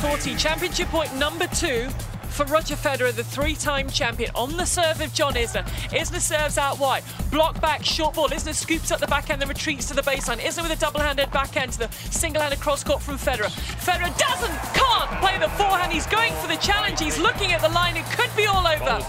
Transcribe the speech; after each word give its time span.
30-40. 0.00 0.38
Championship 0.38 0.88
point 0.88 1.14
number 1.16 1.46
two 1.48 1.88
for 2.30 2.46
Roger 2.46 2.74
Federer, 2.74 3.12
the 3.12 3.24
three-time 3.24 3.90
champion, 3.90 4.30
on 4.34 4.56
the 4.56 4.64
serve 4.64 5.00
of 5.02 5.12
John 5.12 5.34
Isner. 5.34 5.62
Isner 5.90 6.20
serves 6.20 6.56
out 6.56 6.78
wide, 6.78 7.02
block 7.30 7.60
back, 7.60 7.84
short 7.84 8.14
ball. 8.14 8.28
Isner 8.28 8.54
scoops 8.54 8.90
up 8.90 9.00
the 9.00 9.06
backhand, 9.06 9.42
then 9.42 9.48
retreats 9.48 9.88
to 9.88 9.94
the 9.94 10.00
baseline. 10.00 10.38
Isner 10.38 10.62
with 10.62 10.72
a 10.72 10.80
double-handed 10.80 11.30
backhand 11.32 11.72
to 11.72 11.80
the 11.80 11.88
single-handed 12.10 12.60
cross-court 12.60 13.02
from 13.02 13.18
Federer. 13.18 13.50
Federer 13.84 14.16
doesn't, 14.16 14.56
can't 14.72 15.10
play 15.20 15.38
the 15.38 15.50
forehand. 15.56 15.92
He's 15.92 16.06
going 16.06 16.32
for 16.34 16.48
the 16.48 16.56
challenge. 16.56 16.98
He's 16.98 17.18
looking 17.18 17.52
at 17.52 17.60
the 17.60 17.68
line. 17.68 17.96
It 17.96 18.06
could 18.12 18.34
be 18.36 18.46
all 18.46 18.66
over, 18.66 19.04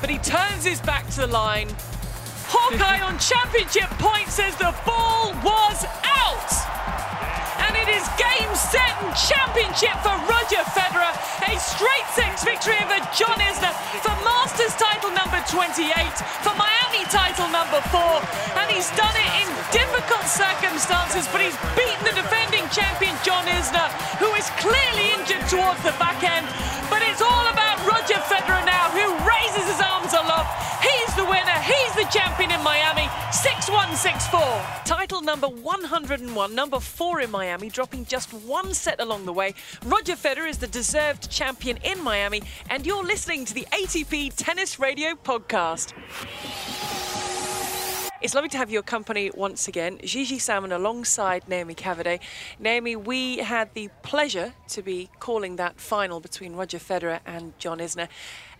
but 0.00 0.10
he 0.10 0.18
turns 0.18 0.64
his 0.64 0.80
back 0.80 1.08
to 1.10 1.20
the 1.20 1.28
line. 1.28 1.68
Hawkeye 2.48 3.00
on 3.00 3.16
championship 3.18 3.90
point 3.98 4.28
says 4.28 4.56
the 4.56 4.74
ball 4.84 5.32
was 5.44 5.84
out. 6.02 6.61
Is 8.02 8.10
game, 8.18 8.50
set, 8.58 8.98
and 8.98 9.14
championship 9.14 9.94
for 10.02 10.10
Roger 10.26 10.58
Federer. 10.74 11.14
A 11.46 11.54
straight 11.54 12.08
six 12.18 12.42
victory 12.42 12.74
over 12.82 12.98
John 13.14 13.38
Isner 13.38 13.70
for 14.02 14.10
Masters 14.26 14.74
title 14.74 15.14
number 15.14 15.38
28, 15.46 15.86
for 16.42 16.50
Miami 16.58 17.06
title 17.14 17.46
number 17.54 17.78
four. 17.94 18.18
And 18.58 18.66
he's 18.74 18.90
done 18.98 19.14
it 19.14 19.30
in 19.38 19.48
difficult 19.70 20.26
circumstances, 20.26 21.30
but 21.30 21.46
he's 21.46 21.54
beaten 21.78 22.02
the 22.02 22.18
defending 22.18 22.66
champion 22.74 23.14
John 23.22 23.46
Isner, 23.46 23.86
who 24.18 24.34
is 24.34 24.50
clearly 24.58 25.14
injured 25.14 25.46
towards 25.46 25.78
the 25.86 25.94
back 26.02 26.18
end. 26.26 26.50
But 26.90 27.06
it's 27.06 27.22
all 27.22 27.46
about 27.54 27.78
Roger 27.86 28.18
Federer 28.26 28.66
now, 28.66 28.90
who 28.90 29.06
raises 29.22 29.70
his 29.70 29.78
arms 29.78 30.10
aloft. 30.10 30.50
Champion 32.12 32.50
in 32.50 32.62
Miami. 32.62 33.08
6-1, 33.30 33.86
6-4. 33.96 34.84
Title 34.84 35.22
number 35.22 35.48
101, 35.48 36.54
number 36.54 36.78
four 36.78 37.22
in 37.22 37.30
Miami, 37.30 37.70
dropping 37.70 38.04
just 38.04 38.34
one 38.34 38.74
set 38.74 39.00
along 39.00 39.24
the 39.24 39.32
way. 39.32 39.54
Roger 39.86 40.14
Federer 40.14 40.46
is 40.48 40.58
the 40.58 40.66
deserved 40.66 41.30
champion 41.30 41.78
in 41.84 42.04
Miami, 42.04 42.42
and 42.68 42.84
you're 42.84 43.04
listening 43.04 43.46
to 43.46 43.54
the 43.54 43.66
ATP 43.72 44.34
Tennis 44.36 44.78
Radio 44.78 45.14
podcast. 45.14 45.94
It's 48.22 48.34
lovely 48.36 48.50
to 48.50 48.58
have 48.58 48.70
your 48.70 48.82
company 48.82 49.32
once 49.34 49.66
again. 49.66 49.98
Gigi 50.04 50.38
Salmon 50.38 50.70
alongside 50.70 51.48
Naomi 51.48 51.74
Cavaday. 51.74 52.20
Naomi, 52.60 52.94
we 52.94 53.38
had 53.38 53.74
the 53.74 53.88
pleasure 54.02 54.54
to 54.68 54.80
be 54.80 55.10
calling 55.18 55.56
that 55.56 55.80
final 55.80 56.20
between 56.20 56.54
Roger 56.54 56.78
Federer 56.78 57.18
and 57.26 57.58
John 57.58 57.80
Isner. 57.80 58.06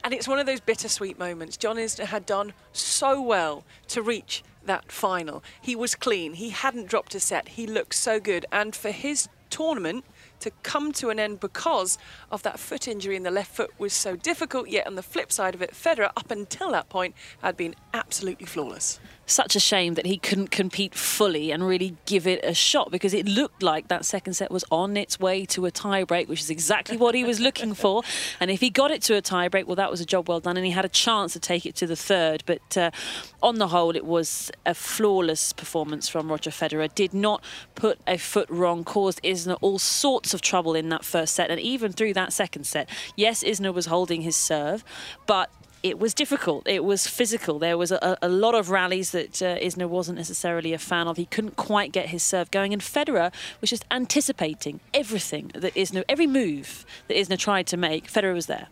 And 0.04 0.12
it's 0.12 0.26
one 0.26 0.38
of 0.38 0.46
those 0.46 0.60
bittersweet 0.60 1.18
moments. 1.18 1.56
John 1.56 1.76
Isner 1.76 2.06
had 2.06 2.26
done 2.26 2.54
so 2.72 3.20
well 3.20 3.64
to 3.88 4.02
reach 4.02 4.42
that 4.64 4.90
final. 4.90 5.42
He 5.60 5.76
was 5.76 5.94
clean. 5.94 6.34
He 6.34 6.50
hadn't 6.50 6.88
dropped 6.88 7.14
a 7.14 7.20
set. 7.20 7.50
He 7.50 7.66
looked 7.66 7.94
so 7.94 8.18
good. 8.18 8.46
And 8.50 8.74
for 8.74 8.90
his 8.90 9.28
tournament 9.50 10.04
to 10.42 10.50
come 10.62 10.92
to 10.92 11.10
an 11.10 11.18
end 11.18 11.40
because 11.40 11.98
of 12.30 12.42
that 12.42 12.58
foot 12.58 12.86
injury 12.86 13.16
in 13.16 13.22
the 13.22 13.30
left 13.30 13.54
foot 13.54 13.70
was 13.78 13.92
so 13.92 14.16
difficult. 14.16 14.68
Yet 14.68 14.86
on 14.86 14.94
the 14.94 15.02
flip 15.02 15.32
side 15.32 15.54
of 15.54 15.62
it, 15.62 15.72
Federer, 15.72 16.10
up 16.16 16.30
until 16.30 16.70
that 16.72 16.88
point, 16.88 17.14
had 17.42 17.56
been 17.56 17.74
absolutely 17.94 18.46
flawless 18.46 19.00
such 19.26 19.56
a 19.56 19.60
shame 19.60 19.94
that 19.94 20.06
he 20.06 20.18
couldn't 20.18 20.50
compete 20.50 20.94
fully 20.94 21.50
and 21.50 21.66
really 21.66 21.96
give 22.06 22.26
it 22.26 22.44
a 22.44 22.54
shot 22.54 22.90
because 22.90 23.14
it 23.14 23.26
looked 23.26 23.62
like 23.62 23.88
that 23.88 24.04
second 24.04 24.34
set 24.34 24.50
was 24.50 24.64
on 24.70 24.96
its 24.96 25.18
way 25.18 25.44
to 25.46 25.64
a 25.66 25.70
tiebreak, 25.70 26.28
which 26.28 26.40
is 26.40 26.50
exactly 26.50 26.96
what 26.96 27.14
he 27.14 27.24
was 27.24 27.40
looking 27.40 27.74
for. 27.74 28.02
And 28.40 28.50
if 28.50 28.60
he 28.60 28.70
got 28.70 28.90
it 28.90 29.02
to 29.02 29.16
a 29.16 29.22
tiebreak, 29.22 29.66
well, 29.66 29.76
that 29.76 29.90
was 29.90 30.00
a 30.00 30.04
job 30.04 30.28
well 30.28 30.40
done, 30.40 30.56
and 30.56 30.66
he 30.66 30.72
had 30.72 30.84
a 30.84 30.88
chance 30.88 31.32
to 31.34 31.40
take 31.40 31.64
it 31.64 31.76
to 31.76 31.86
the 31.86 31.94
third. 31.94 32.42
But 32.44 32.76
uh, 32.76 32.90
on 33.42 33.56
the 33.56 33.68
whole, 33.68 33.94
it 33.94 34.04
was 34.04 34.50
a 34.66 34.74
flawless 34.74 35.52
performance 35.52 36.08
from 36.08 36.28
Roger 36.28 36.50
Federer. 36.50 36.92
Did 36.92 37.14
not 37.14 37.42
put 37.74 38.00
a 38.06 38.16
foot 38.16 38.48
wrong, 38.50 38.84
caused 38.84 39.22
Isner 39.22 39.58
all 39.60 39.78
sorts 39.78 40.31
of 40.34 40.40
trouble 40.40 40.74
in 40.74 40.88
that 40.90 41.04
first 41.04 41.34
set, 41.34 41.50
and 41.50 41.60
even 41.60 41.92
through 41.92 42.14
that 42.14 42.32
second 42.32 42.64
set. 42.64 42.88
Yes, 43.16 43.42
Isner 43.42 43.72
was 43.72 43.86
holding 43.86 44.22
his 44.22 44.36
serve, 44.36 44.84
but 45.26 45.50
it 45.82 45.98
was 45.98 46.14
difficult. 46.14 46.66
It 46.66 46.84
was 46.84 47.06
physical. 47.06 47.58
There 47.58 47.76
was 47.76 47.90
a, 47.90 48.16
a 48.22 48.28
lot 48.28 48.54
of 48.54 48.70
rallies 48.70 49.10
that 49.10 49.42
uh, 49.42 49.58
Isner 49.58 49.88
wasn't 49.88 50.16
necessarily 50.16 50.72
a 50.72 50.78
fan 50.78 51.08
of. 51.08 51.16
He 51.16 51.26
couldn't 51.26 51.56
quite 51.56 51.92
get 51.92 52.10
his 52.10 52.22
serve 52.22 52.50
going, 52.50 52.72
and 52.72 52.80
Federer 52.80 53.32
was 53.60 53.70
just 53.70 53.84
anticipating 53.90 54.80
everything 54.94 55.50
that 55.54 55.74
Isner, 55.74 56.04
every 56.08 56.26
move 56.26 56.86
that 57.08 57.16
Isner 57.16 57.38
tried 57.38 57.66
to 57.68 57.76
make. 57.76 58.10
Federer 58.10 58.34
was 58.34 58.46
there. 58.46 58.68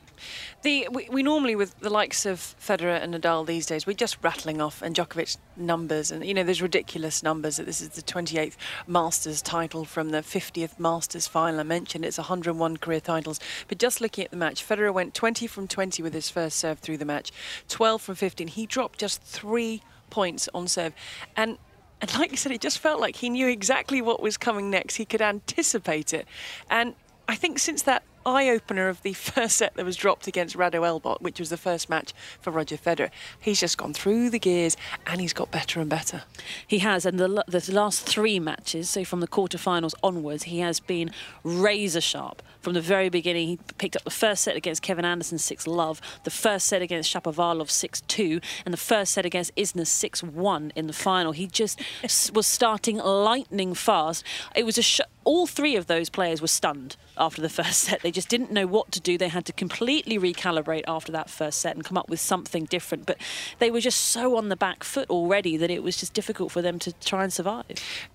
The 0.62 0.88
we, 0.91 1.08
we, 1.10 1.22
normally 1.22 1.56
with 1.56 1.78
the 1.81 1.91
likes 1.91 2.26
of 2.26 2.38
Federer 2.60 3.00
and 3.03 3.14
Nadal 3.14 3.47
these 3.47 3.66
days, 3.66 3.86
we're 3.86 3.92
just 3.92 4.19
rattling 4.22 4.60
off 4.60 4.82
and 4.82 4.94
Djokovic 4.94 5.36
numbers, 5.56 6.10
and 6.10 6.25
you 6.25 6.34
know 6.34 6.42
there's 6.42 6.62
ridiculous 6.62 7.22
numbers. 7.22 7.56
That 7.56 7.66
this 7.66 7.81
is 7.81 7.91
the 7.91 8.03
28th 8.03 8.56
Masters 8.86 9.42
title 9.42 9.84
from 9.84 10.10
the 10.10 10.19
50th 10.19 10.78
Masters 10.78 11.26
final. 11.26 11.60
I 11.60 11.64
mentioned 11.64 12.04
it's 12.04 12.19
101 12.19 12.76
career 12.78 13.00
titles, 13.00 13.41
but 13.69 13.78
just 13.78 14.00
looking 14.00 14.25
at 14.25 14.31
the 14.31 14.36
match, 14.36 14.66
Federer 14.66 14.92
went 14.92 15.14
20 15.14 15.47
from 15.47 15.66
20 15.66 16.03
with 16.03 16.14
his 16.14 16.31
first 16.31 16.58
serve 16.58 16.78
through 16.78 16.98
the 16.98 17.04
match, 17.04 17.32
12 17.69 18.02
from 18.02 18.14
15. 18.14 18.48
He 18.48 18.66
dropped 18.66 18.98
just 18.98 19.22
three 19.22 19.82
points 20.10 20.48
on 20.54 20.69
serve, 20.69 20.94
and 21.37 21.58
and 22.00 22.19
like 22.19 22.31
you 22.31 22.37
said, 22.37 22.52
it 22.52 22.60
just 22.60 22.78
felt 22.78 23.00
like 23.00 23.16
he 23.16 23.28
knew 23.28 23.47
exactly 23.47 24.00
what 24.00 24.22
was 24.22 24.37
coming 24.37 24.70
next. 24.70 24.97
He 24.97 25.04
could 25.04 25.20
anticipate 25.20 26.14
it, 26.14 26.26
and 26.69 26.94
I 27.28 27.37
think 27.37 27.58
since 27.58 27.82
that 27.82 28.02
eye 28.25 28.48
opener 28.50 28.88
of 28.88 29.03
the 29.03 29.12
first 29.14 29.56
set 29.56 29.75
that 29.75 29.84
was 29.84 29.97
dropped 29.97 30.26
against 30.26 30.56
Radu 30.56 30.81
Albot, 30.81 31.20
which 31.20 31.38
was 31.38 31.50
the 31.50 31.56
first 31.56 31.88
match 31.88 32.12
for 32.41 32.50
Roger 32.50 32.76
Federer. 32.76 33.10
He's 33.41 33.60
just 33.60 33.78
gone 33.78 33.94
through 33.94 34.31
the 34.31 34.38
gears 34.38 34.76
and 35.06 35.20
he's 35.20 35.32
got 35.32 35.50
better 35.50 35.81
and 35.81 35.88
better. 35.88 36.22
He 36.66 36.78
has, 36.78 37.06
and 37.06 37.19
the, 37.19 37.44
the 37.47 37.72
last 37.72 38.06
three 38.06 38.38
matches, 38.38 38.91
so 38.91 39.04
from 39.04 39.20
the 39.20 39.28
quarterfinals 39.28 39.94
onwards, 40.03 40.44
he 40.44 40.60
has 40.60 40.81
been 40.81 41.10
razor 41.42 42.00
sharp. 42.00 42.42
From 42.60 42.75
the 42.75 42.81
very 42.81 43.09
beginning, 43.09 43.48
he 43.48 43.59
picked 43.78 43.97
up 43.97 44.04
the 44.04 44.10
first 44.10 44.43
set 44.43 44.56
against 44.56 44.82
Kevin 44.82 45.04
Anderson 45.04 45.38
6 45.38 45.66
love, 45.66 46.00
the 46.25 46.31
first 46.31 46.66
set 46.66 46.82
against 46.82 47.12
Shapovalov 47.12 47.71
6 47.71 48.03
2, 48.03 48.41
and 48.65 48.72
the 48.72 48.78
first 48.78 49.12
set 49.12 49.25
against 49.25 49.54
Isner 49.56 49.87
6 49.87 50.22
1 50.22 50.72
in 50.76 50.87
the 50.87 50.93
final. 50.93 51.32
He 51.32 51.47
just 51.47 51.81
was 52.34 52.47
starting 52.47 52.99
lightning 52.99 53.75
fast. 53.75 54.25
It 54.54 54.66
was 54.66 54.76
a 54.76 54.82
sh- 54.82 55.00
all 55.25 55.47
three 55.47 55.76
of 55.76 55.87
those 55.87 56.10
players 56.10 56.41
were 56.41 56.49
stunned 56.49 56.97
after 57.16 57.41
the 57.41 57.49
first 57.60 57.81
set. 57.81 58.03
They 58.03 58.10
just 58.10 58.28
didn't 58.28 58.53
know 58.53 58.66
what 58.66 58.93
to 58.93 59.00
do. 59.00 59.16
They 59.16 59.28
had 59.28 59.47
to 59.47 59.53
completely 59.53 60.19
recalibrate 60.19 60.84
after 60.87 61.12
that 61.12 61.31
first 61.31 61.60
set 61.60 61.76
and 61.76 61.84
come 61.84 61.97
up 61.97 62.09
with 62.09 62.20
something 62.20 62.65
different. 62.66 63.06
But 63.06 63.19
they 63.59 63.70
were 63.70 63.81
just 63.81 64.00
so 64.00 64.37
on 64.37 64.49
the 64.49 64.56
back 64.56 64.84
foot 64.84 65.09
already 65.09 65.56
that 65.56 65.70
it 65.70 65.82
was 65.82 65.97
just 65.97 66.12
difficult 66.12 66.53
for 66.53 66.62
them 66.62 66.78
to 66.81 66.93
try 66.93 67.22
and 67.25 67.32
survive. 67.32 67.66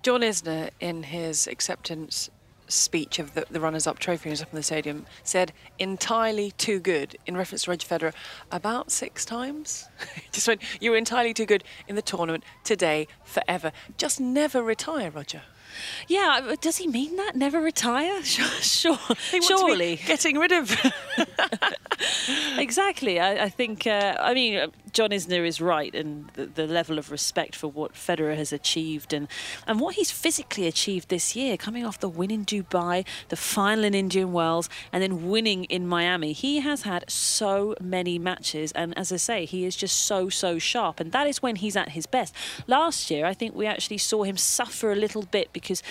John 0.02 0.20
Isner, 0.20 0.70
in 0.80 1.04
his 1.04 1.46
acceptance 1.46 2.30
speech 2.68 3.18
of 3.18 3.34
the, 3.34 3.46
the 3.50 3.60
runners-up 3.60 3.98
trophy 3.98 4.30
was 4.30 4.42
up 4.42 4.52
in 4.52 4.56
the 4.56 4.62
stadium 4.62 5.06
said 5.22 5.52
entirely 5.78 6.50
too 6.52 6.80
good 6.80 7.16
in 7.26 7.36
reference 7.36 7.64
to 7.64 7.70
Roger 7.70 7.86
Federer 7.86 8.12
about 8.50 8.90
six 8.90 9.24
times. 9.24 9.88
just 10.32 10.48
went, 10.48 10.62
you 10.80 10.90
were 10.90 10.96
entirely 10.96 11.34
too 11.34 11.46
good 11.46 11.64
in 11.88 11.96
the 11.96 12.02
tournament 12.02 12.44
today, 12.64 13.06
forever. 13.24 13.72
Just 13.96 14.20
never 14.20 14.62
retire, 14.62 15.10
Roger. 15.10 15.42
Yeah, 16.08 16.40
uh, 16.42 16.56
does 16.60 16.78
he 16.78 16.86
mean 16.86 17.16
that? 17.16 17.36
Never 17.36 17.60
retire? 17.60 18.22
Sure, 18.36 18.46
sure. 18.60 18.98
surely 19.40 19.96
getting 19.96 20.38
rid 20.38 20.52
of. 20.52 20.76
exactly. 22.58 23.18
I, 23.20 23.44
I 23.44 23.48
think. 23.48 23.86
Uh, 23.86 24.16
I 24.20 24.34
mean, 24.34 24.56
uh, 24.56 24.68
John 24.92 25.10
Isner 25.10 25.46
is 25.46 25.60
right, 25.60 25.94
and 25.94 26.28
the, 26.34 26.46
the, 26.46 26.66
level 26.66 26.98
of 26.98 27.10
respect 27.10 27.54
for 27.54 27.68
what 27.68 27.94
Federer 27.94 28.36
has 28.36 28.52
achieved 28.52 29.12
and 29.12 29.28
and 29.66 29.80
what 29.80 29.94
he's 29.94 30.10
physically 30.10 30.66
achieved 30.66 31.08
this 31.08 31.36
year, 31.36 31.56
coming 31.56 31.84
off 31.84 32.00
the 32.00 32.08
win 32.08 32.30
in 32.30 32.44
Dubai, 32.44 33.04
the 33.28 33.36
final 33.36 33.84
in 33.84 33.94
Indian 33.94 34.32
Wells, 34.32 34.68
and 34.92 35.02
then 35.02 35.28
winning 35.28 35.64
in 35.64 35.86
Miami. 35.86 36.32
He 36.32 36.60
has 36.60 36.82
had 36.82 37.10
so 37.10 37.74
many 37.80 38.18
matches, 38.18 38.72
and 38.72 38.96
as 38.98 39.12
I 39.12 39.16
say, 39.16 39.44
he 39.44 39.64
is 39.64 39.76
just 39.76 39.96
so 39.96 40.28
so 40.28 40.58
sharp, 40.58 41.00
and 41.00 41.12
that 41.12 41.26
is 41.26 41.42
when 41.42 41.56
he's 41.56 41.76
at 41.76 41.90
his 41.90 42.06
best. 42.06 42.34
Last 42.66 43.10
year, 43.10 43.26
I 43.26 43.34
think 43.34 43.54
we 43.54 43.66
actually 43.66 43.98
saw 43.98 44.24
him 44.24 44.36
suffer 44.36 44.92
a 44.92 44.96
little 44.96 45.22
bit 45.22 45.52
because 45.52 45.65
because 45.66 45.82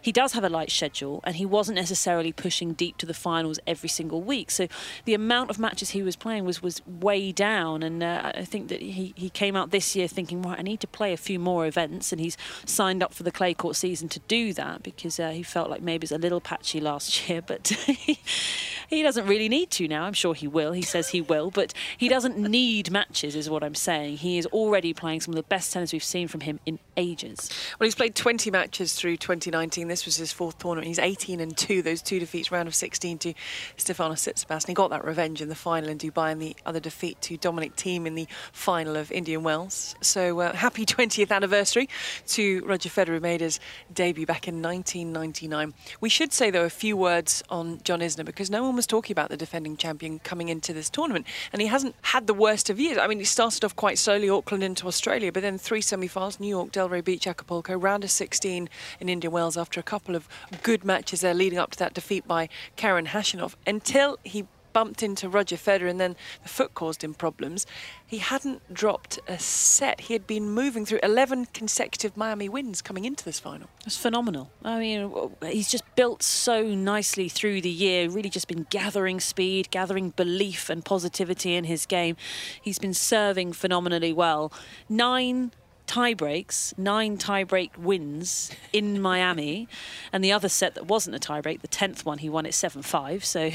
he 0.00 0.12
does 0.12 0.34
have 0.34 0.44
a 0.44 0.50
light 0.50 0.70
schedule 0.70 1.20
and 1.24 1.36
he 1.36 1.46
wasn't 1.46 1.76
necessarily 1.76 2.32
pushing 2.32 2.74
deep 2.74 2.98
to 2.98 3.06
the 3.06 3.14
finals 3.14 3.58
every 3.66 3.88
single 3.88 4.20
week. 4.20 4.50
So 4.50 4.68
the 5.06 5.14
amount 5.14 5.48
of 5.48 5.58
matches 5.58 5.90
he 5.90 6.02
was 6.02 6.16
playing 6.16 6.44
was 6.44 6.62
was 6.62 6.82
way 6.86 7.32
down. 7.32 7.82
And 7.82 8.02
uh, 8.02 8.32
I 8.34 8.44
think 8.44 8.68
that 8.68 8.82
he, 8.82 9.14
he 9.16 9.30
came 9.30 9.56
out 9.56 9.70
this 9.70 9.96
year 9.96 10.06
thinking, 10.06 10.42
right, 10.42 10.58
I 10.58 10.62
need 10.62 10.80
to 10.80 10.86
play 10.86 11.14
a 11.14 11.16
few 11.16 11.38
more 11.38 11.66
events. 11.66 12.12
And 12.12 12.20
he's 12.20 12.36
signed 12.66 13.02
up 13.02 13.14
for 13.14 13.22
the 13.22 13.32
clay 13.32 13.54
court 13.54 13.76
season 13.76 14.08
to 14.10 14.20
do 14.20 14.52
that 14.52 14.82
because 14.82 15.18
uh, 15.18 15.30
he 15.30 15.42
felt 15.42 15.70
like 15.70 15.80
maybe 15.80 16.04
it's 16.04 16.12
a 16.12 16.18
little 16.18 16.40
patchy 16.40 16.80
last 16.80 17.28
year, 17.28 17.40
but 17.40 17.68
he 18.88 19.02
doesn't 19.02 19.26
really 19.26 19.48
need 19.48 19.70
to 19.70 19.88
now. 19.88 20.04
I'm 20.04 20.12
sure 20.12 20.34
he 20.34 20.46
will. 20.46 20.72
He 20.72 20.82
says 20.82 21.08
he 21.08 21.20
will, 21.22 21.50
but 21.50 21.72
he 21.96 22.08
doesn't 22.08 22.36
need 22.36 22.90
matches, 22.90 23.34
is 23.34 23.48
what 23.48 23.64
I'm 23.64 23.74
saying. 23.74 24.18
He 24.18 24.36
is 24.36 24.46
already 24.46 24.92
playing 24.92 25.22
some 25.22 25.32
of 25.32 25.36
the 25.36 25.42
best 25.44 25.72
tennis 25.72 25.92
we've 25.92 26.04
seen 26.04 26.28
from 26.28 26.40
him 26.40 26.60
in 26.66 26.78
ages. 26.96 27.50
Well, 27.78 27.86
he's 27.86 27.94
played 27.94 28.14
20 28.14 28.50
matches 28.50 28.94
through 28.94 29.16
2019. 29.22 29.88
This 29.88 30.04
was 30.04 30.16
his 30.16 30.32
fourth 30.32 30.58
tournament. 30.58 30.86
He's 30.86 30.98
18 30.98 31.40
and 31.40 31.56
2, 31.56 31.80
those 31.80 32.02
two 32.02 32.18
defeats, 32.18 32.52
round 32.52 32.68
of 32.68 32.74
16 32.74 33.18
to 33.18 33.34
Stefano 33.76 34.14
Tsitsipas. 34.14 34.64
And 34.64 34.68
he 34.68 34.74
got 34.74 34.90
that 34.90 35.04
revenge 35.04 35.40
in 35.40 35.48
the 35.48 35.54
final 35.54 35.88
in 35.88 35.96
Dubai 35.96 36.32
and 36.32 36.42
the 36.42 36.56
other 36.66 36.80
defeat 36.80 37.20
to 37.22 37.36
Dominic 37.36 37.76
Thiem 37.76 38.06
in 38.06 38.14
the 38.14 38.26
final 38.52 38.96
of 38.96 39.10
Indian 39.12 39.42
Wells. 39.42 39.94
So 40.00 40.40
uh, 40.40 40.52
happy 40.54 40.84
20th 40.86 41.30
anniversary 41.30 41.88
to 42.28 42.64
Roger 42.64 42.90
Federer, 42.90 43.14
who 43.14 43.20
made 43.20 43.40
his 43.40 43.60
debut 43.92 44.26
back 44.26 44.48
in 44.48 44.60
1999. 44.60 45.72
We 46.00 46.08
should 46.08 46.32
say, 46.32 46.50
though, 46.50 46.64
a 46.64 46.70
few 46.70 46.96
words 46.96 47.42
on 47.48 47.80
John 47.84 48.00
Isner 48.00 48.24
because 48.24 48.50
no 48.50 48.64
one 48.64 48.76
was 48.76 48.86
talking 48.86 49.14
about 49.14 49.30
the 49.30 49.36
defending 49.36 49.76
champion 49.76 50.18
coming 50.18 50.48
into 50.48 50.72
this 50.72 50.90
tournament. 50.90 51.26
And 51.52 51.62
he 51.62 51.68
hasn't 51.68 51.94
had 52.02 52.26
the 52.26 52.34
worst 52.34 52.68
of 52.70 52.80
years. 52.80 52.98
I 52.98 53.06
mean, 53.06 53.18
he 53.18 53.24
started 53.24 53.64
off 53.64 53.76
quite 53.76 53.98
slowly, 53.98 54.28
Auckland 54.28 54.64
into 54.64 54.86
Australia, 54.86 55.30
but 55.30 55.42
then 55.42 55.58
three 55.58 55.80
semi 55.80 56.08
finals 56.08 56.40
New 56.40 56.48
York, 56.48 56.72
Delray 56.72 57.04
Beach, 57.04 57.26
Acapulco, 57.26 57.76
round 57.76 58.04
of 58.04 58.10
16 58.10 58.68
in 59.00 59.08
Indian 59.12 59.32
Wells 59.32 59.56
after 59.56 59.78
a 59.78 59.82
couple 59.82 60.16
of 60.16 60.28
good 60.62 60.84
matches 60.84 61.20
there 61.20 61.34
leading 61.34 61.58
up 61.58 61.70
to 61.72 61.78
that 61.78 61.94
defeat 61.94 62.26
by 62.26 62.48
Karen 62.76 63.06
Khachanov 63.06 63.54
until 63.66 64.18
he 64.24 64.46
bumped 64.72 65.02
into 65.02 65.28
Roger 65.28 65.56
Federer 65.56 65.88
and 65.88 66.00
then 66.00 66.16
the 66.42 66.48
foot 66.48 66.74
caused 66.74 67.04
him 67.04 67.14
problems. 67.14 67.66
He 68.06 68.18
hadn't 68.18 68.72
dropped 68.72 69.18
a 69.28 69.38
set. 69.38 70.02
He 70.02 70.14
had 70.14 70.26
been 70.26 70.50
moving 70.50 70.84
through 70.84 71.00
11 71.02 71.46
consecutive 71.46 72.16
Miami 72.16 72.48
wins 72.48 72.82
coming 72.82 73.04
into 73.04 73.24
this 73.24 73.38
final. 73.38 73.68
It's 73.86 73.96
phenomenal. 73.96 74.50
I 74.64 74.78
mean, 74.78 75.30
he's 75.42 75.70
just 75.70 75.84
built 75.96 76.22
so 76.22 76.62
nicely 76.62 77.28
through 77.28 77.60
the 77.60 77.70
year, 77.70 78.08
really 78.08 78.30
just 78.30 78.48
been 78.48 78.66
gathering 78.70 79.20
speed, 79.20 79.70
gathering 79.70 80.10
belief 80.10 80.70
and 80.70 80.84
positivity 80.84 81.54
in 81.54 81.64
his 81.64 81.86
game. 81.86 82.16
He's 82.60 82.78
been 82.78 82.94
serving 82.94 83.52
phenomenally 83.52 84.12
well. 84.12 84.52
Nine 84.88 85.52
tie 85.92 86.14
breaks, 86.14 86.72
nine 86.78 87.18
tie 87.18 87.44
break 87.44 87.70
wins 87.76 88.50
in 88.72 88.98
Miami, 89.10 89.68
and 90.10 90.24
the 90.24 90.32
other 90.32 90.48
set 90.48 90.74
that 90.74 90.86
wasn't 90.86 91.14
a 91.14 91.18
tie 91.18 91.42
break, 91.42 91.60
the 91.60 91.68
tenth 91.68 92.06
one, 92.06 92.16
he 92.16 92.30
won 92.30 92.46
it 92.46 92.54
seven 92.54 92.80
five. 92.80 93.26
So 93.26 93.50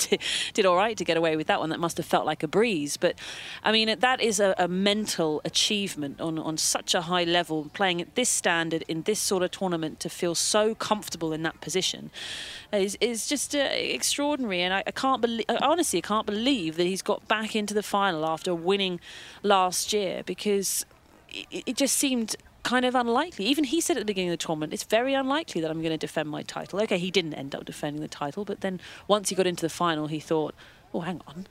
did 0.54 0.64
all 0.64 0.76
right 0.76 0.96
to 0.96 1.04
get 1.04 1.18
away 1.18 1.36
with 1.36 1.48
that 1.48 1.60
one. 1.60 1.68
That 1.68 1.80
must 1.80 1.98
have 1.98 2.06
felt 2.06 2.24
like 2.24 2.42
a 2.42 2.48
breeze. 2.48 2.96
But 2.96 3.16
I 3.62 3.72
mean, 3.72 3.98
that 3.98 4.22
is 4.22 4.40
a, 4.40 4.54
a 4.56 4.68
mental 4.68 5.42
achievement 5.44 6.18
on 6.18 6.38
on 6.38 6.56
such 6.56 6.94
a 6.94 7.02
high 7.02 7.24
level, 7.24 7.68
playing 7.74 8.00
at 8.00 8.14
this 8.14 8.30
standard 8.30 8.84
in 8.88 9.02
this 9.02 9.20
sort 9.20 9.42
of 9.42 9.50
tournament 9.50 10.00
to 10.00 10.08
feel 10.08 10.34
so 10.34 10.74
comfortable 10.74 11.34
in 11.34 11.42
that 11.42 11.60
position 11.60 12.10
is 12.72 12.96
is 13.02 13.26
just 13.26 13.54
uh, 13.54 13.58
extraordinary. 13.70 14.62
And 14.62 14.72
I, 14.72 14.82
I 14.86 14.92
can't 14.92 15.20
believe, 15.20 15.44
honestly, 15.60 15.98
I 15.98 16.06
can't 16.06 16.26
believe 16.26 16.76
that 16.76 16.84
he's 16.84 17.02
got 17.02 17.28
back 17.28 17.54
into 17.54 17.74
the 17.74 17.82
final 17.82 18.24
after 18.24 18.54
winning 18.54 18.98
last 19.42 19.92
year 19.92 20.22
because 20.24 20.86
it, 21.50 21.62
it 21.66 21.76
just 21.76 21.96
seemed 21.96 22.36
kind 22.62 22.84
of 22.84 22.94
unlikely. 22.94 23.46
Even 23.46 23.64
he 23.64 23.80
said 23.80 23.96
at 23.96 24.00
the 24.00 24.06
beginning 24.06 24.30
of 24.30 24.38
the 24.38 24.44
tournament, 24.44 24.72
it's 24.72 24.84
very 24.84 25.14
unlikely 25.14 25.60
that 25.60 25.70
I'm 25.70 25.80
going 25.80 25.92
to 25.92 25.98
defend 25.98 26.28
my 26.28 26.42
title. 26.42 26.80
Okay, 26.82 26.98
he 26.98 27.10
didn't 27.10 27.34
end 27.34 27.54
up 27.54 27.64
defending 27.64 28.02
the 28.02 28.08
title, 28.08 28.44
but 28.44 28.60
then 28.60 28.80
once 29.08 29.28
he 29.28 29.34
got 29.34 29.46
into 29.46 29.62
the 29.62 29.70
final, 29.70 30.06
he 30.06 30.20
thought, 30.20 30.54
oh, 30.94 31.00
hang 31.00 31.20
on. 31.26 31.46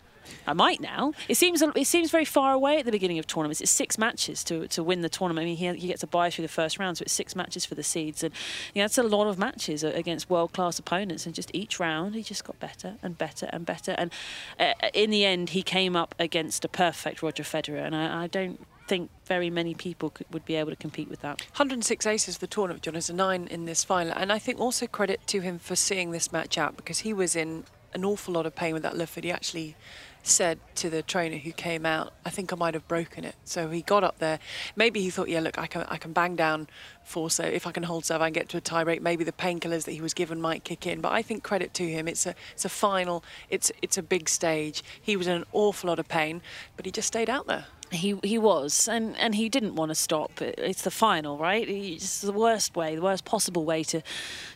I 0.45 0.54
might 0.54 0.80
now. 0.80 1.13
It 1.28 1.36
seems 1.36 1.62
it 1.62 1.88
seems 1.88 2.12
very 2.12 2.25
far 2.25 2.54
away 2.54 2.78
at 2.78 2.86
the 2.86 2.92
beginning 2.92 3.19
of 3.19 3.28
tournaments. 3.28 3.60
It's 3.60 3.72
six 3.72 3.98
matches 3.98 4.44
to, 4.45 4.68
to 4.68 4.83
win 4.83 5.01
the 5.01 5.10
tournament. 5.10 5.44
I 5.44 5.48
mean, 5.48 5.57
he, 5.57 5.74
he 5.81 5.88
gets 5.88 6.04
a 6.04 6.07
bye 6.07 6.30
through 6.30 6.44
the 6.44 6.50
first 6.50 6.80
round, 6.80 6.98
so 6.98 7.04
it's 7.04 7.12
six 7.12 7.36
matches 7.36 7.66
for 7.66 7.75
the 7.75 7.84
seeds, 7.84 8.24
and 8.24 8.34
you 8.74 8.80
know, 8.80 8.84
that's 8.84 8.98
a 8.98 9.04
lot 9.04 9.27
of 9.27 9.38
matches 9.38 9.84
against 9.84 10.30
world 10.30 10.54
class 10.54 10.80
opponents. 10.80 11.25
And 11.25 11.36
just 11.36 11.50
each 11.54 11.80
round, 11.80 12.16
he 12.16 12.24
just 12.24 12.44
got 12.44 12.60
better 12.60 12.95
and 13.01 13.18
better 13.18 13.50
and 13.51 13.66
better. 13.66 13.94
And 13.98 14.12
uh, 14.60 14.74
in 14.94 15.10
the 15.10 15.25
end, 15.25 15.50
he 15.50 15.63
came 15.63 15.95
up 15.95 16.16
against 16.19 16.63
a 16.63 16.69
perfect 16.69 17.22
Roger 17.22 17.44
Federer, 17.44 17.84
and 17.86 17.95
I, 17.95 18.24
I 18.24 18.27
don't 18.27 18.66
think 18.91 19.09
very 19.23 19.49
many 19.49 19.73
people 19.73 20.09
could, 20.09 20.27
would 20.33 20.43
be 20.43 20.55
able 20.55 20.69
to 20.69 20.75
compete 20.75 21.07
with 21.07 21.21
that. 21.21 21.39
106 21.51 22.05
aces 22.05 22.39
the 22.39 22.45
tournament, 22.45 22.83
John, 22.83 22.97
is 22.97 23.09
a 23.09 23.13
nine 23.13 23.47
in 23.47 23.63
this 23.63 23.85
final. 23.85 24.11
And 24.17 24.33
I 24.33 24.38
think 24.38 24.59
also 24.59 24.85
credit 24.85 25.25
to 25.27 25.39
him 25.39 25.59
for 25.59 25.77
seeing 25.77 26.11
this 26.11 26.33
match 26.33 26.57
out 26.57 26.75
because 26.75 26.99
he 26.99 27.13
was 27.13 27.33
in 27.33 27.63
an 27.93 28.03
awful 28.03 28.33
lot 28.33 28.45
of 28.45 28.53
pain 28.53 28.73
with 28.73 28.83
that 28.83 28.97
left 28.97 29.13
foot. 29.13 29.23
He 29.23 29.31
actually 29.31 29.77
said 30.23 30.59
to 30.75 30.89
the 30.89 31.01
trainer 31.01 31.38
who 31.38 31.53
came 31.53 31.85
out, 31.85 32.11
I 32.25 32.31
think 32.31 32.51
I 32.51 32.57
might 32.57 32.73
have 32.73 32.85
broken 32.89 33.23
it. 33.23 33.35
So 33.45 33.69
he 33.69 33.81
got 33.81 34.03
up 34.03 34.19
there. 34.19 34.39
Maybe 34.75 35.01
he 35.01 35.09
thought, 35.09 35.29
yeah, 35.29 35.39
look, 35.39 35.57
I 35.57 35.67
can 35.67 35.83
I 35.88 35.95
can 35.95 36.11
bang 36.11 36.35
down 36.35 36.67
four 37.05 37.29
so 37.29 37.43
if 37.45 37.65
I 37.65 37.71
can 37.71 37.83
hold 37.83 38.03
serve, 38.03 38.21
I 38.21 38.25
can 38.25 38.33
get 38.33 38.49
to 38.49 38.57
a 38.57 38.61
tie 38.61 38.83
break. 38.83 39.01
Maybe 39.01 39.23
the 39.23 39.31
painkillers 39.31 39.85
that 39.85 39.93
he 39.93 40.01
was 40.01 40.13
given 40.13 40.41
might 40.41 40.65
kick 40.65 40.85
in. 40.85 40.99
But 40.99 41.13
I 41.13 41.21
think 41.21 41.43
credit 41.43 41.73
to 41.75 41.88
him. 41.88 42.09
It's 42.09 42.25
a 42.25 42.35
it's 42.51 42.65
a 42.65 42.69
final. 42.69 43.23
It's 43.49 43.71
it's 43.81 43.97
a 43.97 44.03
big 44.03 44.27
stage. 44.27 44.83
He 45.01 45.15
was 45.15 45.27
in 45.27 45.38
an 45.38 45.45
awful 45.53 45.88
lot 45.88 45.97
of 45.97 46.09
pain, 46.09 46.41
but 46.75 46.85
he 46.85 46.91
just 46.91 47.07
stayed 47.07 47.29
out 47.29 47.47
there. 47.47 47.67
He 47.91 48.17
he 48.23 48.38
was, 48.38 48.88
and, 48.88 49.17
and 49.17 49.35
he 49.35 49.49
didn't 49.49 49.75
want 49.75 49.89
to 49.89 49.95
stop. 49.95 50.41
It's 50.41 50.83
the 50.83 50.91
final, 50.91 51.38
right? 51.38 51.67
It's 51.67 52.21
the 52.21 52.31
worst 52.31 52.75
way, 52.75 52.95
the 52.95 53.01
worst 53.01 53.25
possible 53.25 53.65
way 53.65 53.83
to 53.85 54.01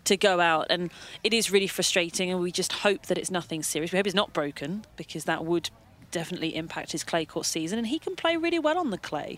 to 0.05 0.15
go 0.15 0.39
out, 0.39 0.67
and 0.69 0.89
it 1.23 1.33
is 1.33 1.51
really 1.51 1.67
frustrating. 1.67 2.31
And 2.31 2.39
we 2.39 2.51
just 2.51 2.71
hope 2.71 3.07
that 3.07 3.17
it's 3.17 3.31
nothing 3.31 3.61
serious. 3.61 3.91
We 3.91 3.97
hope 3.97 4.07
it's 4.07 4.15
not 4.15 4.31
broken 4.31 4.85
because 4.95 5.25
that 5.25 5.43
would 5.43 5.69
definitely 6.15 6.55
impact 6.55 6.93
his 6.93 7.03
clay 7.03 7.25
court 7.25 7.45
season, 7.45 7.77
and 7.77 7.87
he 7.87 7.99
can 7.99 8.15
play 8.15 8.37
really 8.37 8.57
well 8.57 8.77
on 8.77 8.89
the 8.89 8.97
clay. 8.97 9.37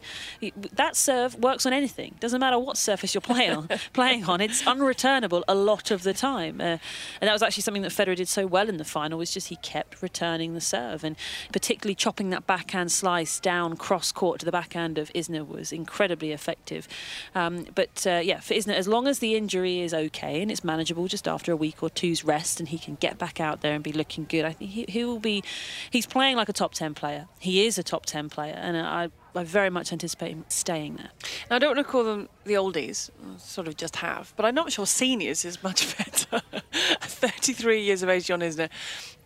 That 0.74 0.96
serve 0.96 1.34
works 1.34 1.66
on 1.66 1.74
anything. 1.74 2.14
Doesn't 2.20 2.40
matter 2.40 2.60
what 2.60 2.78
surface 2.78 3.16
you're 3.16 3.22
playing 3.22 3.52
on. 3.52 3.70
playing 3.94 4.26
on, 4.26 4.42
it's 4.42 4.62
unreturnable 4.62 5.42
a 5.48 5.56
lot 5.56 5.90
of 5.90 6.04
the 6.04 6.14
time. 6.14 6.62
Uh, 6.62 6.78
and 7.20 7.28
that 7.28 7.34
was 7.34 7.42
actually 7.42 7.64
something 7.64 7.82
that 7.82 7.92
Federer 7.92 8.16
did 8.16 8.28
so 8.28 8.46
well 8.46 8.70
in 8.70 8.78
the 8.78 8.86
final. 8.86 9.18
Was 9.18 9.34
just 9.34 9.48
he 9.48 9.56
kept 9.56 10.04
returning 10.04 10.54
the 10.54 10.62
serve, 10.62 11.04
and 11.04 11.16
particularly 11.52 11.96
chopping 11.96 12.30
that 12.30 12.46
backhand 12.46 12.92
slice 12.92 13.40
down 13.40 13.76
cross 13.76 14.12
court 14.12 14.40
to 14.42 14.46
the 14.46 14.52
backhand 14.52 15.00
of 15.00 15.12
Isner 15.14 15.48
was 15.48 15.72
incredibly 15.72 16.32
effective. 16.32 16.88
Um, 17.34 17.66
but 17.74 18.06
uh, 18.06 18.22
yeah, 18.24 18.40
for 18.40 18.54
Isner, 18.54 18.76
as 18.76 18.88
long 18.88 19.08
as 19.08 19.18
the 19.18 19.36
injury 19.36 19.80
is 19.80 19.96
okay 19.96 20.44
and 20.44 20.52
it's 20.52 20.64
manageable, 20.64 21.08
just 21.08 21.28
after 21.28 21.52
a 21.52 21.56
week 21.56 21.82
or 21.82 21.90
two's 21.90 22.24
rest, 22.24 22.60
and 22.60 22.70
he 22.70 22.78
can 22.78 22.96
get 22.96 23.18
back 23.18 23.40
out 23.40 23.62
there 23.62 23.74
and 23.74 23.84
be 23.84 23.92
looking 23.92 24.28
good, 24.30 24.46
I 24.46 24.54
think 24.54 24.70
he, 24.70 24.86
he 24.88 25.04
will 25.04 25.20
be. 25.20 25.44
He's 25.90 26.06
playing 26.06 26.36
like 26.38 26.50
a 26.50 26.54
top 26.54 26.67
top 26.68 26.74
10 26.74 26.96
player. 26.96 27.28
He 27.40 27.66
is 27.66 27.78
a 27.78 27.84
top 27.84 28.06
10 28.06 28.28
player, 28.28 28.54
and 28.54 28.76
I, 28.76 29.08
I 29.34 29.44
very 29.46 29.70
much 29.70 29.94
anticipate 29.94 30.32
him 30.32 30.44
staying 30.50 30.98
there. 30.98 31.12
Now, 31.50 31.56
I 31.56 31.60
don't 31.60 31.78
want 31.78 31.88
to 31.88 31.90
call 31.90 32.04
them 32.04 32.28
the 32.44 32.56
oldies, 32.56 33.10
sort 33.38 33.70
of 33.70 33.78
just 33.78 33.96
have, 33.98 34.34
but 34.36 34.46
I'm 34.46 34.54
not 34.54 34.70
sure 34.74 34.86
seniors 34.86 35.46
is 35.46 35.64
much 35.64 35.98
better. 35.98 36.42
33 36.74 37.82
years 37.82 38.04
of 38.04 38.10
age, 38.10 38.26
John 38.26 38.42
Isner. 38.42 38.70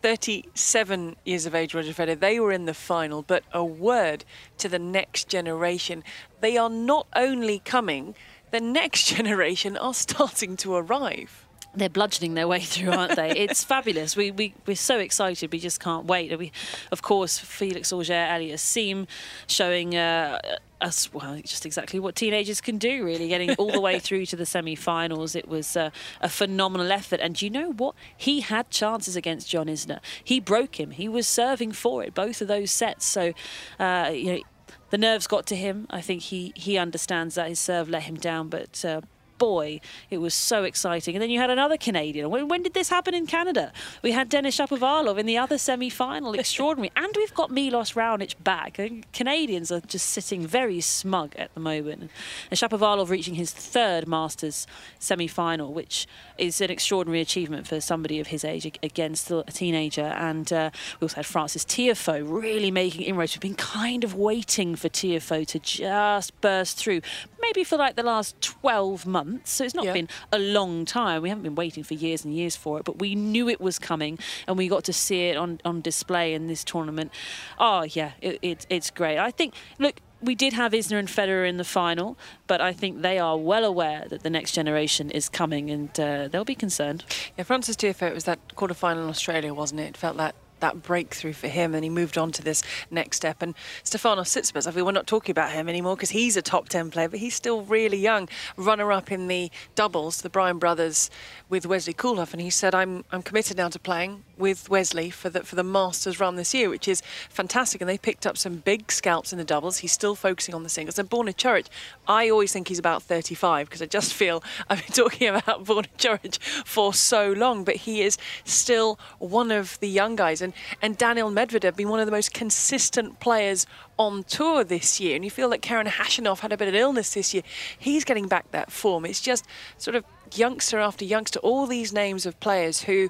37 0.03 1.15
years 1.25 1.47
of 1.47 1.55
age, 1.55 1.73
Roger 1.73 1.93
Federer. 1.93 2.19
They 2.19 2.39
were 2.39 2.51
in 2.51 2.65
the 2.65 2.75
final, 2.75 3.23
but 3.23 3.43
a 3.53 3.65
word 3.65 4.23
to 4.59 4.69
the 4.69 4.77
next 4.77 5.27
generation. 5.27 6.03
They 6.41 6.57
are 6.57 6.69
not 6.69 7.07
only 7.15 7.57
coming, 7.57 8.13
the 8.51 8.61
next 8.61 9.05
generation 9.15 9.77
are 9.77 9.95
starting 9.95 10.57
to 10.57 10.75
arrive 10.75 11.47
they're 11.75 11.89
bludgeoning 11.89 12.33
their 12.33 12.47
way 12.47 12.59
through, 12.61 12.91
aren't 12.91 13.15
they? 13.15 13.31
it's 13.31 13.63
fabulous. 13.63 14.15
We, 14.15 14.31
we, 14.31 14.53
we're 14.65 14.75
so 14.75 14.99
excited. 14.99 15.51
We 15.51 15.59
just 15.59 15.79
can't 15.79 16.05
wait. 16.05 16.37
We, 16.37 16.51
of 16.91 17.01
course, 17.01 17.39
Felix 17.39 17.91
Auger 17.91 18.13
Aliassime 18.13 19.07
showing 19.47 19.95
uh, 19.95 20.39
us, 20.81 21.13
well, 21.13 21.39
just 21.43 21.65
exactly 21.65 21.99
what 21.99 22.15
teenagers 22.15 22.59
can 22.59 22.77
do, 22.77 23.05
really, 23.05 23.27
getting 23.27 23.53
all 23.55 23.71
the 23.71 23.79
way 23.79 23.99
through 23.99 24.25
to 24.27 24.35
the 24.35 24.45
semi 24.45 24.75
finals. 24.75 25.35
It 25.35 25.47
was 25.47 25.77
uh, 25.77 25.91
a 26.19 26.29
phenomenal 26.29 26.91
effort. 26.91 27.19
And 27.21 27.41
you 27.41 27.49
know 27.49 27.71
what? 27.71 27.95
He 28.15 28.41
had 28.41 28.69
chances 28.69 29.15
against 29.15 29.49
John 29.49 29.67
Isner. 29.67 29.99
He 30.23 30.39
broke 30.39 30.79
him, 30.79 30.91
he 30.91 31.07
was 31.07 31.27
serving 31.27 31.73
for 31.73 32.03
it, 32.03 32.13
both 32.13 32.41
of 32.41 32.47
those 32.47 32.71
sets. 32.71 33.05
So, 33.05 33.33
uh, 33.79 34.11
you 34.13 34.33
know, 34.33 34.41
the 34.89 34.97
nerves 34.97 35.27
got 35.27 35.45
to 35.47 35.55
him. 35.55 35.87
I 35.89 36.01
think 36.01 36.23
he, 36.23 36.51
he 36.55 36.77
understands 36.77 37.35
that 37.35 37.47
his 37.47 37.59
serve 37.59 37.89
let 37.89 38.03
him 38.03 38.15
down, 38.15 38.49
but 38.49 38.83
uh, 38.83 39.01
boy, 39.41 39.81
it 40.11 40.19
was 40.19 40.35
so 40.35 40.63
exciting. 40.63 41.15
And 41.15 41.21
then 41.21 41.31
you 41.31 41.39
had 41.39 41.49
another 41.49 41.75
Canadian. 41.75 42.29
When, 42.29 42.47
when 42.47 42.61
did 42.61 42.75
this 42.75 42.89
happen 42.89 43.15
in 43.15 43.25
Canada? 43.25 43.73
We 44.03 44.11
had 44.11 44.29
Denis 44.29 44.55
Shapovalov 44.55 45.17
in 45.17 45.25
the 45.25 45.35
other 45.35 45.57
semi-final. 45.57 46.35
Extraordinary. 46.35 46.91
and 46.95 47.11
we've 47.15 47.33
got 47.33 47.49
Milos 47.49 47.93
Raonic 47.93 48.35
back. 48.43 48.79
Canadians 49.13 49.71
are 49.71 49.79
just 49.79 50.09
sitting 50.09 50.45
very 50.45 50.79
smug 50.79 51.35
at 51.37 51.51
the 51.55 51.59
moment. 51.59 52.11
And 52.51 52.59
Shapovalov 52.59 53.09
reaching 53.09 53.33
his 53.33 53.51
third 53.51 54.07
Masters 54.07 54.67
semi-final, 54.99 55.73
which 55.73 56.05
is 56.37 56.61
an 56.61 56.69
extraordinary 56.69 57.21
achievement 57.21 57.65
for 57.65 57.81
somebody 57.81 58.19
of 58.19 58.27
his 58.27 58.45
age, 58.45 58.67
again, 58.83 59.15
still 59.15 59.43
a 59.47 59.51
teenager. 59.51 60.13
And 60.29 60.53
uh, 60.53 60.69
we 60.99 61.05
also 61.05 61.15
had 61.15 61.25
Frances 61.25 61.65
Tiafoe 61.65 62.23
really 62.27 62.69
making 62.69 63.01
inroads. 63.01 63.33
We've 63.33 63.41
been 63.41 63.55
kind 63.55 64.03
of 64.03 64.13
waiting 64.13 64.75
for 64.75 64.87
Tiafoe 64.87 65.47
to 65.47 65.57
just 65.57 66.39
burst 66.41 66.77
through, 66.77 67.01
maybe 67.41 67.63
for 67.63 67.77
like 67.77 67.95
the 67.95 68.03
last 68.03 68.39
12 68.39 69.07
months 69.07 69.30
months, 69.31 69.51
so 69.51 69.63
it's 69.63 69.75
not 69.75 69.85
yeah. 69.85 69.93
been 69.93 70.09
a 70.31 70.39
long 70.39 70.85
time. 70.85 71.21
We 71.21 71.29
haven't 71.29 71.43
been 71.43 71.55
waiting 71.55 71.83
for 71.83 71.93
years 71.93 72.25
and 72.25 72.33
years 72.33 72.55
for 72.55 72.79
it, 72.79 72.85
but 72.85 72.99
we 72.99 73.15
knew 73.15 73.49
it 73.49 73.61
was 73.61 73.79
coming, 73.79 74.19
and 74.47 74.57
we 74.57 74.67
got 74.67 74.83
to 74.85 74.93
see 74.93 75.29
it 75.29 75.37
on, 75.37 75.59
on 75.65 75.81
display 75.81 76.33
in 76.33 76.47
this 76.47 76.63
tournament. 76.63 77.11
Oh 77.59 77.83
yeah, 77.83 78.11
it, 78.21 78.39
it, 78.41 78.67
it's 78.69 78.91
great. 78.91 79.17
I 79.17 79.31
think 79.31 79.53
look. 79.79 79.99
We 80.23 80.35
did 80.35 80.53
have 80.53 80.73
Isner 80.73 80.99
and 80.99 81.07
Federer 81.07 81.49
in 81.49 81.57
the 81.57 81.63
final, 81.63 82.15
but 82.45 82.61
I 82.61 82.73
think 82.73 83.01
they 83.01 83.17
are 83.17 83.35
well 83.35 83.65
aware 83.65 84.05
that 84.07 84.21
the 84.21 84.29
next 84.29 84.51
generation 84.51 85.09
is 85.09 85.27
coming 85.29 85.71
and 85.71 85.99
uh, 85.99 86.27
they'll 86.27 86.45
be 86.45 86.53
concerned. 86.53 87.03
Yeah, 87.35 87.43
Frances 87.43 87.75
Tiafoe, 87.75 88.09
it 88.09 88.13
was 88.13 88.25
that 88.25 88.37
quarter 88.53 88.75
final 88.75 89.01
in 89.05 89.09
Australia, 89.09 89.51
wasn't 89.51 89.81
it? 89.81 89.87
It 89.87 89.97
felt 89.97 90.17
that 90.17 90.35
that 90.61 90.81
breakthrough 90.81 91.33
for 91.33 91.47
him, 91.47 91.75
and 91.75 91.83
he 91.83 91.89
moved 91.89 92.17
on 92.17 92.31
to 92.31 92.41
this 92.41 92.63
next 92.89 93.17
step. 93.17 93.41
And 93.41 93.53
Stefanos 93.83 94.29
Tsitsipas, 94.29 94.67
I 94.67 94.71
mean, 94.71 94.85
we're 94.85 94.91
not 94.91 95.07
talking 95.07 95.33
about 95.33 95.51
him 95.51 95.67
anymore 95.67 95.95
because 95.95 96.11
he's 96.11 96.37
a 96.37 96.41
top 96.41 96.69
10 96.69 96.89
player, 96.91 97.09
but 97.09 97.19
he's 97.19 97.35
still 97.35 97.63
really 97.63 97.97
young. 97.97 98.29
Runner 98.57 98.91
up 98.91 99.11
in 99.11 99.27
the 99.27 99.51
doubles, 99.75 100.21
the 100.21 100.29
Bryan 100.29 100.57
brothers 100.57 101.09
with 101.49 101.65
Wesley 101.65 101.93
Koolhof, 101.93 102.31
and 102.31 102.41
he 102.41 102.49
said, 102.49 102.73
I'm, 102.73 103.03
I'm 103.11 103.21
committed 103.21 103.57
now 103.57 103.69
to 103.69 103.79
playing 103.79 104.23
with 104.37 104.69
Wesley 104.69 105.09
for 105.09 105.29
the, 105.29 105.43
for 105.43 105.55
the 105.55 105.63
Masters 105.63 106.19
run 106.19 106.35
this 106.35 106.53
year, 106.53 106.69
which 106.69 106.87
is 106.87 107.01
fantastic. 107.29 107.81
And 107.81 107.89
they 107.89 107.97
picked 107.97 108.25
up 108.25 108.37
some 108.37 108.57
big 108.57 108.91
scalps 108.91 109.31
in 109.31 109.37
the 109.37 109.43
doubles. 109.43 109.77
He's 109.77 109.91
still 109.91 110.15
focusing 110.15 110.55
on 110.55 110.63
the 110.63 110.69
singles. 110.69 110.97
And 110.97 111.09
Borna 111.09 111.35
Coric, 111.35 111.67
I 112.07 112.29
always 112.29 112.51
think 112.51 112.67
he's 112.67 112.79
about 112.79 113.03
35 113.03 113.67
because 113.67 113.81
I 113.81 113.85
just 113.85 114.13
feel 114.13 114.43
I've 114.69 114.85
been 114.85 114.95
talking 114.95 115.27
about 115.27 115.65
Borna 115.65 115.87
Coric 115.97 116.41
for 116.65 116.93
so 116.93 117.31
long, 117.31 117.63
but 117.63 117.75
he 117.75 118.01
is 118.01 118.17
still 118.43 118.99
one 119.19 119.51
of 119.51 119.79
the 119.79 119.89
young 119.89 120.15
guys. 120.15 120.41
And, 120.41 120.50
and 120.81 120.97
Daniil 120.97 121.31
Medvedev 121.31 121.75
been 121.75 121.89
one 121.89 121.99
of 121.99 122.05
the 122.05 122.11
most 122.11 122.33
consistent 122.33 123.19
players 123.19 123.65
on 123.97 124.23
tour 124.23 124.63
this 124.63 124.99
year. 124.99 125.15
And 125.15 125.23
you 125.23 125.31
feel 125.31 125.49
that 125.49 125.61
Karen 125.61 125.87
Khachanov 125.87 126.39
had 126.39 126.51
a 126.51 126.57
bit 126.57 126.67
of 126.67 126.75
illness 126.75 127.13
this 127.13 127.33
year. 127.33 127.43
He's 127.77 128.03
getting 128.03 128.27
back 128.27 128.51
that 128.51 128.71
form. 128.71 129.05
It's 129.05 129.21
just 129.21 129.45
sort 129.77 129.95
of 129.95 130.03
youngster 130.33 130.79
after 130.79 131.05
youngster, 131.05 131.39
all 131.39 131.67
these 131.67 131.93
names 131.93 132.25
of 132.25 132.39
players 132.39 132.83
who 132.83 133.09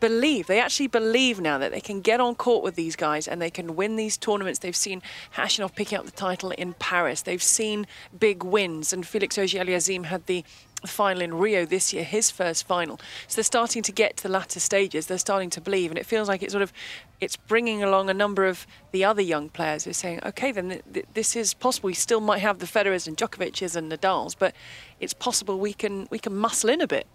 believe, 0.00 0.46
they 0.46 0.58
actually 0.58 0.86
believe 0.86 1.40
now 1.40 1.58
that 1.58 1.72
they 1.72 1.80
can 1.80 2.00
get 2.00 2.20
on 2.20 2.34
court 2.34 2.64
with 2.64 2.74
these 2.74 2.96
guys 2.96 3.28
and 3.28 3.40
they 3.40 3.50
can 3.50 3.76
win 3.76 3.96
these 3.96 4.16
tournaments. 4.16 4.58
They've 4.58 4.74
seen 4.74 5.02
Khachanov 5.36 5.74
picking 5.74 5.98
up 5.98 6.06
the 6.06 6.10
title 6.10 6.50
in 6.52 6.72
Paris. 6.74 7.22
They've 7.22 7.42
seen 7.42 7.86
big 8.18 8.42
wins, 8.42 8.92
and 8.94 9.06
Felix 9.06 9.38
Auger-Aliassime 9.38 10.06
had 10.06 10.26
the 10.26 10.42
final 10.86 11.22
in 11.22 11.34
Rio 11.34 11.64
this 11.64 11.92
year, 11.92 12.04
his 12.04 12.30
first 12.30 12.66
final. 12.66 12.98
So 13.28 13.36
they're 13.36 13.44
starting 13.44 13.82
to 13.82 13.92
get 13.92 14.16
to 14.18 14.22
the 14.24 14.28
latter 14.28 14.60
stages. 14.60 15.06
They're 15.06 15.18
starting 15.18 15.50
to 15.50 15.60
believe, 15.60 15.90
and 15.90 15.98
it 15.98 16.06
feels 16.06 16.28
like 16.28 16.42
it's 16.42 16.52
sort 16.52 16.62
of 16.62 16.72
it's 17.20 17.36
bringing 17.36 17.82
along 17.82 18.08
a 18.08 18.14
number 18.14 18.46
of 18.46 18.66
the 18.92 19.04
other 19.04 19.20
young 19.22 19.50
players 19.50 19.84
who 19.84 19.90
are 19.90 19.94
saying, 19.94 20.20
okay, 20.24 20.52
then 20.52 20.70
th- 20.70 20.82
th- 20.92 21.06
this 21.14 21.36
is 21.36 21.52
possible. 21.52 21.88
We 21.88 21.94
still 21.94 22.20
might 22.20 22.38
have 22.38 22.58
the 22.58 22.66
Federers 22.66 23.06
and 23.06 23.16
Djokovic's 23.16 23.76
and 23.76 23.92
Nadal's, 23.92 24.34
but 24.34 24.54
it's 25.00 25.14
possible 25.14 25.58
we 25.58 25.72
can 25.72 26.08
we 26.10 26.18
can 26.18 26.34
muscle 26.34 26.70
in 26.70 26.80
a 26.80 26.86
bit. 26.86 27.06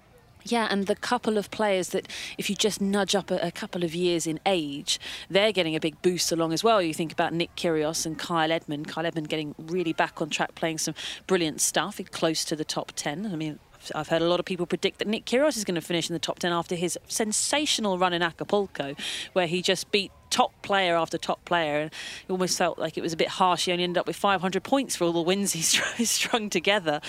Yeah, 0.47 0.67
and 0.69 0.85
the 0.85 0.95
couple 0.95 1.39
of 1.39 1.49
players 1.49 1.89
that, 1.89 2.07
if 2.37 2.51
you 2.51 2.55
just 2.55 2.79
nudge 2.79 3.15
up 3.15 3.31
a, 3.31 3.37
a, 3.37 3.51
couple 3.51 3.83
of 3.83 3.95
years 3.95 4.27
in 4.27 4.39
age, 4.45 4.99
they're 5.27 5.51
getting 5.51 5.75
a 5.75 5.79
big 5.79 5.99
boost 6.03 6.31
along 6.31 6.53
as 6.53 6.63
well. 6.63 6.83
You 6.83 6.93
think 6.93 7.11
about 7.11 7.33
Nick 7.33 7.55
Kyrgios 7.55 8.05
and 8.05 8.17
Kyle 8.17 8.51
Edmund. 8.51 8.87
Kyle 8.87 9.07
Edmund 9.07 9.27
getting 9.27 9.55
really 9.57 9.91
back 9.91 10.21
on 10.21 10.29
track, 10.29 10.53
playing 10.53 10.77
some 10.77 10.93
brilliant 11.25 11.61
stuff, 11.61 11.99
close 12.11 12.45
to 12.45 12.55
the 12.55 12.63
top 12.63 12.91
10. 12.95 13.25
I 13.25 13.35
mean, 13.35 13.57
I've 13.93 14.07
heard 14.07 14.21
a 14.21 14.27
lot 14.27 14.39
of 14.39 14.45
people 14.45 14.65
predict 14.65 14.99
that 14.99 15.07
Nick 15.07 15.25
Kyrgios 15.25 15.57
is 15.57 15.63
going 15.63 15.75
to 15.75 15.81
finish 15.81 16.09
in 16.09 16.13
the 16.13 16.19
top 16.19 16.39
10 16.39 16.51
after 16.51 16.75
his 16.75 16.97
sensational 17.07 17.97
run 17.97 18.13
in 18.13 18.21
Acapulco, 18.21 18.95
where 19.33 19.47
he 19.47 19.61
just 19.61 19.91
beat 19.91 20.11
top 20.29 20.51
player 20.61 20.95
after 20.95 21.17
top 21.17 21.43
player. 21.45 21.79
And 21.81 21.91
it 22.27 22.31
almost 22.31 22.57
felt 22.57 22.77
like 22.77 22.97
it 22.97 23.01
was 23.01 23.13
a 23.13 23.17
bit 23.17 23.29
harsh. 23.29 23.65
He 23.65 23.71
only 23.71 23.83
ended 23.83 23.99
up 23.99 24.07
with 24.07 24.15
500 24.15 24.63
points 24.63 24.95
for 24.95 25.05
all 25.05 25.13
the 25.13 25.21
wins 25.21 25.53
he 25.97 26.05
strung 26.05 26.49
together. 26.49 27.01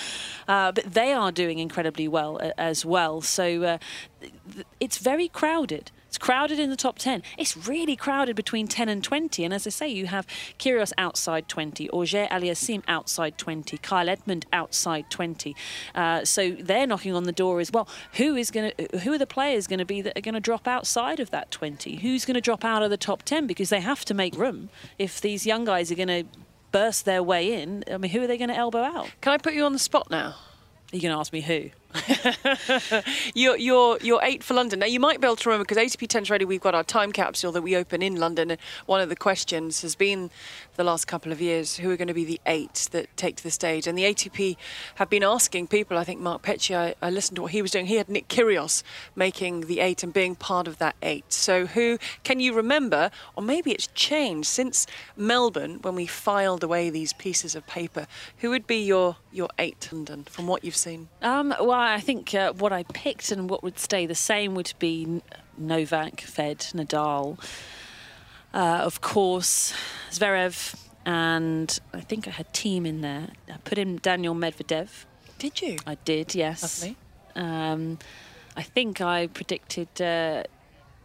Uh, 0.47 0.73
but 0.73 0.85
they 0.85 1.13
are 1.13 1.33
doing 1.33 1.59
incredibly 1.59 2.09
well 2.09 2.39
uh, 2.43 2.51
as 2.59 2.85
well. 2.85 3.21
So 3.21 3.63
uh, 3.63 3.79
it's 4.81 4.99
very 4.99 5.29
crowded. 5.29 5.91
It's 6.09 6.19
crowded 6.19 6.59
in 6.59 6.71
the 6.71 6.77
top 6.77 6.99
10. 6.99 7.23
It's 7.37 7.57
really 7.57 7.97
crowded 7.97 8.37
between 8.37 8.69
10 8.69 8.89
and 8.89 9.03
20. 9.03 9.45
And 9.45 9.53
as 9.53 9.67
I 9.67 9.71
say, 9.71 9.89
you 9.89 10.07
have 10.07 10.27
Kyrgios 10.59 10.93
outside 10.97 11.49
20, 11.49 11.91
Auger-Aliassime 11.91 12.83
outside 12.89 13.37
20, 13.37 13.77
Kyle 13.79 14.09
Edmund 14.09 14.47
outside 14.53 15.11
20. 15.11 15.55
Uh, 15.95 16.25
so 16.25 16.53
they're 16.53 16.87
knocking 16.87 17.15
on 17.15 17.25
the 17.25 17.33
door 17.33 17.61
as 17.61 17.73
well. 17.73 17.89
Who 18.15 18.37
is 18.37 18.51
going 18.51 18.73
to? 18.77 18.99
Who 19.01 19.13
are 19.13 19.19
the 19.19 19.27
players 19.27 19.67
going 19.67 19.79
to 19.79 19.85
be 19.85 20.01
that 20.03 20.17
are 20.17 20.21
going 20.21 20.35
to 20.35 20.41
drop 20.41 20.67
outside 20.69 21.21
of 21.21 21.31
that 21.31 21.51
20? 21.51 21.97
Who's 21.97 22.25
going 22.25 22.35
to 22.35 22.41
drop 22.41 22.65
out 22.65 22.83
of 22.83 22.91
the 22.91 22.97
top 22.97 23.23
10 23.25 23.47
because 23.47 23.69
they 23.69 23.81
have 23.81 24.05
to 24.07 24.15
make 24.15 24.37
room 24.37 24.71
if 24.99 25.21
these 25.21 25.47
young 25.47 25.65
guys 25.65 25.91
are 25.91 25.97
going 25.97 26.09
to 26.09 26.25
burst 26.73 27.05
their 27.05 27.23
way 27.23 27.61
in? 27.61 27.85
I 27.91 27.97
mean, 27.97 28.11
who 28.11 28.23
are 28.23 28.27
they 28.27 28.39
going 28.39 28.51
to 28.51 28.57
elbow 28.57 28.83
out? 28.83 29.11
Can 29.21 29.33
I 29.33 29.39
put 29.39 29.55
you 29.55 29.65
on 29.65 29.73
the 29.73 29.79
spot 29.79 30.11
now? 30.11 30.35
Are 30.93 30.97
you 30.97 31.03
going 31.03 31.15
to 31.15 31.19
ask 31.19 31.33
me 31.33 31.41
who? 31.41 31.71
you're, 33.35 33.57
you're 33.57 34.21
eight 34.23 34.43
for 34.43 34.55
London. 34.55 34.81
Now, 34.81 34.87
you 34.87 35.01
might 35.01 35.21
be 35.21 35.27
able 35.27 35.37
to 35.37 35.49
remember 35.49 35.65
because 35.65 35.79
ATP 35.79 36.09
Tennis 36.09 36.31
Radio, 36.31 36.47
we've 36.47 36.61
got 36.61 36.75
our 36.75 36.85
time 36.85 37.13
capsule 37.13 37.53
that 37.53 37.63
we 37.63 37.77
open 37.77 38.03
in 38.03 38.17
London. 38.17 38.51
And 38.51 38.61
one 38.87 39.01
of 39.01 39.09
the 39.09 39.17
questions 39.17 39.83
has 39.83 39.95
been 39.95 40.31
the 40.77 40.85
last 40.85 41.07
couple 41.07 41.33
of 41.33 41.41
years 41.41 41.77
who 41.77 41.91
are 41.91 41.97
going 41.97 42.09
to 42.09 42.15
be 42.15 42.25
the 42.25 42.41
eight 42.47 42.89
that 42.93 43.15
take 43.17 43.37
to 43.37 43.43
the 43.43 43.51
stage. 43.51 43.87
And 43.87 43.97
the 43.97 44.05
ATP 44.05 44.57
have 44.97 45.11
been 45.11 45.23
asking 45.23 45.69
people, 45.69 45.99
I 45.99 46.05
think 46.05 46.21
Mark 46.21 46.43
Petchey, 46.43 46.77
I, 46.77 46.95
I 47.01 47.11
listened 47.11 47.37
to 47.37 47.43
what 47.43 47.53
he 47.53 47.63
was 47.63 47.71
doing. 47.71 47.87
He 47.87 47.97
had 47.97 48.09
Nick 48.09 48.29
Kyrgios 48.29 48.83
making 49.15 49.63
the 49.63 49.81
eight 49.81 50.03
and 50.03 50.13
being 50.13 50.35
part 50.35 50.69
of 50.69 50.79
that 50.79 50.97
eight. 51.03 51.33
So, 51.33 51.67
who 51.67 51.99
can 52.25 52.41
you 52.41 52.55
remember, 52.55 53.11
or 53.35 53.43
maybe 53.43 53.73
it's 53.73 53.89
changed 53.89 54.49
since 54.49 54.87
Melbourne 55.17 55.79
when 55.83 55.95
we 55.95 56.07
filed 56.07 56.63
away 56.63 56.91
these 56.91 57.13
pieces 57.13 57.55
of 57.55 57.67
paper? 57.67 58.07
Who 58.39 58.51
would 58.51 58.67
be 58.67 58.83
your, 58.83 59.17
your 59.33 59.49
eight, 59.59 59.89
London, 59.93 60.25
from 60.25 60.47
what 60.47 60.65
you've 60.65 60.77
seen? 60.77 61.09
Um, 61.23 61.55
well, 61.61 61.73
I 61.87 62.01
think 62.01 62.35
uh, 62.35 62.53
what 62.53 62.73
I 62.73 62.83
picked 62.83 63.31
and 63.33 63.49
what 63.49 63.63
would 63.63 63.79
stay 63.79 64.07
the 64.07 64.15
same 64.15 64.55
would 64.55 64.73
be 64.79 65.23
Novak, 65.59 66.21
Fed, 66.21 66.59
Nadal. 66.75 67.39
Uh, 68.55 68.81
of 68.83 69.01
course, 69.01 69.75
Zverev, 70.11 70.75
and 71.05 71.79
I 71.93 72.01
think 72.01 72.27
I 72.27 72.31
had 72.31 72.53
Thiem 72.53 72.87
in 72.87 73.01
there. 73.01 73.29
I 73.53 73.59
put 73.59 73.79
in 73.79 73.99
Daniil 73.99 74.35
Medvedev. 74.35 75.05
Did 75.39 75.61
you? 75.61 75.77
I 75.87 75.97
did, 75.97 76.35
yes. 76.35 76.83
Lovely. 76.83 76.97
Um, 77.35 77.99
I 78.57 78.63
think 78.63 79.01
I 79.01 79.27
predicted. 79.27 80.01
Uh, 80.01 80.45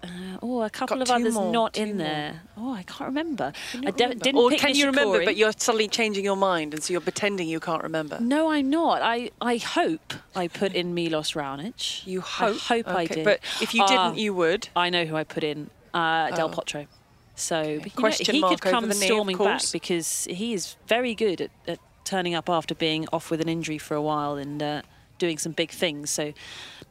uh, 0.04 0.08
oh, 0.42 0.62
a 0.64 0.70
couple 0.70 0.98
Got 0.98 1.10
of 1.10 1.16
others 1.22 1.34
more, 1.34 1.52
not 1.52 1.78
in 1.78 1.90
more. 1.90 1.98
there. 1.98 2.42
Oh, 2.58 2.74
I 2.74 2.84
can't 2.84 3.08
remember. 3.08 3.54
I 3.76 3.92
de- 3.92 4.16
didn't 4.16 4.36
or 4.36 4.50
pick 4.50 4.60
can 4.60 4.76
you 4.76 4.88
remember, 4.88 5.24
but 5.24 5.36
you're 5.36 5.52
suddenly 5.58 5.88
changing 5.88 6.24
your 6.26 6.36
mind, 6.36 6.74
and 6.74 6.84
so 6.84 6.92
you're 6.92 7.02
pretending 7.02 7.48
you 7.48 7.60
can't 7.60 7.84
remember? 7.84 8.20
No, 8.20 8.52
I'm 8.52 8.70
not. 8.70 9.02
I, 9.02 9.32
I 9.42 9.58
hope 9.58 10.14
I 10.36 10.48
put 10.48 10.74
in 10.74 10.94
Milos 10.94 11.34
Raonic. 11.34 12.06
You 12.08 12.22
hope? 12.22 12.56
I 12.56 12.60
hope 12.76 12.88
okay. 12.88 12.98
I 12.98 13.06
did. 13.06 13.26
But 13.26 13.40
if 13.62 13.74
you 13.74 13.86
didn't, 13.88 14.00
Uh, 14.00 14.14
you 14.16 14.34
would. 14.34 14.70
I 14.76 14.90
know 14.90 15.06
who 15.06 15.16
I 15.16 15.24
put 15.24 15.44
in. 15.44 15.70
Uh, 15.94 16.32
Del 16.32 16.48
Oh. 16.50 16.52
Potro. 16.52 16.88
So 17.36 17.62
but, 17.64 17.68
you 17.70 17.78
know, 17.80 17.92
Question 17.96 18.36
he 18.36 18.42
mark 18.42 18.52
could 18.52 18.62
come 18.72 18.84
over 18.86 18.94
the 18.94 19.00
knee, 19.00 19.06
of 19.08 19.12
storming 19.14 19.38
back 19.38 19.62
because 19.72 20.26
he 20.30 20.54
is 20.54 20.76
very 20.88 21.16
good 21.16 21.42
at, 21.42 21.52
at 21.68 21.80
turning 22.04 22.36
up 22.36 22.50
after 22.50 22.76
being 22.76 23.08
off 23.14 23.32
with 23.32 23.42
an 23.42 23.50
injury 23.50 23.78
for 23.78 23.96
a 23.96 24.02
while 24.02 24.36
and 24.36 24.62
uh, 24.62 24.82
doing 25.18 25.38
some 25.38 25.52
big 25.54 25.72
things. 25.72 26.10
So 26.12 26.34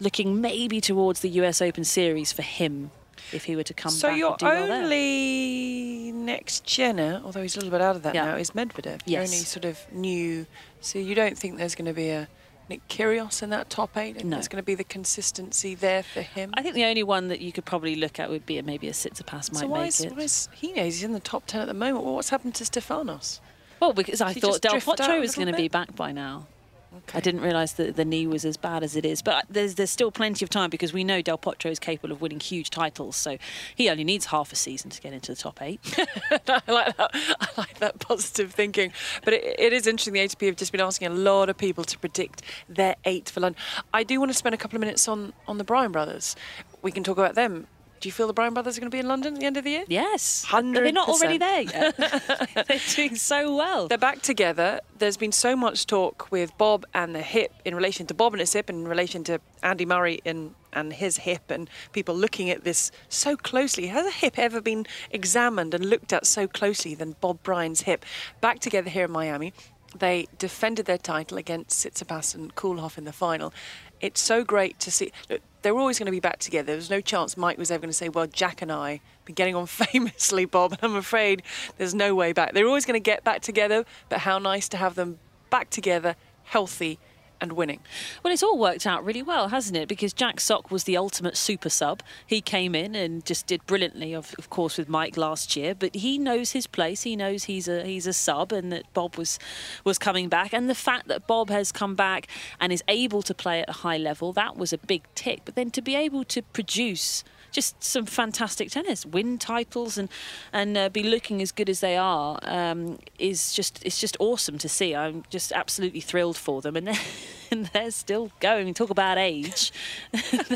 looking 0.01 0.41
maybe 0.41 0.81
towards 0.81 1.21
the 1.21 1.29
US 1.41 1.61
Open 1.63 1.85
Series 1.85 2.33
for 2.33 2.43
him 2.43 2.91
if 3.33 3.45
he 3.45 3.57
were 3.57 3.63
to 3.63 3.75
come 3.75 3.93
So 3.93 4.09
back 4.09 4.19
your 4.19 4.37
well 4.41 4.67
there. 4.67 4.83
only 4.83 6.13
next 6.13 6.65
gener, 6.65 7.23
although 7.25 7.43
he's 7.43 7.55
a 7.57 7.59
little 7.59 7.71
bit 7.71 7.81
out 7.81 7.97
of 7.97 8.03
that 8.03 8.15
Yeah. 8.15 8.27
now, 8.27 8.37
is 8.37 8.51
Medvedev. 8.53 9.01
Your 9.07 9.23
only 9.23 9.37
sort 9.39 9.65
of 9.65 9.79
new. 9.93 10.47
So 10.81 10.99
you 10.99 11.15
don't 11.15 11.37
think 11.39 11.59
there's 11.59 11.75
going 11.75 11.87
to 11.87 11.93
be 11.95 12.09
a 12.11 12.29
Nick 12.69 12.87
Kyrgios 12.89 13.43
in 13.43 13.51
that 13.51 13.69
top 13.69 13.97
eight? 13.97 14.17
And 14.17 14.31
No. 14.31 14.37
There's 14.37 14.47
going 14.49 14.63
to 14.63 14.67
be 14.67 14.77
the 14.77 14.85
consistency 14.85 15.75
there 15.75 16.03
for 16.05 16.23
him. 16.23 16.51
I 16.55 16.63
think 16.63 16.75
the 16.77 16.85
only 16.85 17.03
one 17.03 17.27
that 17.29 17.41
you 17.41 17.51
could 17.53 17.65
probably 17.65 17.97
look 17.97 18.21
at 18.21 18.31
would 18.31 18.47
be 18.47 18.59
a, 18.59 18.63
maybe 18.63 18.89
a 18.89 18.93
Tsitsipas 18.93 19.53
might 19.53 19.61
so 19.61 19.67
why 19.67 19.81
make 19.81 19.89
is, 19.89 20.01
it. 20.03 20.13
why 20.13 20.23
is 20.23 20.49
he 20.55 20.73
knows 20.73 20.95
he's 20.95 21.03
in 21.03 21.13
the 21.13 21.19
top 21.21 21.47
ten 21.47 21.61
at 21.63 21.67
the 21.69 21.75
moment? 21.75 22.05
Well, 22.05 22.15
what's 22.15 22.31
happened 22.31 22.55
to 22.57 22.65
Stefanos? 22.65 23.41
Well, 23.81 23.93
because 23.93 24.21
I 24.21 24.33
he 24.35 24.41
thought 24.41 24.61
Del 24.61 24.75
Potro 24.75 25.19
was 25.21 25.35
going 25.35 25.49
to 25.49 25.55
be 25.57 25.69
back 25.69 25.97
by 25.97 26.13
now. 26.13 26.47
Okay. 26.93 27.19
I 27.19 27.21
didn't 27.21 27.43
realise 27.43 27.73
that 27.73 27.95
the 27.95 28.05
knee 28.05 28.27
was 28.27 28.45
as 28.45 28.57
bad 28.57 28.83
as 28.83 28.97
it 28.97 29.05
is. 29.05 29.23
But 29.23 29.47
there's 29.49 29.77
there's 29.77 29.91
still 29.91 30.11
plenty 30.11 30.45
of 30.45 30.51
time 30.51 30.71
because 30.71 30.93
we 30.93 31.05
know 31.05 31.23
Del 31.23 31.39
Potro 31.39 31.71
is 31.71 31.79
capable 31.79 32.13
of 32.13 32.21
winning 32.21 32.41
huge 32.41 32.71
titles. 32.71 33.17
So 33.17 33.39
he 33.75 33.89
only 33.89 34.03
needs 34.03 34.27
half 34.27 34.53
a 34.53 34.57
season 34.57 34.91
to 34.91 35.01
get 35.01 35.13
into 35.13 35.33
the 35.33 35.37
top 35.37 35.63
eight. 35.63 35.81
I 36.49 36.63
like 36.67 36.97
that. 36.97 37.11
I 37.41 37.49
like 37.57 37.79
that 37.79 38.01
positive 38.01 38.53
thinking. 38.53 38.93
But 39.25 39.35
it, 39.35 39.61
it 39.61 39.73
is 39.73 39.87
interesting. 39.87 40.15
The 40.15 40.21
ATP 40.21 40.47
have 40.47 40.57
just 40.57 40.73
been 40.73 40.81
asking 40.81 41.09
a 41.09 41.15
lot 41.15 41.49
of 41.49 41.57
people 41.57 41.85
to 41.85 41.99
predict 41.99 42.43
their 42.69 42.97
eight 43.05 43.31
for 43.31 43.41
London. 43.41 43.61
I 43.95 44.03
do 44.03 44.19
want 44.19 44.33
to 44.33 44.37
spend 44.37 44.55
a 44.55 44.59
couple 44.59 44.77
of 44.77 44.81
minutes 44.81 45.07
on 45.07 45.33
on 45.47 45.59
the 45.59 45.65
Bryan 45.65 45.93
brothers. 45.93 46.35
We 46.83 46.91
can 46.91 47.05
talk 47.05 47.19
about 47.19 47.35
them. 47.37 47.69
Do 48.01 48.09
you 48.09 48.13
feel 48.13 48.27
the 48.27 48.33
Bryan 48.33 48.55
brothers 48.55 48.79
are 48.79 48.81
going 48.81 48.91
to 48.91 48.95
be 48.95 49.01
in 49.01 49.09
London 49.09 49.35
at 49.35 49.41
the 49.41 49.47
end 49.47 49.59
of 49.59 49.65
the 49.65 49.71
year? 49.71 49.85
yes, 49.87 50.47
are 50.51 50.63
They're 50.63 50.91
not 50.91 51.09
already 51.09 51.37
there 51.37 51.61
yet? 51.61 51.97
They're 52.67 52.81
doing 52.95 53.15
so 53.15 53.55
well. 53.55 53.89
They're 53.89 53.99
back 53.99 54.23
together. 54.23 54.81
There's 54.99 55.19
been 55.19 55.33
so 55.33 55.55
much 55.55 55.87
talk 55.87 56.31
with 56.31 56.57
Bob 56.57 56.87
and 56.95 57.15
the 57.15 57.21
hip 57.21 57.53
in 57.67 57.75
relation 57.75 58.07
to 58.07 58.15
Bob 58.15 58.33
and 58.33 58.41
his 58.41 58.55
hip, 58.55 58.71
and 58.71 58.81
in 58.81 58.89
relation 58.89 59.23
to 59.25 59.39
Andy 59.63 59.85
Murray 59.85 60.21
and, 60.25 60.55
and 60.73 60.95
his 60.95 61.19
hip, 61.19 61.51
and 61.51 61.69
people 61.93 62.15
looking 62.15 62.49
at 62.49 62.65
this 62.65 62.91
so 63.11 63.37
closely. 63.37 63.89
Has 63.89 64.07
a 64.07 64.11
hip 64.11 64.39
ever 64.39 64.63
been 64.63 64.87
examined 65.11 65.75
and 65.75 65.85
looked 65.85 66.15
at 66.15 66.27
so 66.27 66.49
closely 66.49 66.95
than 66.95 67.17
Bob 67.21 67.43
Bryan's 67.43 67.83
hip? 67.83 68.07
Back 68.41 68.61
together 68.61 68.89
here 68.89 69.05
in 69.05 69.11
Miami. 69.11 69.53
They 69.99 70.29
defended 70.39 70.87
their 70.87 70.99
title 70.99 71.37
against 71.37 71.85
Tsitsipas 71.85 72.35
and 72.35 72.55
Koolhof 72.55 72.97
in 72.97 73.05
the 73.05 73.13
final. 73.13 73.53
It's 74.01 74.21
so 74.21 74.45
great 74.45 74.79
to 74.81 74.91
see. 74.91 75.13
Look, 75.29 75.43
they 75.63 75.71
were 75.73 75.81
always 75.81 75.99
going 75.99 76.07
to 76.07 76.13
be 76.13 76.21
back 76.21 76.39
together. 76.39 76.67
There 76.67 76.77
was 76.77 76.91
no 76.91 77.01
chance 77.01 77.37
Mike 77.37 77.59
was 77.59 77.71
ever 77.71 77.81
going 77.81 77.91
to 77.91 77.97
say, 77.97 78.09
"Well, 78.09 78.27
Jack 78.27 78.63
and 78.63 78.73
I 78.73 79.01
been 79.25 79.35
getting 79.35 79.55
on 79.55 79.67
famously, 79.67 80.45
Bob." 80.45 80.79
I'm 80.83 80.97
afraid 80.97 81.43
there's 81.79 81.95
no 81.95 82.15
way 82.15 82.33
back. 82.33 82.53
They're 82.55 82.67
always 82.67 82.87
going 82.87 83.01
to 83.01 83.05
get 83.05 83.25
back 83.25 83.43
together. 83.43 83.85
But 84.09 84.21
how 84.21 84.39
nice 84.39 84.69
to 84.71 84.77
have 84.77 84.95
them 84.95 85.19
back 85.51 85.71
together, 85.71 86.17
healthy, 86.45 86.99
and 87.41 87.53
winning. 87.53 87.81
Well, 88.23 88.33
it's 88.33 88.43
all 88.43 88.59
worked 88.59 88.87
out 88.87 89.05
really 89.05 89.23
well, 89.23 89.49
hasn't 89.49 89.77
it? 89.77 89.89
Because 89.89 90.13
Jack 90.13 90.41
Sock 90.41 90.71
was 90.71 90.85
the 90.85 90.97
ultimate 90.97 91.37
super 91.37 91.69
sub. 91.69 92.03
He 92.27 92.41
came 92.41 92.75
in 92.75 92.95
and 92.95 93.25
just 93.25 93.47
did 93.47 93.67
brilliantly, 93.67 94.15
of, 94.15 94.35
of 94.39 94.51
course, 94.51 94.79
with 94.79 94.89
Mike 94.89 95.17
last 95.17 95.57
year. 95.57 95.75
But 95.75 95.95
he 95.97 96.19
knows 96.19 96.53
his 96.53 96.67
place. 96.67 97.03
He 97.03 97.17
knows 97.17 97.45
he's 97.45 97.69
a 97.69 97.85
he's 97.85 98.07
a 98.07 98.13
sub, 98.13 98.53
and 98.53 98.73
that 98.73 98.93
Bob 98.95 99.17
was 99.17 99.39
was 99.85 99.99
coming 99.99 100.29
back. 100.29 100.53
And 100.53 100.69
the 100.69 100.75
fact 100.75 101.09
that 101.09 101.27
Bob 101.27 101.51
has 101.51 101.73
come 101.73 101.95
back 101.95 102.27
and 102.61 102.73
is 102.73 102.83
able 102.89 103.23
to 103.23 103.35
play 103.35 103.61
at 103.61 103.69
a 103.69 103.73
high 103.73 103.99
level, 103.99 104.33
that 104.33 104.57
was 104.57 104.73
a 104.73 104.79
big 104.79 105.03
tick. 105.15 105.41
But 105.45 105.55
then 105.55 105.71
to 105.73 105.83
be 105.83 105.95
able 105.95 106.25
to 106.25 106.43
produce 106.43 107.25
just 107.51 107.83
some 107.83 108.07
fantastic 108.07 108.71
tennis, 108.71 109.05
win 109.05 109.39
titles, 109.39 109.99
and 109.99 110.09
and 110.53 110.77
uh, 110.77 110.89
be 110.89 111.03
looking 111.03 111.43
as 111.43 111.53
good 111.53 111.69
as 111.69 111.81
they 111.81 111.97
are 111.97 112.39
um, 112.43 112.99
is 113.19 113.53
just 113.53 113.85
it's 113.85 113.99
just 113.99 114.17
awesome 114.21 114.59
to 114.59 114.69
see. 114.69 114.95
I'm 114.95 115.25
just 115.31 115.53
absolutely 115.53 116.01
thrilled 116.01 116.37
for 116.37 116.61
them, 116.61 116.77
and 116.77 116.89
they're, 116.89 117.01
and 117.51 117.67
they're 117.67 117.91
still 117.91 118.31
going. 118.41 118.73
Talk 118.75 118.91
about 118.91 119.19
age, 119.19 119.73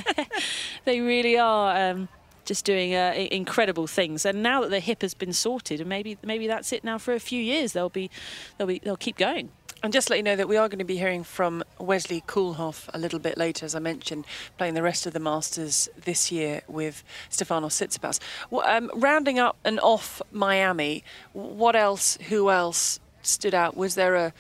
they 0.85 1.01
really 1.01 1.39
are. 1.39 1.91
Um, 1.91 2.09
just 2.45 2.67
doing 2.67 2.95
uh, 2.95 3.15
incredible 3.31 3.87
things, 3.87 4.27
and 4.27 4.43
now 4.43 4.61
that 4.61 4.69
the 4.69 4.81
hip 4.81 5.01
has 5.01 5.15
been 5.15 5.33
sorted, 5.33 5.81
and 5.81 5.89
maybe 5.89 6.19
maybe 6.23 6.47
that's 6.47 6.75
it 6.75 6.85
now 6.85 6.99
for 6.99 7.15
a 7.15 7.21
few 7.21 7.43
years. 7.43 7.73
They'll 7.73 7.89
be 7.89 8.11
they'll 8.59 8.67
be 8.67 8.81
they'll 8.81 8.99
keep 8.99 9.17
going. 9.17 9.51
And 9.85 9.93
just 9.93 10.09
let 10.09 10.17
you 10.17 10.23
know 10.23 10.35
that 10.35 10.49
we 10.49 10.57
are 10.57 10.67
going 10.67 10.79
to 10.79 10.85
be 10.87 10.97
hearing 10.97 11.25
from 11.25 11.63
Wesley 11.79 12.23
Koolhof 12.23 12.89
a 12.95 12.99
little 12.99 13.19
bit 13.19 13.37
later, 13.37 13.67
as 13.67 13.75
I 13.75 13.81
mentioned, 13.81 14.25
playing 14.57 14.73
the 14.73 14.83
rest 14.83 15.05
of 15.05 15.13
the 15.13 15.21
Masters 15.21 15.91
this 16.07 16.33
year 16.33 16.63
with 16.67 17.05
Stefano 17.29 17.69
Tsitsipas. 17.69 18.19
Well, 18.49 18.67
um, 18.67 18.91
rounding 18.95 19.39
up 19.39 19.59
and 19.63 19.79
off 19.81 20.23
Miami, 20.33 21.05
what 21.35 21.77
else, 21.77 22.17
who 22.31 22.49
else 22.49 22.99
stood 23.21 23.53
out? 23.53 23.77
Was 23.77 23.95
there 23.95 24.15
a, 24.15 24.33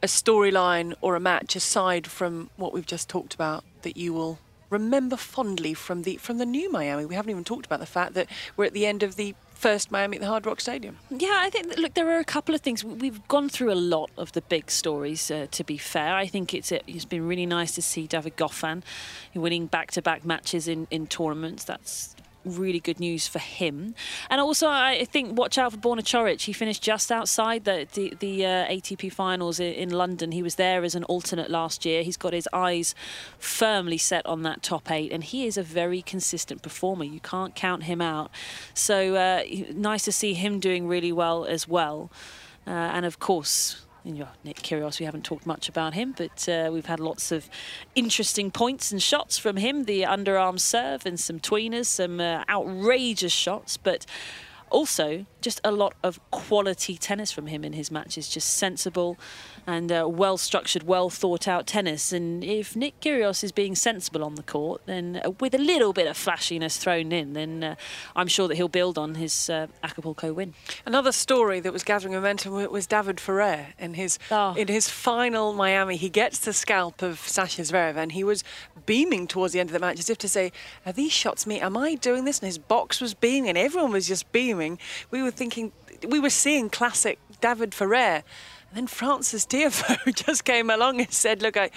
a 0.00 0.06
storyline 0.06 0.94
or 1.00 1.16
a 1.16 1.20
match 1.20 1.56
aside 1.56 2.06
from 2.06 2.50
what 2.54 2.72
we've 2.72 2.86
just 2.86 3.08
talked 3.08 3.34
about 3.34 3.64
that 3.82 3.96
you 3.96 4.12
will 4.12 4.38
remember 4.70 5.16
fondly 5.16 5.74
from 5.74 6.02
the 6.02 6.18
from 6.18 6.38
the 6.38 6.46
new 6.46 6.70
Miami? 6.70 7.04
We 7.04 7.16
haven't 7.16 7.30
even 7.30 7.42
talked 7.42 7.66
about 7.66 7.80
the 7.80 7.86
fact 7.86 8.14
that 8.14 8.28
we're 8.56 8.66
at 8.66 8.72
the 8.72 8.86
end 8.86 9.02
of 9.02 9.16
the 9.16 9.34
first 9.54 9.90
Miami 9.90 10.16
at 10.16 10.20
the 10.20 10.26
Hard 10.26 10.46
Rock 10.46 10.60
Stadium. 10.60 10.98
Yeah, 11.10 11.38
I 11.40 11.50
think, 11.50 11.76
look, 11.78 11.94
there 11.94 12.10
are 12.10 12.18
a 12.18 12.24
couple 12.24 12.54
of 12.54 12.60
things. 12.60 12.84
We've 12.84 13.26
gone 13.28 13.48
through 13.48 13.72
a 13.72 13.74
lot 13.74 14.10
of 14.16 14.32
the 14.32 14.42
big 14.42 14.70
stories, 14.70 15.30
uh, 15.30 15.46
to 15.50 15.64
be 15.64 15.78
fair. 15.78 16.14
I 16.14 16.26
think 16.26 16.52
it's 16.52 16.72
it's 16.72 17.04
been 17.04 17.26
really 17.26 17.46
nice 17.46 17.72
to 17.76 17.82
see 17.82 18.06
David 18.06 18.36
Goffin 18.36 18.82
winning 19.34 19.66
back 19.66 19.90
to 19.92 20.02
back 20.02 20.24
matches 20.24 20.68
in, 20.68 20.86
in 20.90 21.06
tournaments. 21.06 21.64
That's 21.64 22.13
really 22.44 22.80
good 22.80 23.00
news 23.00 23.26
for 23.26 23.38
him. 23.38 23.94
And 24.30 24.40
also, 24.40 24.68
I 24.68 25.04
think 25.04 25.36
watch 25.38 25.58
out 25.58 25.72
for 25.72 25.78
Borna 25.78 26.00
Coric. 26.00 26.42
He 26.42 26.52
finished 26.52 26.82
just 26.82 27.10
outside 27.10 27.64
the 27.64 27.86
the, 27.94 28.14
the 28.18 28.46
uh, 28.46 28.66
ATP 28.66 29.12
finals 29.12 29.60
in, 29.60 29.90
London. 29.90 30.32
He 30.32 30.42
was 30.42 30.56
there 30.56 30.82
as 30.82 30.94
an 30.94 31.04
alternate 31.04 31.50
last 31.50 31.84
year. 31.84 32.02
He's 32.02 32.16
got 32.16 32.32
his 32.32 32.48
eyes 32.52 32.94
firmly 33.38 33.98
set 33.98 34.26
on 34.26 34.42
that 34.42 34.62
top 34.62 34.90
eight, 34.90 35.12
and 35.12 35.22
he 35.22 35.46
is 35.46 35.56
a 35.56 35.62
very 35.62 36.02
consistent 36.02 36.62
performer. 36.62 37.04
You 37.04 37.20
can't 37.20 37.54
count 37.54 37.84
him 37.84 38.00
out. 38.00 38.30
So 38.74 39.14
uh, 39.14 39.42
nice 39.72 40.04
to 40.04 40.12
see 40.12 40.34
him 40.34 40.58
doing 40.58 40.88
really 40.88 41.12
well 41.12 41.44
as 41.44 41.68
well. 41.68 42.10
Uh, 42.66 42.70
and 42.70 43.04
of 43.04 43.18
course, 43.18 43.83
Nick 44.44 44.58
Kyrgios, 44.58 45.00
we 45.00 45.06
haven't 45.06 45.24
talked 45.24 45.46
much 45.46 45.68
about 45.68 45.94
him, 45.94 46.14
but 46.16 46.46
uh, 46.48 46.70
we've 46.70 46.86
had 46.86 47.00
lots 47.00 47.32
of 47.32 47.48
interesting 47.94 48.50
points 48.50 48.92
and 48.92 49.02
shots 49.02 49.38
from 49.38 49.56
him. 49.56 49.84
The 49.84 50.02
underarm 50.02 50.60
serve 50.60 51.06
and 51.06 51.18
some 51.18 51.40
tweeners, 51.40 51.86
some 51.86 52.20
uh, 52.20 52.44
outrageous 52.48 53.32
shots, 53.32 53.78
but 53.78 54.04
also 54.74 55.24
just 55.40 55.60
a 55.62 55.70
lot 55.70 55.94
of 56.02 56.18
quality 56.30 56.96
tennis 56.96 57.30
from 57.30 57.46
him 57.46 57.64
in 57.64 57.74
his 57.74 57.90
matches, 57.90 58.28
just 58.28 58.56
sensible 58.56 59.16
and 59.66 59.92
uh, 59.92 60.06
well 60.08 60.36
structured, 60.36 60.82
well 60.82 61.10
thought 61.10 61.46
out 61.46 61.66
tennis. 61.66 62.12
And 62.12 62.42
if 62.42 62.74
Nick 62.74 63.00
Kyrgios 63.00 63.44
is 63.44 63.52
being 63.52 63.74
sensible 63.74 64.24
on 64.24 64.34
the 64.34 64.42
court, 64.42 64.82
then 64.86 65.20
uh, 65.24 65.30
with 65.30 65.54
a 65.54 65.58
little 65.58 65.92
bit 65.92 66.06
of 66.08 66.16
flashiness 66.16 66.76
thrown 66.76 67.12
in, 67.12 67.34
then 67.34 67.62
uh, 67.62 67.74
I'm 68.16 68.26
sure 68.26 68.48
that 68.48 68.56
he'll 68.56 68.68
build 68.68 68.98
on 68.98 69.14
his 69.14 69.48
uh, 69.48 69.68
Acapulco 69.82 70.32
win. 70.32 70.54
Another 70.84 71.12
story 71.12 71.60
that 71.60 71.72
was 71.72 71.84
gathering 71.84 72.14
momentum 72.14 72.54
was 72.70 72.86
David 72.86 73.20
Ferrer 73.20 73.68
in 73.78 73.94
his 73.94 74.18
oh. 74.30 74.54
in 74.54 74.68
his 74.68 74.88
final 74.88 75.52
Miami. 75.52 75.96
He 75.96 76.08
gets 76.08 76.38
the 76.38 76.52
scalp 76.52 77.02
of 77.02 77.18
Sasha 77.20 77.62
Zverev, 77.62 77.96
and 77.96 78.12
he 78.12 78.24
was 78.24 78.42
beaming 78.86 79.26
towards 79.26 79.52
the 79.52 79.60
end 79.60 79.68
of 79.68 79.74
the 79.74 79.78
match 79.78 79.98
as 79.98 80.10
if 80.10 80.18
to 80.18 80.28
say, 80.28 80.52
"Are 80.84 80.92
these 80.92 81.12
shots 81.12 81.46
me? 81.46 81.60
Am 81.60 81.76
I 81.76 81.94
doing 81.94 82.24
this?" 82.24 82.40
And 82.40 82.46
his 82.46 82.58
box 82.58 83.00
was 83.00 83.14
beaming, 83.14 83.50
and 83.50 83.58
everyone 83.58 83.92
was 83.92 84.08
just 84.08 84.30
beaming. 84.32 84.63
We 85.10 85.22
were 85.22 85.30
thinking, 85.30 85.72
we 86.06 86.20
were 86.20 86.30
seeing 86.30 86.70
classic 86.70 87.18
David 87.40 87.74
Ferrer. 87.74 88.22
And 88.68 88.74
then 88.74 88.86
Frances 88.86 89.46
Tiafoe 89.46 90.14
just 90.26 90.44
came 90.44 90.70
along 90.70 91.00
and 91.00 91.12
said, 91.12 91.42
Look, 91.42 91.56
I, 91.56 91.70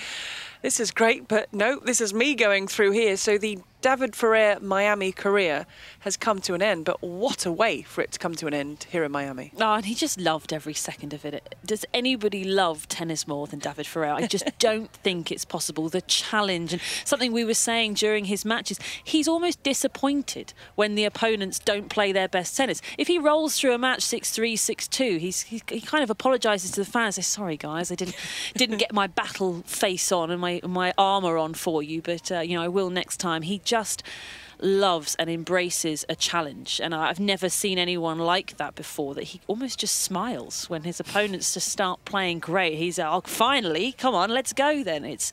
this 0.61 0.79
is 0.79 0.91
great, 0.91 1.27
but 1.27 1.53
no, 1.53 1.79
this 1.79 2.01
is 2.01 2.13
me 2.13 2.33
going 2.35 2.67
through 2.67 2.91
here. 2.91 3.17
So 3.17 3.37
the 3.37 3.59
David 3.87 4.17
Ferrer 4.17 4.59
Miami 4.59 5.13
career 5.13 5.65
has 5.99 6.17
come 6.17 6.41
to 6.41 6.53
an 6.53 6.61
end, 6.61 6.83
but 6.83 7.01
what 7.01 7.45
a 7.45 7.51
way 7.53 7.83
for 7.83 8.01
it 8.01 8.11
to 8.11 8.19
come 8.19 8.35
to 8.35 8.45
an 8.45 8.53
end 8.53 8.85
here 8.89 9.05
in 9.05 9.13
Miami. 9.13 9.53
Oh, 9.57 9.75
and 9.75 9.85
he 9.85 9.95
just 9.95 10.19
loved 10.19 10.51
every 10.51 10.73
second 10.73 11.13
of 11.13 11.23
it. 11.23 11.55
Does 11.65 11.85
anybody 11.93 12.43
love 12.43 12.89
tennis 12.89 13.29
more 13.29 13.47
than 13.47 13.59
David 13.59 13.87
Ferrer? 13.87 14.11
I 14.11 14.27
just 14.27 14.45
don't 14.59 14.91
think 14.91 15.31
it's 15.31 15.45
possible. 15.45 15.87
The 15.87 16.01
challenge 16.01 16.73
and 16.73 16.81
something 17.05 17.31
we 17.31 17.45
were 17.45 17.53
saying 17.53 17.93
during 17.93 18.25
his 18.25 18.43
matches, 18.43 18.77
he's 19.01 19.25
almost 19.25 19.63
disappointed 19.63 20.53
when 20.75 20.95
the 20.95 21.05
opponents 21.05 21.57
don't 21.57 21.87
play 21.87 22.11
their 22.11 22.27
best 22.27 22.57
tennis. 22.57 22.81
If 22.97 23.07
he 23.07 23.17
rolls 23.17 23.57
through 23.57 23.71
a 23.71 23.77
match 23.77 24.01
6-3, 24.01 24.55
6-2, 24.55 25.19
he's, 25.19 25.43
he, 25.43 25.61
he 25.69 25.79
kind 25.79 26.03
of 26.03 26.09
apologises 26.09 26.71
to 26.71 26.81
the 26.81 26.85
fans. 26.85 27.15
Says, 27.15 27.27
"Sorry 27.27 27.55
guys, 27.55 27.89
I 27.89 27.95
didn't 27.95 28.17
didn't 28.53 28.79
get 28.79 28.91
my 28.91 29.07
battle 29.07 29.63
face 29.65 30.11
on 30.11 30.29
and 30.29 30.41
my 30.41 30.59
my 30.65 30.93
armour 30.97 31.37
on 31.37 31.53
for 31.53 31.81
you, 31.81 32.01
but 32.01 32.29
uh, 32.33 32.41
you 32.41 32.57
know 32.57 32.63
I 32.63 32.67
will 32.67 32.89
next 32.89 33.21
time." 33.21 33.43
He 33.43 33.59
just 33.59 33.76
loves 34.59 35.15
and 35.15 35.29
embraces 35.29 36.05
a 36.09 36.15
challenge. 36.15 36.81
And 36.83 36.93
I've 36.93 37.19
never 37.19 37.49
seen 37.49 37.77
anyone 37.77 38.19
like 38.19 38.57
that 38.57 38.75
before, 38.75 39.13
that 39.15 39.25
he 39.25 39.41
almost 39.47 39.79
just 39.79 39.99
smiles 39.99 40.69
when 40.69 40.83
his 40.83 40.99
opponents 40.99 41.53
just 41.53 41.69
start 41.69 42.03
playing 42.05 42.39
great. 42.39 42.77
He's 42.77 42.97
like, 42.97 43.07
oh, 43.09 43.21
finally, 43.25 43.91
come 43.93 44.15
on, 44.15 44.29
let's 44.29 44.53
go 44.53 44.83
then. 44.83 45.05
It's, 45.05 45.31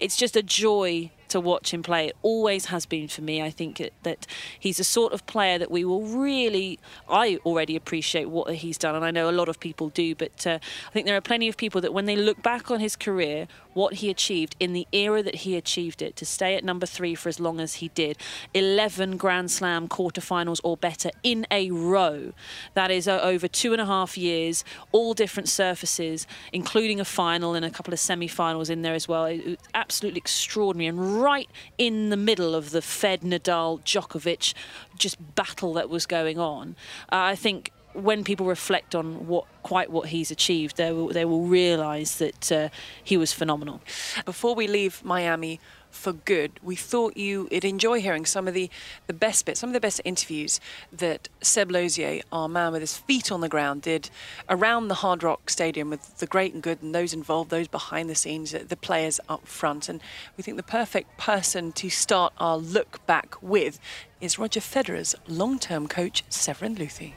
it's 0.00 0.16
just 0.16 0.36
a 0.36 0.42
joy 0.42 1.10
to 1.32 1.40
watch 1.40 1.72
him 1.72 1.82
play. 1.82 2.08
It 2.08 2.16
always 2.22 2.66
has 2.66 2.86
been 2.86 3.08
for 3.08 3.22
me. 3.22 3.42
I 3.42 3.50
think 3.50 3.82
that 4.02 4.26
he's 4.58 4.78
a 4.78 4.84
sort 4.84 5.12
of 5.12 5.26
player 5.26 5.58
that 5.58 5.70
we 5.70 5.84
will 5.84 6.02
really. 6.02 6.78
I 7.08 7.38
already 7.44 7.76
appreciate 7.76 8.30
what 8.30 8.54
he's 8.54 8.78
done, 8.78 8.94
and 8.94 9.04
I 9.04 9.10
know 9.10 9.28
a 9.28 9.32
lot 9.32 9.48
of 9.48 9.60
people 9.60 9.88
do. 9.88 10.14
But 10.14 10.46
uh, 10.46 10.58
I 10.88 10.90
think 10.90 11.06
there 11.06 11.16
are 11.16 11.22
plenty 11.22 11.48
of 11.48 11.56
people 11.56 11.80
that 11.80 11.92
when 11.92 12.06
they 12.06 12.16
look 12.16 12.42
back 12.42 12.70
on 12.70 12.80
his 12.80 12.96
career, 12.96 13.48
what 13.74 13.94
he 13.94 14.10
achieved 14.10 14.54
in 14.60 14.72
the 14.72 14.86
era 14.92 15.22
that 15.22 15.36
he 15.36 15.56
achieved 15.56 16.02
it, 16.02 16.16
to 16.16 16.26
stay 16.26 16.54
at 16.54 16.64
number 16.64 16.86
three 16.86 17.14
for 17.14 17.28
as 17.28 17.40
long 17.40 17.60
as 17.60 17.74
he 17.74 17.88
did, 17.88 18.16
11 18.54 19.16
Grand 19.16 19.50
Slam 19.50 19.88
quarterfinals 19.88 20.60
or 20.62 20.76
better 20.76 21.10
in 21.22 21.46
a 21.50 21.70
row. 21.70 22.32
That 22.74 22.90
is 22.90 23.08
uh, 23.08 23.18
over 23.22 23.48
two 23.48 23.72
and 23.72 23.80
a 23.80 23.86
half 23.86 24.16
years, 24.18 24.64
all 24.92 25.14
different 25.14 25.48
surfaces, 25.48 26.26
including 26.52 27.00
a 27.00 27.04
final 27.04 27.54
and 27.54 27.64
a 27.64 27.70
couple 27.70 27.92
of 27.92 28.00
semi-finals 28.00 28.70
in 28.70 28.82
there 28.82 28.94
as 28.94 29.08
well. 29.08 29.24
It, 29.26 29.58
absolutely 29.74 30.18
extraordinary 30.18 30.88
and 30.88 31.21
right 31.22 31.48
in 31.78 32.10
the 32.10 32.16
middle 32.16 32.54
of 32.54 32.70
the 32.70 32.82
Fed 32.82 33.20
Nadal 33.22 33.82
Djokovic 33.82 34.54
just 34.98 35.34
battle 35.34 35.72
that 35.74 35.88
was 35.88 36.06
going 36.06 36.38
on. 36.38 36.76
Uh, 37.12 37.32
I 37.32 37.36
think 37.36 37.70
when 37.94 38.24
people 38.24 38.46
reflect 38.46 38.94
on 38.94 39.26
what 39.26 39.44
quite 39.62 39.90
what 39.90 40.08
he's 40.08 40.30
achieved, 40.30 40.76
they 40.76 40.92
will, 40.92 41.08
they 41.08 41.24
will 41.24 41.42
realise 41.42 42.16
that 42.16 42.52
uh, 42.52 42.68
he 43.02 43.16
was 43.16 43.32
phenomenal. 43.32 43.80
Before 44.24 44.54
we 44.54 44.66
leave 44.66 45.04
Miami 45.04 45.60
for 45.92 46.12
good, 46.12 46.58
we 46.62 46.74
thought 46.74 47.16
you 47.16 47.48
would 47.50 47.64
enjoy 47.64 48.00
hearing 48.00 48.26
some 48.26 48.48
of 48.48 48.54
the, 48.54 48.68
the 49.06 49.12
best 49.12 49.46
bits, 49.46 49.60
some 49.60 49.70
of 49.70 49.74
the 49.74 49.80
best 49.80 50.00
interviews 50.04 50.58
that 50.92 51.28
Seb 51.40 51.70
Lozier, 51.70 52.22
our 52.32 52.48
man 52.48 52.72
with 52.72 52.80
his 52.80 52.96
feet 52.96 53.30
on 53.30 53.40
the 53.40 53.48
ground, 53.48 53.82
did 53.82 54.10
around 54.48 54.88
the 54.88 54.96
Hard 54.96 55.22
Rock 55.22 55.50
Stadium 55.50 55.90
with 55.90 56.18
the 56.18 56.26
great 56.26 56.54
and 56.54 56.62
good 56.62 56.82
and 56.82 56.94
those 56.94 57.12
involved, 57.12 57.50
those 57.50 57.68
behind 57.68 58.10
the 58.10 58.14
scenes, 58.14 58.52
the 58.52 58.76
players 58.76 59.20
up 59.28 59.46
front. 59.46 59.88
And 59.88 60.00
we 60.36 60.42
think 60.42 60.56
the 60.56 60.62
perfect 60.62 61.16
person 61.18 61.72
to 61.72 61.90
start 61.90 62.32
our 62.38 62.56
look 62.56 63.04
back 63.06 63.40
with 63.42 63.78
is 64.20 64.38
Roger 64.38 64.60
Federer's 64.60 65.14
long 65.28 65.58
term 65.58 65.86
coach, 65.86 66.24
Severin 66.28 66.76
Luthi. 66.76 67.12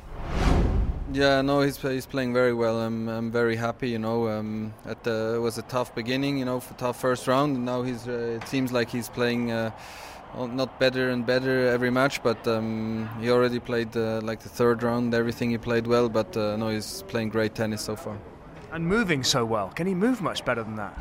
Yeah, 1.16 1.42
no, 1.42 1.62
he's 1.62 1.78
he's 1.78 2.06
playing 2.06 2.34
very 2.34 2.54
well. 2.54 2.78
I'm 2.82 3.08
I'm 3.08 3.32
very 3.32 3.56
happy. 3.56 3.88
You 3.90 4.00
know, 4.00 4.28
um, 4.28 4.74
at 4.86 5.06
the, 5.06 5.36
it 5.36 5.40
was 5.40 5.58
a 5.58 5.62
tough 5.62 5.96
beginning. 5.96 6.38
You 6.38 6.44
know, 6.44 6.62
tough 6.78 7.00
first 7.00 7.26
round, 7.26 7.56
and 7.56 7.66
now 7.66 7.84
he's 7.84 8.06
uh, 8.06 8.42
it 8.42 8.46
seems 8.50 8.74
like 8.74 8.90
he's 8.90 9.08
playing. 9.08 9.50
Uh, 9.50 9.72
not 10.38 10.78
better 10.78 11.12
and 11.12 11.26
better 11.26 11.70
every 11.70 11.90
match, 11.90 12.22
but 12.22 12.46
um, 12.46 13.08
he 13.22 13.30
already 13.30 13.60
played 13.60 13.96
uh, 13.96 14.20
like 14.24 14.42
the 14.42 14.50
third 14.50 14.84
round. 14.84 15.14
Everything 15.14 15.52
he 15.52 15.58
played 15.58 15.88
well, 15.88 16.10
but 16.10 16.36
uh, 16.36 16.58
no, 16.58 16.68
he's 16.68 17.04
playing 17.04 17.30
great 17.30 17.56
tennis 17.56 17.82
so 17.82 17.96
far. 17.96 18.18
And 18.74 18.86
moving 18.86 19.24
so 19.24 19.46
well. 19.46 19.70
Can 19.70 19.88
he 19.88 19.96
move 19.96 20.22
much 20.22 20.44
better 20.44 20.64
than 20.64 20.76
that? 20.76 21.00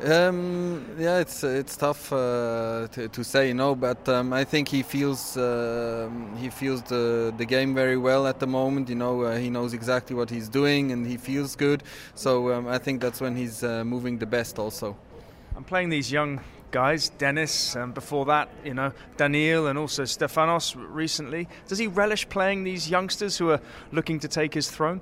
Um, 0.00 0.84
yeah, 0.98 1.18
it's 1.18 1.44
it's 1.44 1.76
tough 1.76 2.12
uh, 2.12 2.88
to, 2.90 3.08
to, 3.08 3.22
say, 3.22 3.52
no, 3.52 3.76
but 3.76 4.08
um, 4.08 4.32
I 4.32 4.42
think 4.42 4.68
he 4.68 4.82
feels 4.82 5.36
uh, 5.36 6.10
he 6.38 6.50
feels 6.50 6.82
the 6.82 7.32
the 7.36 7.44
game 7.44 7.72
very 7.74 7.96
well 7.96 8.26
at 8.26 8.40
the 8.40 8.46
moment. 8.46 8.88
You 8.88 8.96
know, 8.96 9.22
uh, 9.22 9.36
he 9.36 9.48
knows 9.48 9.74
exactly 9.74 10.16
what 10.16 10.28
he's 10.30 10.48
doing, 10.48 10.90
and 10.90 11.06
he 11.06 11.16
feels 11.16 11.54
good. 11.54 11.84
So 12.14 12.52
um, 12.52 12.66
I 12.66 12.78
think 12.78 13.00
that's 13.00 13.20
when 13.20 13.36
he's 13.36 13.62
uh, 13.62 13.84
moving 13.84 14.18
the 14.18 14.26
best, 14.26 14.58
also. 14.58 14.96
I'm 15.54 15.64
playing 15.64 15.90
these 15.90 16.10
young 16.10 16.40
guys, 16.72 17.10
Denis, 17.10 17.76
and 17.76 17.94
before 17.94 18.24
that, 18.24 18.48
you 18.64 18.74
know, 18.74 18.92
Daniil 19.16 19.68
and 19.68 19.78
also 19.78 20.02
Stefanos 20.02 20.74
recently. 20.76 21.46
Does 21.68 21.78
he 21.78 21.86
relish 21.86 22.28
playing 22.28 22.64
these 22.64 22.90
youngsters 22.90 23.38
who 23.38 23.50
are 23.50 23.60
looking 23.92 24.18
to 24.20 24.28
take 24.28 24.54
his 24.54 24.68
throne? 24.70 25.00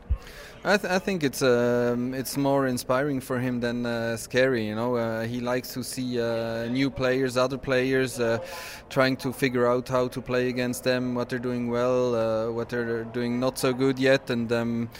I, 0.63 0.77
th- 0.77 0.93
I 0.93 0.99
think 0.99 1.23
it's 1.23 1.41
um, 1.41 2.13
it's 2.13 2.37
more 2.37 2.67
inspiring 2.67 3.21
for 3.21 3.39
him 3.39 3.61
than 3.61 3.87
uh, 3.87 4.19
scary. 4.19 4.67
You 4.67 4.75
know, 4.75 4.97
uh, 4.97 5.25
he 5.25 5.41
likes 5.41 5.73
to 5.73 5.83
see 5.83 6.21
uh, 6.21 6.67
new 6.67 6.91
players, 6.91 7.39
other 7.39 7.57
players, 7.57 8.21
uh, 8.21 8.41
trying 8.91 9.17
to 9.19 9.33
figure 9.33 9.67
out 9.67 9.89
how 9.89 10.09
to 10.09 10.21
play 10.21 10.49
against 10.49 10.85
them, 10.85 11.15
what 11.15 11.31
they're 11.31 11.39
doing 11.39 11.71
well, 11.71 12.15
uh, 12.15 12.53
what 12.53 12.69
they're 12.69 13.05
doing 13.05 13.41
not 13.41 13.59
so 13.59 13.73
good 13.73 13.99
yet, 13.99 14.29
and 14.29 14.53
um, 14.53 14.91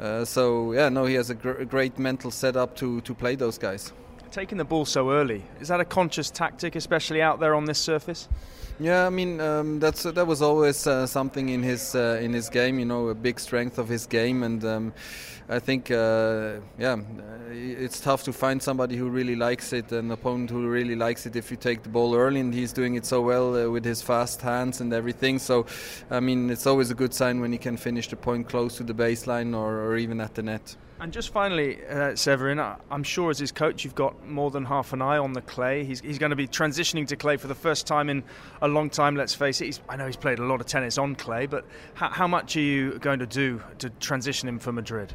uh, 0.00 0.24
so 0.24 0.72
yeah, 0.72 0.88
no, 0.88 1.04
he 1.04 1.14
has 1.14 1.30
a, 1.30 1.34
gr- 1.34 1.62
great 1.64 2.00
mental 2.00 2.32
setup 2.32 2.74
to 2.76 3.00
to 3.02 3.14
play 3.14 3.36
those 3.36 3.58
guys. 3.58 3.92
Taking 4.30 4.58
the 4.58 4.64
ball 4.64 4.84
so 4.84 5.10
early 5.10 5.42
is 5.60 5.68
that 5.68 5.80
a 5.80 5.84
conscious 5.84 6.30
tactic, 6.30 6.76
especially 6.76 7.22
out 7.22 7.40
there 7.40 7.54
on 7.54 7.64
this 7.64 7.78
surface? 7.78 8.28
Yeah, 8.78 9.06
I 9.06 9.10
mean 9.10 9.40
um, 9.40 9.80
that's 9.80 10.04
uh, 10.04 10.12
that 10.12 10.26
was 10.26 10.42
always 10.42 10.86
uh, 10.86 11.06
something 11.06 11.48
in 11.48 11.62
his 11.62 11.94
uh, 11.94 12.18
in 12.20 12.34
his 12.34 12.50
game. 12.50 12.78
You 12.78 12.84
know, 12.84 13.08
a 13.08 13.14
big 13.14 13.40
strength 13.40 13.78
of 13.78 13.88
his 13.88 14.06
game, 14.06 14.42
and 14.42 14.62
um, 14.64 14.92
I 15.48 15.60
think 15.60 15.92
uh, 15.92 16.54
yeah, 16.76 16.94
uh, 16.94 16.96
it's 17.50 18.00
tough 18.00 18.24
to 18.24 18.32
find 18.32 18.60
somebody 18.60 18.96
who 18.96 19.08
really 19.08 19.36
likes 19.36 19.72
it, 19.72 19.92
an 19.92 20.10
opponent 20.10 20.50
who 20.50 20.68
really 20.68 20.96
likes 20.96 21.24
it. 21.24 21.36
If 21.36 21.52
you 21.52 21.56
take 21.56 21.84
the 21.84 21.88
ball 21.88 22.16
early, 22.16 22.40
and 22.40 22.52
he's 22.52 22.72
doing 22.72 22.96
it 22.96 23.06
so 23.06 23.20
well 23.22 23.54
uh, 23.54 23.70
with 23.70 23.84
his 23.84 24.02
fast 24.02 24.42
hands 24.42 24.80
and 24.80 24.92
everything. 24.92 25.38
So, 25.38 25.66
I 26.10 26.18
mean, 26.18 26.50
it's 26.50 26.66
always 26.66 26.90
a 26.90 26.94
good 26.94 27.14
sign 27.14 27.40
when 27.40 27.52
he 27.52 27.58
can 27.58 27.76
finish 27.76 28.08
the 28.08 28.16
point 28.16 28.48
close 28.48 28.76
to 28.78 28.82
the 28.82 28.94
baseline 28.94 29.56
or, 29.56 29.84
or 29.84 29.96
even 29.96 30.20
at 30.20 30.34
the 30.34 30.42
net. 30.42 30.76
And 30.98 31.12
just 31.12 31.30
finally, 31.30 31.78
uh, 31.86 32.16
Severin, 32.16 32.58
I'm 32.90 33.02
sure 33.02 33.30
as 33.30 33.38
his 33.38 33.52
coach, 33.52 33.84
you've 33.84 33.94
got 33.94 34.26
more 34.26 34.50
than 34.50 34.64
half 34.64 34.94
an 34.94 35.02
eye 35.02 35.18
on 35.18 35.34
the 35.34 35.42
clay. 35.42 35.84
He's, 35.84 36.00
he's 36.00 36.18
going 36.18 36.30
to 36.30 36.36
be 36.36 36.48
transitioning 36.48 37.06
to 37.08 37.16
clay 37.16 37.36
for 37.36 37.48
the 37.48 37.54
first 37.54 37.86
time 37.86 38.08
in 38.08 38.24
a 38.62 38.68
long 38.68 38.88
time, 38.88 39.14
let's 39.14 39.34
face 39.34 39.60
it. 39.60 39.66
He's, 39.66 39.80
I 39.90 39.96
know 39.96 40.06
he's 40.06 40.16
played 40.16 40.38
a 40.38 40.44
lot 40.44 40.60
of 40.60 40.66
tennis 40.66 40.96
on 40.96 41.14
clay, 41.14 41.46
but 41.46 41.66
how, 41.94 42.08
how 42.08 42.26
much 42.26 42.56
are 42.56 42.60
you 42.60 42.98
going 42.98 43.18
to 43.18 43.26
do 43.26 43.62
to 43.78 43.90
transition 43.90 44.48
him 44.48 44.58
for 44.58 44.72
Madrid? 44.72 45.14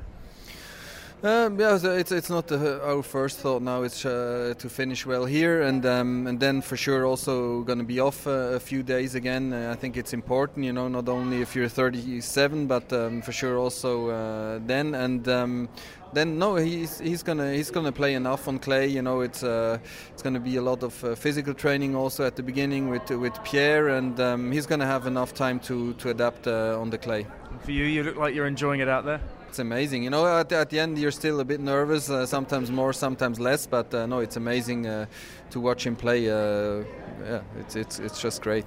Um, 1.24 1.60
yeah, 1.60 1.78
it's 1.84 2.12
it's 2.12 2.32
not 2.32 2.48
the, 2.48 2.84
our 2.84 3.04
first 3.04 3.38
thought 3.38 3.62
now. 3.62 3.84
It's 3.84 4.04
uh, 4.06 4.56
to 4.58 4.70
finish 4.70 5.06
well 5.06 5.26
here, 5.26 5.62
and 5.62 5.86
um, 5.86 6.26
and 6.26 6.40
then 6.40 6.62
for 6.62 6.76
sure 6.76 7.06
also 7.06 7.62
going 7.62 7.78
to 7.78 7.86
be 7.86 8.00
off 8.00 8.26
uh, 8.26 8.56
a 8.56 8.60
few 8.60 8.82
days 8.82 9.14
again. 9.14 9.54
Uh, 9.54 9.70
I 9.72 9.76
think 9.76 9.98
it's 9.98 10.14
important, 10.14 10.66
you 10.66 10.74
know, 10.74 10.88
not 10.88 11.08
only 11.08 11.44
if 11.44 11.56
you're 11.56 11.70
37, 11.70 12.66
but 12.66 12.92
um, 12.92 13.22
for 13.22 13.32
sure 13.32 13.60
also 13.60 14.10
uh, 14.10 14.60
then. 14.66 14.96
And 14.96 15.28
um, 15.28 15.70
then 16.12 16.40
no, 16.40 16.56
he's 16.56 16.98
he's 16.98 17.22
gonna 17.22 17.54
he's 17.54 17.70
gonna 17.70 17.92
play 17.92 18.16
enough 18.16 18.48
on 18.48 18.58
clay. 18.58 18.88
You 18.88 19.04
know, 19.04 19.22
it's 19.22 19.44
uh, 19.44 19.78
it's 20.12 20.24
gonna 20.24 20.40
be 20.40 20.56
a 20.56 20.62
lot 20.64 20.82
of 20.82 21.04
uh, 21.04 21.14
physical 21.14 21.54
training 21.54 21.96
also 21.96 22.26
at 22.26 22.36
the 22.36 22.44
beginning 22.44 22.90
with 22.90 23.12
with 23.12 23.44
Pierre, 23.44 23.90
and 23.90 24.20
um, 24.20 24.52
he's 24.52 24.66
gonna 24.66 24.88
have 24.88 25.06
enough 25.06 25.36
time 25.36 25.60
to 25.60 25.94
to 26.00 26.10
adapt 26.10 26.48
on 26.48 26.90
the 26.90 26.98
clay. 26.98 27.28
For 27.60 27.72
you, 27.72 27.86
you 27.86 28.02
look 28.02 28.16
like 28.16 28.34
you're 28.34 28.48
enjoying 28.48 28.80
it 28.80 28.90
out 28.90 29.06
there 29.06 29.22
it's 29.52 29.60
amazing. 29.60 30.04
You 30.04 30.10
know, 30.12 30.26
at, 30.26 30.50
at, 30.54 30.70
the 30.70 30.80
end 30.80 30.98
you're 30.98 31.12
still 31.12 31.42
a 31.42 31.44
bit 31.44 31.60
nervous, 31.60 32.10
uh, 32.10 32.26
sometimes 32.26 32.72
more, 32.72 32.94
sometimes 32.94 33.38
less. 33.38 33.68
But 33.68 33.94
uh, 33.94 34.06
no, 34.06 34.20
it's 34.20 34.38
amazing 34.38 34.88
uh, 34.88 35.08
to 35.50 35.60
watch 35.60 35.86
him 35.86 35.98
play. 35.98 36.30
Uh, 36.30 36.86
yeah, 37.22 37.42
it's 37.60 37.76
it's 37.76 38.00
it's 38.00 38.22
just 38.22 38.42
great. 38.42 38.66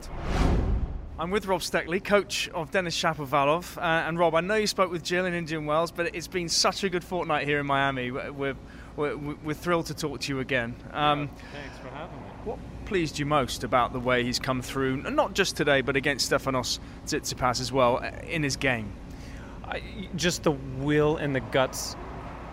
I'm 1.18 1.30
with 1.30 1.46
Rob 1.46 1.62
Steckley, 1.62 2.04
coach 2.04 2.50
of 2.50 2.70
Denis 2.70 3.00
Shapovalov. 3.00 3.78
Uh, 3.78 3.80
and 3.80 4.18
Rob, 4.18 4.34
I 4.34 4.42
know 4.42 4.56
you 4.56 4.66
spoke 4.66 4.90
with 4.90 5.02
Jill 5.02 5.24
in 5.24 5.32
Indian 5.32 5.64
Wells, 5.64 5.90
but 5.90 6.14
it's 6.14 6.28
been 6.28 6.50
such 6.50 6.84
a 6.84 6.90
good 6.90 7.04
fortnight 7.04 7.46
here 7.46 7.60
in 7.60 7.66
Miami. 7.66 8.10
We're, 8.10 8.54
we're, 8.94 9.16
we're 9.16 9.54
thrilled 9.54 9.86
to 9.86 9.94
talk 9.94 10.20
to 10.20 10.32
you 10.34 10.40
again. 10.40 10.74
Um, 10.92 11.30
thanks 11.52 11.78
for 11.78 11.88
having 11.88 12.16
me. 12.16 12.26
What 12.44 12.58
pleased 12.84 13.18
you 13.18 13.24
most 13.24 13.64
about 13.64 13.94
the 13.94 14.00
way 14.00 14.22
he's 14.22 14.38
come 14.38 14.60
through, 14.60 14.96
not 14.98 15.32
just 15.32 15.56
today, 15.56 15.80
but 15.80 15.96
against 15.96 16.30
Stefanos 16.30 16.78
Tsitsipas 17.06 17.60
as 17.60 17.72
well, 17.72 18.00
uh, 18.02 18.10
in 18.28 18.42
his 18.42 18.56
game? 18.56 18.92
Just 20.16 20.42
the 20.42 20.52
will 20.52 21.16
and 21.16 21.34
the 21.34 21.40
guts 21.40 21.96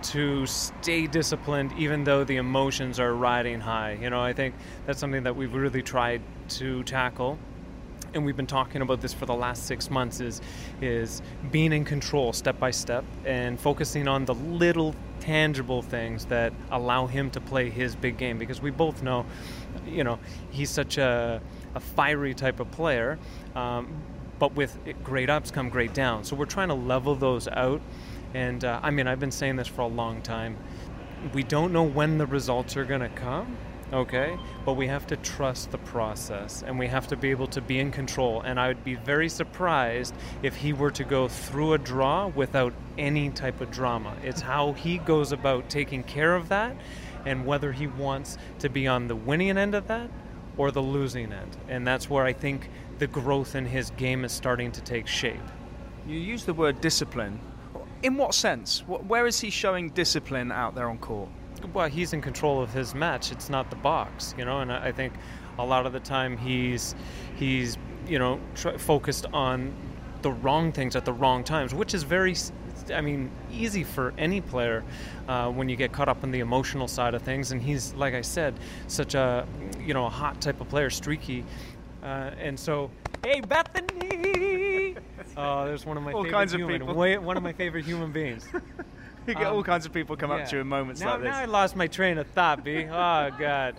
to 0.02 0.46
stay 0.46 1.08
disciplined 1.08 1.72
even 1.78 2.04
though 2.04 2.24
the 2.24 2.38
emotions 2.38 3.00
are 3.00 3.14
riding 3.14 3.60
high. 3.60 3.98
You 4.02 4.10
know, 4.10 4.22
I 4.22 4.34
think 4.34 4.56
that's 4.86 5.00
something 5.00 5.24
that 5.24 5.36
we've 5.36 5.54
really 5.54 5.82
tried 5.82 6.22
to 6.50 6.84
tackle. 6.84 7.38
And 8.14 8.26
we've 8.26 8.36
been 8.36 8.48
talking 8.48 8.82
about 8.82 9.00
this 9.00 9.14
for 9.14 9.26
the 9.26 9.34
last 9.34 9.66
six 9.68 9.90
months 9.90 10.20
is 10.20 10.42
is 10.82 11.22
being 11.50 11.72
in 11.72 11.86
control 11.86 12.34
step 12.34 12.60
by 12.60 12.72
step 12.72 13.06
and 13.24 13.58
focusing 13.58 14.08
on 14.08 14.26
the 14.26 14.34
little 14.34 14.94
tangible 15.22 15.82
things 15.82 16.26
that 16.26 16.52
allow 16.72 17.08
him 17.08 17.30
to 17.30 17.40
play 17.40 17.70
his 17.70 17.96
big 17.96 18.18
game 18.18 18.38
because 18.38 18.62
we 18.62 18.70
both 18.70 19.02
know, 19.02 19.26
you 19.88 20.04
know, 20.04 20.20
he's 20.50 20.70
such 20.70 20.98
a, 20.98 21.42
a 21.76 21.80
fiery 21.80 22.34
type 22.34 22.60
of 22.60 22.70
player. 22.72 23.18
Um, 23.56 24.02
but 24.42 24.56
with 24.56 24.80
great 25.04 25.30
ups 25.30 25.52
come 25.52 25.70
great 25.70 25.94
downs. 25.94 26.28
So 26.28 26.36
we're 26.36 26.46
trying 26.46 26.70
to 26.70 26.74
level 26.74 27.14
those 27.14 27.48
out. 27.48 27.80
And 28.34 28.66
uh, 28.66 28.80
I 28.82 28.90
mean, 28.90 29.06
I've 29.06 29.20
been 29.20 29.30
saying 29.30 29.58
this 29.58 29.68
for 29.68 29.82
a 29.82 29.88
long 29.88 30.24
time. 30.24 30.58
We 31.32 31.44
don't 31.44 31.72
know 31.72 31.84
when 31.84 32.18
the 32.18 32.26
results 32.26 32.76
are 32.76 32.84
going 32.84 33.02
to 33.02 33.10
come, 33.10 33.56
okay? 33.94 34.36
But 34.66 34.74
we 34.74 34.88
have 34.88 35.06
to 35.08 35.18
trust 35.18 35.70
the 35.70 35.78
process 35.78 36.64
and 36.66 36.80
we 36.80 36.88
have 36.88 37.06
to 37.10 37.16
be 37.16 37.30
able 37.30 37.46
to 37.50 37.62
be 37.62 37.78
in 37.78 37.92
control. 37.92 38.42
And 38.42 38.60
I 38.60 38.70
would 38.70 38.84
be 38.84 38.96
very 38.96 39.30
surprised 39.30 40.16
if 40.42 40.56
he 40.56 40.74
were 40.74 40.90
to 40.90 41.04
go 41.04 41.28
through 41.28 41.74
a 41.74 41.78
draw 41.78 42.26
without 42.26 42.74
any 42.98 43.30
type 43.30 43.62
of 43.62 43.70
drama. 43.70 44.16
It's 44.24 44.42
how 44.42 44.74
he 44.74 44.98
goes 44.98 45.32
about 45.32 45.70
taking 45.70 46.02
care 46.02 46.34
of 46.36 46.50
that 46.50 46.76
and 47.28 47.46
whether 47.46 47.74
he 47.74 47.86
wants 47.86 48.40
to 48.58 48.70
be 48.70 48.88
on 48.88 49.08
the 49.08 49.16
winning 49.16 49.56
end 49.56 49.76
of 49.76 49.86
that 49.86 50.10
or 50.58 50.72
the 50.72 50.82
losing 50.82 51.32
end. 51.32 51.58
And 51.68 51.86
that's 51.86 52.10
where 52.10 52.26
I 52.26 52.34
think 52.34 52.70
the 53.02 53.08
growth 53.08 53.56
in 53.56 53.66
his 53.66 53.90
game 53.98 54.24
is 54.24 54.32
starting 54.32 54.72
to 54.72 54.80
take 54.80 55.08
shape. 55.08 55.42
You 56.08 56.20
use 56.20 56.46
the 56.46 56.54
word 56.54 56.82
discipline. 56.82 57.40
In 58.04 58.16
what 58.16 58.36
sense? 58.36 58.84
Where 58.86 59.26
is 59.26 59.40
he 59.40 59.50
showing 59.50 59.90
discipline 59.90 60.52
out 60.52 60.76
there 60.76 60.88
on 60.88 61.00
court? 61.00 61.30
Well, 61.74 61.90
he's 61.90 62.14
in 62.14 62.22
control 62.22 62.62
of 62.62 62.72
his 62.72 62.94
match. 62.94 63.32
It's 63.32 63.50
not 63.50 63.72
the 63.72 63.76
box, 63.76 64.36
you 64.38 64.46
know. 64.46 64.60
And 64.60 64.72
I 64.72 64.92
think 64.92 65.14
a 65.58 65.66
lot 65.66 65.88
of 65.88 65.94
the 65.94 66.00
time 66.00 66.38
he's 66.38 66.94
he's 67.38 67.76
you 68.08 68.20
know 68.20 68.40
tr- 68.54 68.78
focused 68.78 69.26
on 69.34 69.74
the 70.22 70.32
wrong 70.32 70.72
things 70.72 70.96
at 70.96 71.04
the 71.04 71.14
wrong 71.14 71.44
times, 71.44 71.74
which 71.74 71.96
is 71.96 72.04
very 72.04 72.36
I 72.94 73.02
mean, 73.02 73.32
easy 73.52 73.84
for 73.84 74.14
any 74.18 74.42
player 74.42 74.84
uh, 75.28 75.50
when 75.52 75.70
you 75.70 75.76
get 75.76 75.92
caught 75.92 76.10
up 76.10 76.24
in 76.24 76.32
the 76.32 76.40
emotional 76.40 76.88
side 76.88 77.14
of 77.14 77.22
things. 77.22 77.52
And 77.52 77.62
he's, 77.62 77.94
like 77.94 78.14
I 78.14 78.22
said, 78.22 78.56
such 78.88 79.14
a 79.16 79.48
you 79.80 79.94
know 79.94 80.06
a 80.06 80.10
hot 80.10 80.42
type 80.42 80.62
of 80.62 80.70
player, 80.70 80.90
streaky. 80.90 81.46
Uh, 82.02 82.32
and 82.40 82.60
so, 82.60 82.90
hey 83.24 83.42
Bethany! 83.42 84.96
Oh, 85.38 85.66
there's 85.66 85.86
one 85.86 85.98
of 85.98 86.04
my 86.04 86.12
all 86.12 86.24
favorite 86.24 86.38
kinds 86.38 86.52
human, 86.54 86.82
of 86.82 86.88
people. 86.88 87.22
one 87.22 87.38
of 87.38 87.44
my 87.44 87.54
favorite 87.54 87.86
human 87.86 88.12
beings. 88.12 88.48
you 89.28 89.34
get 89.36 89.48
um, 89.48 89.56
all 89.56 89.64
kinds 89.64 89.86
of 89.86 89.94
people 89.94 90.16
come 90.16 90.32
yeah. 90.32 90.38
up 90.38 90.50
to 90.50 90.56
you 90.56 90.62
in 90.62 90.68
moments 90.68 91.02
now, 91.02 91.12
like 91.12 91.22
this. 91.22 91.30
Now 91.30 91.40
I 91.40 91.46
lost 91.46 91.76
my 91.76 91.88
train 91.88 92.18
of 92.18 92.28
thought, 92.28 92.64
B. 92.64 92.86
Oh 92.86 93.30
God. 93.38 93.76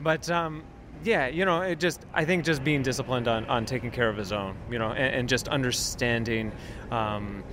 But 0.00 0.30
um, 0.30 0.62
yeah, 1.04 1.28
you 1.28 1.44
know, 1.44 1.62
it 1.62 1.78
just 1.78 2.04
I 2.14 2.24
think 2.24 2.44
just 2.44 2.64
being 2.64 2.82
disciplined 2.82 3.28
on, 3.28 3.44
on 3.46 3.64
taking 3.64 3.90
care 3.90 4.08
of 4.08 4.16
his 4.16 4.32
own, 4.32 4.56
you 4.70 4.78
know, 4.78 4.90
and, 4.90 5.14
and 5.14 5.28
just 5.28 5.48
understanding. 5.48 6.52
Um, 6.90 7.44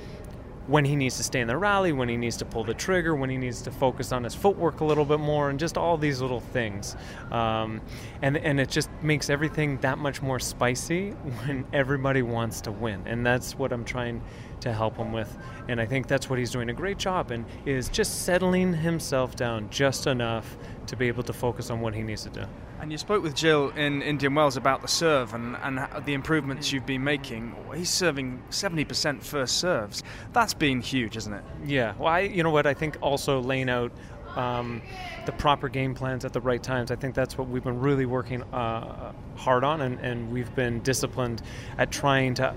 when 0.68 0.84
he 0.84 0.96
needs 0.96 1.18
to 1.18 1.24
stay 1.24 1.42
in 1.42 1.48
the 1.48 1.58
rally, 1.58 1.92
when 1.92 2.10
he 2.10 2.18
needs 2.18 2.38
to 2.38 2.46
pull 2.46 2.64
the 2.64 2.74
trigger, 2.74 3.16
when 3.16 3.30
he 3.30 3.38
needs 3.38 3.62
to 3.64 3.72
focus 3.72 4.12
on 4.12 4.24
his 4.24 4.34
footwork 4.34 4.80
a 4.80 4.86
little 4.86 5.06
bit 5.06 5.20
more, 5.20 5.50
and 5.50 5.60
just 5.60 5.78
all 5.78 5.98
these 5.98 6.22
little 6.22 6.40
things. 6.40 6.96
Um, 7.32 7.82
and 8.22 8.38
and 8.38 8.60
it 8.60 8.70
just 8.70 8.90
makes 9.02 9.30
everything 9.30 9.78
that 9.78 9.98
much 9.98 10.22
more 10.22 10.40
spicy 10.40 11.12
when 11.46 11.66
everybody 11.74 12.22
wants 12.22 12.62
to 12.62 12.72
win, 12.72 13.02
and 13.06 13.26
that's 13.26 13.58
what 13.58 13.72
I'm 13.72 13.86
trying 13.86 14.22
to 14.62 14.74
help 14.74 14.98
him 14.98 15.12
with. 15.12 15.38
And 15.68 15.80
I 15.80 15.86
think 15.86 16.08
that's 16.08 16.30
what 16.30 16.40
he's 16.40 16.52
doing 16.52 16.70
a 16.70 16.74
great 16.74 16.98
job 16.98 17.32
in 17.32 17.46
is 17.66 17.90
just 17.90 18.24
settling 18.24 18.74
himself 18.74 19.36
down 19.36 19.70
just 19.70 20.08
enough 20.08 20.58
to 20.88 20.96
be 20.96 21.08
able 21.08 21.24
to 21.24 21.34
focus 21.34 21.70
on 21.70 21.82
what 21.82 21.94
he 21.94 22.02
needs 22.02 22.24
to 22.24 22.30
do. 22.30 22.46
And 22.80 22.92
you 22.92 22.98
spoke 22.98 23.24
with 23.24 23.36
Jill 23.36 23.70
in 23.70 24.02
Indian 24.02 24.36
Wells 24.36 24.58
about 24.58 24.82
the 24.82 24.88
serve 24.88 25.34
and, 25.34 25.56
and 25.64 25.88
the 26.06 26.14
improvements 26.14 26.72
you've 26.72 26.86
been 26.86 27.04
making. 27.04 27.56
He's 27.74 27.90
serving 27.90 28.44
70% 28.50 29.24
first 29.24 29.58
serves. 29.58 30.04
That's 30.34 30.54
been 30.54 30.82
huge, 30.82 31.18
isn't 31.18 31.34
it? 31.34 31.44
Yeah. 31.66 31.94
Well, 31.98 32.10
I, 32.10 32.20
you 32.22 32.44
know 32.44 32.50
what? 32.50 32.68
I 32.68 32.74
think 32.74 32.98
also 33.02 33.40
laying 33.40 33.70
out 33.70 33.92
um, 34.36 34.82
the 35.26 35.32
proper 35.32 35.70
game 35.70 35.96
plans 35.96 36.26
at 36.26 36.34
the 36.34 36.42
right 36.42 36.62
times. 36.62 36.92
I 36.92 36.96
think 36.96 37.16
that's 37.16 37.38
what 37.38 37.48
we've 37.48 37.64
been 37.64 37.80
really 37.80 38.06
working 38.06 38.44
uh, 38.44 39.14
hard 39.36 39.64
on, 39.64 39.82
and, 39.82 40.00
and 40.00 40.32
we've 40.32 40.54
been 40.56 40.82
disciplined 40.82 41.42
at 41.78 41.92
trying 41.92 42.34
to 42.36 42.54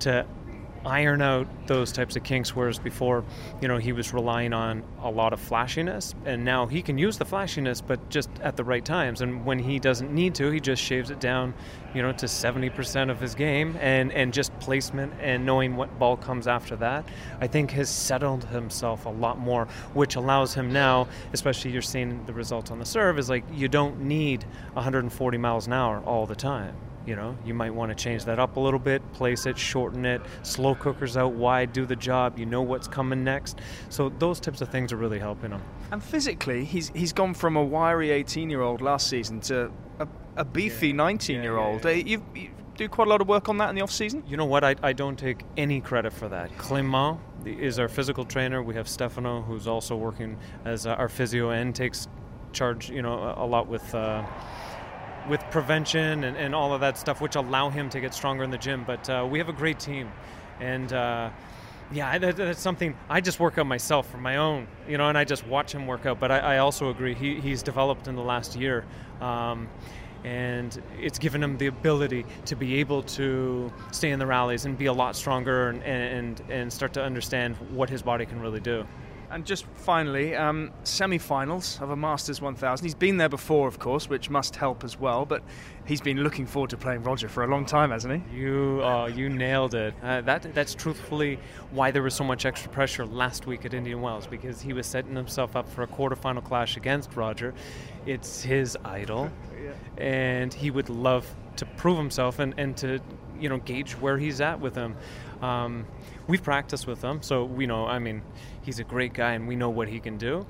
to 0.00 0.26
iron 0.86 1.22
out 1.22 1.46
those 1.66 1.92
types 1.92 2.16
of 2.16 2.22
kinks. 2.22 2.54
Whereas 2.54 2.78
before, 2.78 3.24
you 3.60 3.68
know, 3.68 3.78
he 3.78 3.92
was 3.92 4.12
relying 4.12 4.52
on 4.52 4.82
a 5.02 5.10
lot 5.10 5.32
of 5.32 5.40
flashiness, 5.40 6.14
and 6.24 6.44
now 6.44 6.66
he 6.66 6.82
can 6.82 6.98
use 6.98 7.18
the 7.18 7.24
flashiness, 7.24 7.80
but 7.80 8.08
just 8.10 8.30
at 8.40 8.56
the 8.56 8.64
right 8.64 8.84
times. 8.84 9.20
And 9.20 9.44
when 9.44 9.58
he 9.58 9.78
doesn't 9.78 10.12
need 10.12 10.34
to, 10.36 10.50
he 10.50 10.60
just 10.60 10.82
shaves 10.82 11.10
it 11.10 11.20
down, 11.20 11.54
you 11.94 12.02
know, 12.02 12.12
to 12.12 12.26
70% 12.26 13.10
of 13.10 13.20
his 13.20 13.34
game, 13.34 13.76
and 13.80 14.12
and 14.12 14.32
just 14.32 14.58
placement 14.60 15.12
and 15.20 15.44
knowing 15.44 15.76
what 15.76 15.98
ball 15.98 16.16
comes 16.16 16.46
after 16.46 16.76
that. 16.76 17.04
I 17.40 17.46
think 17.46 17.70
has 17.72 17.88
settled 17.88 18.44
himself 18.44 19.06
a 19.06 19.10
lot 19.10 19.38
more, 19.38 19.66
which 19.94 20.16
allows 20.16 20.54
him 20.54 20.72
now, 20.72 21.08
especially 21.32 21.70
you're 21.70 21.82
seeing 21.82 22.24
the 22.26 22.32
results 22.32 22.70
on 22.70 22.78
the 22.78 22.84
serve, 22.86 23.18
is 23.18 23.28
like 23.28 23.44
you 23.52 23.68
don't 23.68 24.00
need 24.00 24.44
140 24.72 25.38
miles 25.38 25.66
an 25.66 25.72
hour 25.72 26.02
all 26.04 26.26
the 26.26 26.36
time. 26.36 26.76
You 27.06 27.16
know, 27.16 27.36
you 27.44 27.52
might 27.52 27.74
want 27.74 27.90
to 27.90 27.94
change 27.94 28.24
that 28.24 28.38
up 28.38 28.56
a 28.56 28.60
little 28.60 28.78
bit, 28.80 29.00
place 29.12 29.44
it, 29.44 29.58
shorten 29.58 30.06
it, 30.06 30.22
slow 30.42 30.74
cookers 30.74 31.16
out 31.18 31.32
wide, 31.32 31.72
do 31.72 31.84
the 31.84 31.96
job. 31.96 32.38
You 32.38 32.46
know 32.46 32.62
what's 32.62 32.88
coming 32.88 33.22
next. 33.22 33.58
So 33.90 34.08
those 34.18 34.40
types 34.40 34.62
of 34.62 34.70
things 34.70 34.90
are 34.92 34.96
really 34.96 35.18
helping 35.18 35.50
him. 35.50 35.62
And 35.90 36.02
physically, 36.02 36.64
he's 36.64 36.88
he's 36.94 37.12
gone 37.12 37.34
from 37.34 37.56
a 37.56 37.62
wiry 37.62 38.08
18-year-old 38.08 38.80
last 38.80 39.08
season 39.08 39.40
to 39.42 39.70
a, 39.98 40.08
a 40.36 40.44
beefy 40.44 40.92
19-year-old. 40.94 41.84
Yeah, 41.84 41.90
yeah, 41.90 41.96
Uh, 42.02 42.04
You, 42.06 42.24
you 42.34 42.50
do 42.76 42.88
quite 42.88 43.06
a 43.06 43.10
lot 43.10 43.20
of 43.20 43.28
work 43.28 43.48
on 43.48 43.58
that 43.58 43.68
in 43.68 43.76
the 43.76 43.82
off-season. 43.82 44.24
You 44.26 44.36
know 44.36 44.46
what? 44.46 44.64
I, 44.64 44.74
I 44.82 44.92
don't 44.94 45.18
take 45.18 45.42
any 45.56 45.80
credit 45.80 46.12
for 46.12 46.28
that. 46.30 46.56
Clement 46.58 47.18
is 47.44 47.78
our 47.78 47.88
physical 47.88 48.24
trainer. 48.24 48.62
We 48.62 48.74
have 48.74 48.88
Stefano, 48.88 49.42
who's 49.42 49.68
also 49.68 49.94
working 49.94 50.38
as 50.64 50.86
uh, 50.86 50.94
our 50.94 51.08
physio 51.10 51.50
and 51.50 51.74
takes 51.74 52.08
charge, 52.52 52.88
you 52.88 53.02
know, 53.02 53.18
a, 53.18 53.44
a 53.44 53.46
lot 53.46 53.68
with. 53.68 53.94
Uh, 53.94 54.24
with 55.28 55.40
prevention 55.50 56.24
and, 56.24 56.36
and 56.36 56.54
all 56.54 56.72
of 56.72 56.80
that 56.80 56.98
stuff, 56.98 57.20
which 57.20 57.36
allow 57.36 57.70
him 57.70 57.88
to 57.90 58.00
get 58.00 58.14
stronger 58.14 58.44
in 58.44 58.50
the 58.50 58.58
gym. 58.58 58.84
But 58.86 59.08
uh, 59.08 59.26
we 59.30 59.38
have 59.38 59.48
a 59.48 59.52
great 59.52 59.78
team, 59.78 60.10
and 60.60 60.92
uh, 60.92 61.30
yeah, 61.92 62.18
that, 62.18 62.36
that's 62.36 62.60
something 62.60 62.96
I 63.08 63.20
just 63.20 63.40
work 63.40 63.58
out 63.58 63.66
myself 63.66 64.10
for 64.10 64.18
my 64.18 64.36
own, 64.36 64.66
you 64.88 64.98
know, 64.98 65.08
and 65.08 65.18
I 65.18 65.24
just 65.24 65.46
watch 65.46 65.72
him 65.72 65.86
work 65.86 66.06
out. 66.06 66.20
But 66.20 66.30
I, 66.30 66.38
I 66.38 66.58
also 66.58 66.90
agree 66.90 67.14
he, 67.14 67.40
he's 67.40 67.62
developed 67.62 68.08
in 68.08 68.16
the 68.16 68.22
last 68.22 68.56
year. 68.56 68.84
Um, 69.20 69.68
and 70.24 70.82
it's 70.98 71.18
given 71.18 71.42
him 71.42 71.58
the 71.58 71.66
ability 71.66 72.24
to 72.46 72.56
be 72.56 72.76
able 72.76 73.02
to 73.02 73.70
stay 73.92 74.10
in 74.10 74.18
the 74.18 74.26
rallies 74.26 74.64
and 74.64 74.76
be 74.76 74.86
a 74.86 74.92
lot 74.92 75.14
stronger 75.14 75.68
and, 75.68 75.82
and, 75.82 76.42
and 76.48 76.72
start 76.72 76.94
to 76.94 77.02
understand 77.02 77.56
what 77.70 77.90
his 77.90 78.02
body 78.02 78.24
can 78.24 78.40
really 78.40 78.60
do. 78.60 78.86
And 79.30 79.44
just 79.44 79.66
finally, 79.76 80.34
um, 80.34 80.70
semi-finals 80.84 81.78
of 81.80 81.90
a 81.90 81.96
Masters 81.96 82.40
1000. 82.40 82.84
He's 82.84 82.94
been 82.94 83.16
there 83.16 83.28
before, 83.28 83.66
of 83.66 83.78
course, 83.78 84.08
which 84.08 84.30
must 84.30 84.56
help 84.56 84.84
as 84.84 84.98
well. 84.98 85.24
But 85.24 85.42
he's 85.86 86.00
been 86.00 86.22
looking 86.22 86.46
forward 86.46 86.70
to 86.70 86.76
playing 86.76 87.02
Roger 87.02 87.28
for 87.28 87.44
a 87.44 87.46
long 87.46 87.66
time, 87.66 87.90
hasn't 87.90 88.22
he? 88.22 88.38
You, 88.38 88.80
uh, 88.82 89.06
you 89.06 89.28
nailed 89.28 89.74
it. 89.74 89.94
Uh, 90.02 90.20
that, 90.22 90.54
that's 90.54 90.74
truthfully 90.74 91.38
why 91.70 91.90
there 91.90 92.02
was 92.02 92.14
so 92.14 92.24
much 92.24 92.46
extra 92.46 92.70
pressure 92.70 93.06
last 93.06 93.46
week 93.46 93.64
at 93.64 93.74
Indian 93.74 94.00
Wells 94.00 94.26
because 94.26 94.60
he 94.60 94.72
was 94.72 94.86
setting 94.86 95.16
himself 95.16 95.56
up 95.56 95.68
for 95.68 95.82
a 95.82 95.86
quarterfinal 95.86 96.44
clash 96.44 96.76
against 96.76 97.16
Roger. 97.16 97.54
It's 98.06 98.42
his 98.42 98.76
idol, 98.84 99.30
and 99.98 100.52
he 100.52 100.70
would 100.70 100.88
love 100.88 101.26
to 101.56 101.66
prove 101.66 101.96
himself 101.96 102.38
and, 102.38 102.54
and 102.58 102.76
to, 102.78 103.00
you 103.38 103.48
know, 103.48 103.58
gauge 103.58 103.92
where 103.92 104.18
he's 104.18 104.40
at 104.40 104.60
with 104.60 104.74
him. 104.74 104.96
Um, 105.40 105.86
we've 106.26 106.42
practiced 106.42 106.86
with 106.86 107.02
him, 107.02 107.22
so 107.22 107.44
we 107.44 107.66
know. 107.66 107.86
I 107.86 107.98
mean, 107.98 108.22
he's 108.62 108.78
a 108.78 108.84
great 108.84 109.12
guy, 109.12 109.32
and 109.32 109.46
we 109.46 109.56
know 109.56 109.70
what 109.70 109.88
he 109.88 110.00
can 110.00 110.16
do. 110.16 110.46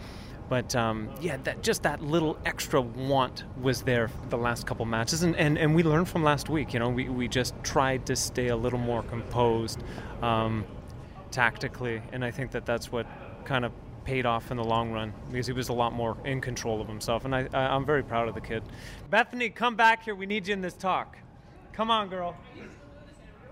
But 0.48 0.76
um, 0.76 1.08
yeah, 1.20 1.38
that 1.44 1.62
just 1.62 1.82
that 1.84 2.02
little 2.02 2.38
extra 2.44 2.80
want 2.80 3.44
was 3.60 3.82
there 3.82 4.10
the 4.28 4.36
last 4.36 4.66
couple 4.66 4.84
matches, 4.84 5.22
and, 5.22 5.34
and, 5.36 5.56
and 5.56 5.74
we 5.74 5.82
learned 5.82 6.08
from 6.08 6.22
last 6.22 6.50
week. 6.50 6.74
You 6.74 6.80
know, 6.80 6.90
we, 6.90 7.08
we 7.08 7.28
just 7.28 7.54
tried 7.62 8.06
to 8.06 8.16
stay 8.16 8.48
a 8.48 8.56
little 8.56 8.78
more 8.78 9.02
composed 9.02 9.82
um, 10.22 10.66
tactically, 11.30 12.02
and 12.12 12.24
I 12.24 12.30
think 12.30 12.50
that 12.50 12.66
that's 12.66 12.92
what 12.92 13.06
kind 13.44 13.64
of 13.64 13.72
paid 14.04 14.26
off 14.26 14.50
in 14.50 14.56
the 14.56 14.64
long 14.64 14.92
run 14.92 15.12
because 15.30 15.46
he 15.46 15.52
was 15.52 15.68
a 15.68 15.72
lot 15.72 15.92
more 15.92 16.16
in 16.24 16.40
control 16.40 16.80
of 16.80 16.88
himself, 16.88 17.24
and 17.24 17.34
I, 17.34 17.48
I 17.52 17.74
I'm 17.74 17.84
very 17.84 18.02
proud 18.02 18.28
of 18.28 18.34
the 18.34 18.40
kid. 18.40 18.62
Bethany, 19.10 19.48
come 19.50 19.76
back 19.76 20.04
here. 20.04 20.14
We 20.14 20.26
need 20.26 20.46
you 20.46 20.52
in 20.52 20.60
this 20.60 20.74
talk. 20.74 21.16
Come 21.72 21.90
on, 21.90 22.08
girl. 22.08 22.36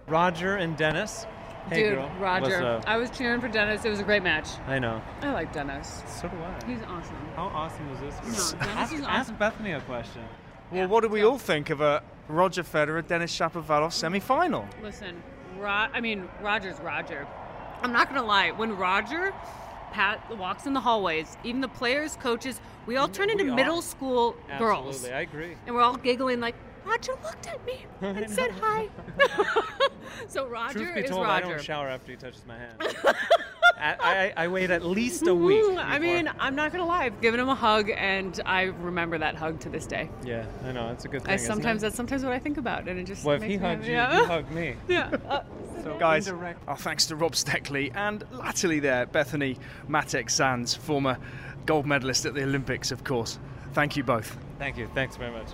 Roger 0.06 0.56
and 0.56 0.76
Denis. 0.76 1.26
Hey, 1.68 1.84
Dude, 1.84 1.94
girl. 1.94 2.10
Roger. 2.18 2.42
What's 2.44 2.62
up? 2.62 2.88
I 2.88 2.96
was 2.96 3.10
cheering 3.10 3.40
for 3.40 3.48
Denis. 3.48 3.84
It 3.84 3.88
was 3.88 4.00
a 4.00 4.04
great 4.04 4.22
match. 4.22 4.48
I 4.66 4.78
know. 4.78 5.00
I 5.20 5.32
like 5.32 5.52
Denis. 5.52 6.02
So 6.08 6.28
do 6.28 6.36
I. 6.36 6.64
He's 6.66 6.82
awesome. 6.82 7.16
How 7.36 7.44
awesome 7.44 7.88
is 7.90 8.00
this? 8.00 8.14
No, 8.54 8.58
Denis 8.66 8.76
ask, 8.76 8.92
is 8.94 9.00
ask 9.00 9.08
awesome. 9.08 9.36
Bethany 9.36 9.72
a 9.72 9.80
question. 9.82 10.22
Well, 10.70 10.88
what 10.88 11.02
do 11.02 11.08
we 11.08 11.22
all 11.22 11.38
think 11.38 11.70
of 11.70 11.80
a 11.80 12.02
Roger 12.28 12.62
Federer 12.62 13.06
Denis 13.06 13.36
Shapovalov 13.36 13.92
semi-final? 13.92 14.66
Listen, 14.82 15.22
Ro- 15.58 15.68
I 15.68 16.00
mean, 16.00 16.28
Roger's 16.40 16.80
Roger. 16.80 17.26
I'm 17.82 17.92
not 17.92 18.08
gonna 18.08 18.24
lie. 18.26 18.50
When 18.52 18.76
Roger 18.76 19.32
Pat 19.92 20.36
walks 20.38 20.66
in 20.66 20.72
the 20.72 20.80
hallways, 20.80 21.36
even 21.44 21.60
the 21.60 21.68
players, 21.68 22.16
coaches, 22.16 22.60
we 22.86 22.96
all 22.96 23.08
turn 23.08 23.30
into 23.30 23.44
We 23.44 23.50
middle 23.52 23.82
school 23.82 24.34
girls, 24.58 24.96
Absolutely, 24.96 25.16
I 25.16 25.20
agree. 25.20 25.56
and 25.66 25.74
we're 25.74 25.82
all 25.82 25.96
giggling 25.96 26.40
like 26.40 26.56
Roger 26.84 27.12
looked 27.22 27.46
at 27.46 27.64
me 27.64 27.84
and 28.00 28.30
said 28.30 28.50
hi. 28.60 28.88
so 30.28 30.46
Roger 30.46 30.80
Truth 30.80 30.94
be 30.94 31.00
is 31.02 31.10
told, 31.10 31.26
I 31.26 31.40
Roger. 31.40 31.54
don't 31.56 31.64
shower 31.64 31.88
after 31.88 32.12
he 32.12 32.16
touches 32.16 32.42
my 32.46 32.56
hand. 32.58 32.72
I, 33.78 33.96
I, 34.36 34.44
I 34.44 34.48
wait 34.48 34.70
at 34.70 34.84
least 34.84 35.26
a 35.26 35.34
week. 35.34 35.62
Mm, 35.64 35.84
I 35.84 35.98
mean, 35.98 36.30
I'm 36.38 36.54
not 36.54 36.70
gonna 36.72 36.86
lie. 36.86 37.04
I've 37.04 37.20
given 37.20 37.40
him 37.40 37.48
a 37.48 37.54
hug, 37.54 37.90
and 37.96 38.38
I 38.46 38.62
remember 38.64 39.18
that 39.18 39.34
hug 39.34 39.58
to 39.60 39.68
this 39.68 39.86
day. 39.86 40.08
yeah, 40.24 40.44
I 40.64 40.70
know 40.72 40.90
it's 40.92 41.04
a 41.04 41.08
good 41.08 41.22
thing. 41.22 41.32
I 41.32 41.34
isn't 41.34 41.46
sometimes 41.48 41.82
it? 41.82 41.86
that's 41.86 41.96
sometimes 41.96 42.22
what 42.22 42.32
I 42.32 42.38
think 42.38 42.58
about, 42.58 42.86
and 42.88 42.98
it 42.98 43.04
just 43.04 43.24
Well, 43.24 43.36
if 43.36 43.42
he 43.42 43.48
me- 43.50 43.56
hugged 43.56 43.84
you, 43.86 43.92
yeah. 43.92 44.18
you 44.20 44.26
hugged 44.26 44.50
me. 44.52 44.76
yeah. 44.88 45.10
Uh, 45.28 45.42
So, 45.82 45.96
guys, 45.98 46.28
our 46.28 46.76
thanks 46.76 47.06
to 47.06 47.16
Rob 47.16 47.32
Steckley 47.32 47.90
and 47.96 48.22
latterly 48.30 48.78
there, 48.78 49.06
Bethany 49.06 49.56
Mattek-Sands, 49.88 50.76
former 50.76 51.18
gold 51.66 51.86
medalist 51.86 52.24
at 52.24 52.34
the 52.34 52.42
Olympics, 52.44 52.92
of 52.92 53.02
course. 53.02 53.40
Thank 53.72 53.96
you 53.96 54.04
both. 54.04 54.38
Thank 54.60 54.76
you. 54.76 54.88
Thanks 54.94 55.16
very 55.16 55.32
much. 55.32 55.48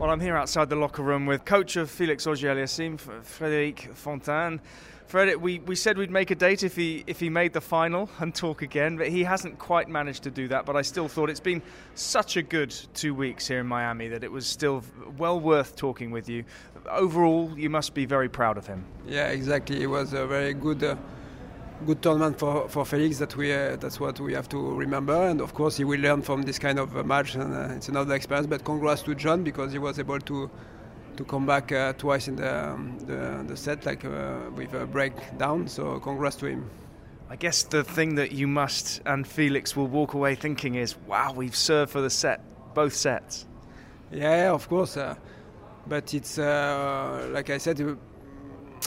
Well, 0.00 0.10
I'm 0.10 0.18
here 0.18 0.36
outside 0.36 0.68
the 0.68 0.76
locker 0.76 1.02
room 1.02 1.24
with 1.24 1.44
coach 1.44 1.76
of 1.76 1.88
Felix 1.88 2.26
Auger-Aliassime, 2.26 2.98
Frédéric 2.98 3.94
Fontang. 3.94 4.58
Frédéric, 5.08 5.36
we, 5.36 5.60
we 5.60 5.76
said 5.76 5.96
we'd 5.96 6.10
make 6.10 6.32
a 6.32 6.34
date 6.34 6.64
if 6.64 6.74
he 6.74 7.04
if 7.06 7.20
he 7.20 7.30
made 7.30 7.52
the 7.52 7.60
final 7.60 8.10
and 8.18 8.34
talk 8.34 8.60
again, 8.60 8.96
but 8.96 9.08
he 9.08 9.22
hasn't 9.22 9.56
quite 9.60 9.88
managed 9.88 10.24
to 10.24 10.32
do 10.32 10.48
that. 10.48 10.66
But 10.66 10.74
I 10.74 10.82
still 10.82 11.06
thought 11.06 11.30
it's 11.30 11.38
been 11.38 11.62
such 11.94 12.36
a 12.36 12.42
good 12.42 12.74
two 12.94 13.14
weeks 13.14 13.46
here 13.46 13.60
in 13.60 13.68
Miami 13.68 14.08
that 14.08 14.24
it 14.24 14.32
was 14.32 14.48
still 14.48 14.82
well 15.16 15.38
worth 15.38 15.76
talking 15.76 16.10
with 16.10 16.28
you. 16.28 16.44
Overall, 16.90 17.56
you 17.56 17.70
must 17.70 17.94
be 17.94 18.04
very 18.04 18.28
proud 18.28 18.58
of 18.58 18.66
him. 18.66 18.84
Yeah, 19.06 19.28
exactly. 19.28 19.80
It 19.80 19.86
was 19.86 20.12
a 20.12 20.26
very 20.26 20.54
good, 20.54 20.82
uh, 20.82 20.96
good 21.86 22.02
tournament 22.02 22.38
for, 22.38 22.68
for 22.68 22.84
Felix. 22.84 23.18
That 23.18 23.36
we 23.36 23.52
uh, 23.52 23.76
that's 23.76 24.00
what 24.00 24.20
we 24.20 24.34
have 24.34 24.48
to 24.50 24.74
remember. 24.74 25.28
And 25.28 25.40
of 25.40 25.54
course, 25.54 25.76
he 25.76 25.84
will 25.84 26.00
learn 26.00 26.22
from 26.22 26.42
this 26.42 26.58
kind 26.58 26.78
of 26.78 26.96
uh, 26.96 27.02
match, 27.02 27.34
and 27.34 27.54
uh, 27.54 27.74
it's 27.74 27.88
another 27.88 28.14
experience. 28.14 28.46
But 28.46 28.64
congrats 28.64 29.02
to 29.02 29.14
John 29.14 29.44
because 29.44 29.72
he 29.72 29.78
was 29.78 29.98
able 29.98 30.20
to 30.20 30.50
to 31.16 31.24
come 31.24 31.46
back 31.46 31.70
uh, 31.70 31.92
twice 31.92 32.28
in 32.28 32.36
the, 32.36 32.70
um, 32.70 32.98
the 33.00 33.44
the 33.46 33.56
set, 33.56 33.86
like 33.86 34.04
uh, 34.04 34.50
with 34.54 34.74
a 34.74 34.86
breakdown. 34.86 35.68
So 35.68 36.00
congrats 36.00 36.36
to 36.36 36.46
him. 36.46 36.70
I 37.30 37.36
guess 37.36 37.62
the 37.64 37.82
thing 37.82 38.16
that 38.16 38.32
you 38.32 38.46
must 38.46 39.00
and 39.06 39.26
Felix 39.26 39.74
will 39.74 39.86
walk 39.86 40.14
away 40.14 40.34
thinking 40.34 40.74
is, 40.74 40.96
wow, 41.06 41.32
we've 41.32 41.56
served 41.56 41.90
for 41.90 42.00
the 42.00 42.10
set, 42.10 42.40
both 42.74 42.94
sets. 42.94 43.46
Yeah, 44.12 44.52
of 44.52 44.68
course. 44.68 44.96
Uh, 44.96 45.14
but 45.86 46.14
it's 46.14 46.38
uh, 46.38 47.28
like 47.32 47.50
I 47.50 47.58
said. 47.58 47.80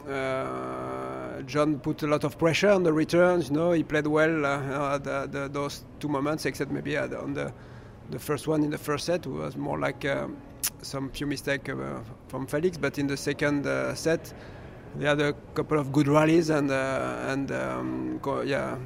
Uh, 0.07 1.16
John 1.45 1.79
put 1.79 2.03
a 2.03 2.07
lot 2.07 2.23
of 2.23 2.37
pressure 2.37 2.69
on 2.69 2.83
the 2.83 2.93
returns. 2.93 3.49
You 3.49 3.55
know, 3.55 3.71
he 3.71 3.83
played 3.83 4.07
well 4.07 4.45
uh, 4.45 4.97
the, 4.97 5.27
the, 5.29 5.49
those 5.49 5.83
two 5.99 6.07
moments, 6.07 6.45
except 6.45 6.71
maybe 6.71 6.97
on 6.97 7.33
the 7.33 7.53
the 8.09 8.19
first 8.19 8.47
one 8.47 8.63
in 8.63 8.71
the 8.71 8.77
first 8.77 9.05
set 9.05 9.27
was 9.27 9.57
more 9.57 9.79
like 9.79 10.05
um, 10.05 10.37
some 10.81 11.09
few 11.09 11.27
mistakes 11.27 11.69
uh, 11.69 12.01
from 12.27 12.47
Felix. 12.47 12.77
But 12.77 12.97
in 12.97 13.07
the 13.07 13.17
second 13.17 13.67
uh, 13.67 13.93
set, 13.95 14.33
they 14.95 15.05
had 15.05 15.19
a 15.19 15.33
couple 15.53 15.77
of 15.77 15.91
good 15.91 16.07
rallies, 16.07 16.49
and 16.49 16.71
uh, 16.71 17.25
and 17.27 17.51
um, 17.51 18.19
yeah, 18.45 18.77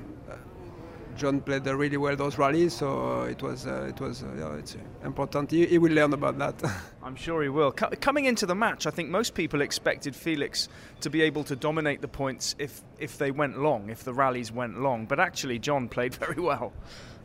John 1.18 1.42
played 1.42 1.68
uh, 1.68 1.76
really 1.76 1.98
well 1.98 2.16
those 2.16 2.38
rallies. 2.38 2.74
So 2.74 3.24
it 3.24 3.42
was 3.42 3.68
uh, 3.68 3.88
it 3.90 4.00
was 4.00 4.24
uh, 4.24 4.28
yeah, 4.38 4.56
it's 4.56 4.76
important. 5.04 5.52
He, 5.52 5.66
he 5.66 5.78
will 5.78 5.92
learn 5.94 6.14
about 6.14 6.38
that. 6.40 6.62
I'm 7.04 7.16
sure 7.16 7.42
he 7.42 7.50
will. 7.50 7.72
Co- 7.72 7.90
coming 8.00 8.26
into 8.26 8.46
the 8.46 8.56
match, 8.56 8.86
I 8.86 8.92
think 8.92 9.10
most 9.10 9.34
people 9.34 9.62
expected 9.62 10.16
Felix 10.16 10.70
to 11.02 11.10
be 11.10 11.22
able 11.22 11.44
to 11.46 11.56
dominate 11.56 12.02
the 12.02 12.08
points 12.08 12.56
if 12.60 12.82
if 13.00 13.18
they 13.18 13.32
went 13.32 13.60
long, 13.60 13.90
if 13.90 14.04
the 14.04 14.14
rallies 14.14 14.52
went 14.52 14.80
long. 14.82 15.06
But 15.06 15.20
actually, 15.20 15.60
John 15.60 15.90
played 15.90 16.14
very 16.26 16.42
well. 16.42 16.74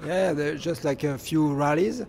Yeah, 0.05 0.33
there's 0.33 0.63
just 0.63 0.85
like 0.85 1.05
a 1.05 1.17
few 1.19 1.55
rallies, 1.55 2.05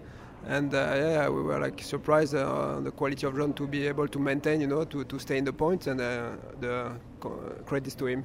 and 0.46 0.74
uh, 0.74 0.94
yeah, 0.96 1.30
we 1.30 1.42
were 1.42 1.60
like 1.60 1.82
surprised 1.82 2.36
uh, 2.36 2.76
on 2.76 2.84
the 2.84 2.92
quality 2.92 3.26
of 3.26 3.36
John 3.36 3.54
to 3.54 3.68
be 3.68 3.88
able 3.88 4.08
to 4.08 4.20
maintain, 4.20 4.62
you 4.62 4.68
know, 4.68 4.84
to, 4.86 5.04
to 5.06 5.20
stay 5.20 5.38
in 5.38 5.46
the 5.46 5.54
points, 5.54 5.88
and 5.88 6.00
uh, 6.02 6.32
the 6.60 6.92
co- 7.20 7.56
credits 7.66 7.96
to 7.96 8.08
him. 8.08 8.24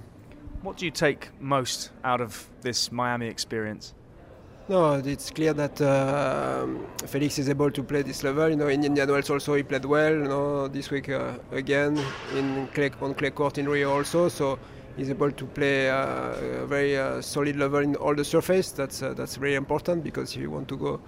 What 0.63 0.77
do 0.77 0.85
you 0.85 0.93
take 0.93 1.29
most 1.41 1.91
out 2.05 2.21
of 2.21 2.49
this 2.61 2.93
Miami 2.93 3.27
experience? 3.27 3.95
No, 4.69 4.95
it's 4.95 5.31
clear 5.31 5.53
that 5.55 5.81
uh, 5.81 6.67
Felix 7.07 7.39
is 7.39 7.49
able 7.49 7.71
to 7.73 7.83
play 7.83 8.03
this 8.03 8.23
level. 8.23 8.49
You 8.49 8.57
know, 8.57 8.69
in 8.69 8.85
Indian 8.85 9.11
Wells 9.11 9.29
also 9.29 9.55
he 9.55 9.65
played 9.65 9.85
well. 9.85 10.13
You 10.13 10.29
know, 10.29 10.69
this 10.69 10.89
week 10.91 11.09
uh, 11.09 11.35
again 11.51 12.01
in 12.37 12.69
clay, 12.69 12.93
on 13.01 13.15
clay 13.15 13.31
court 13.31 13.59
in 13.59 13.69
Rio 13.69 13.91
also. 13.93 14.29
So 14.29 14.61
he's 14.97 15.11
able 15.11 15.33
to 15.33 15.47
play 15.47 15.91
uh, 15.91 16.63
a 16.63 16.67
very 16.67 16.97
uh, 16.97 17.21
solid 17.21 17.57
level 17.57 17.81
in 17.81 17.97
all 17.97 18.15
the 18.15 18.25
surface. 18.25 18.71
That's 18.71 19.03
uh, 19.03 19.15
that's 19.15 19.35
very 19.35 19.57
important 19.57 20.05
because 20.05 20.37
if 20.37 20.41
you 20.41 20.51
want 20.51 20.69
to 20.69 20.77
go 20.77 21.01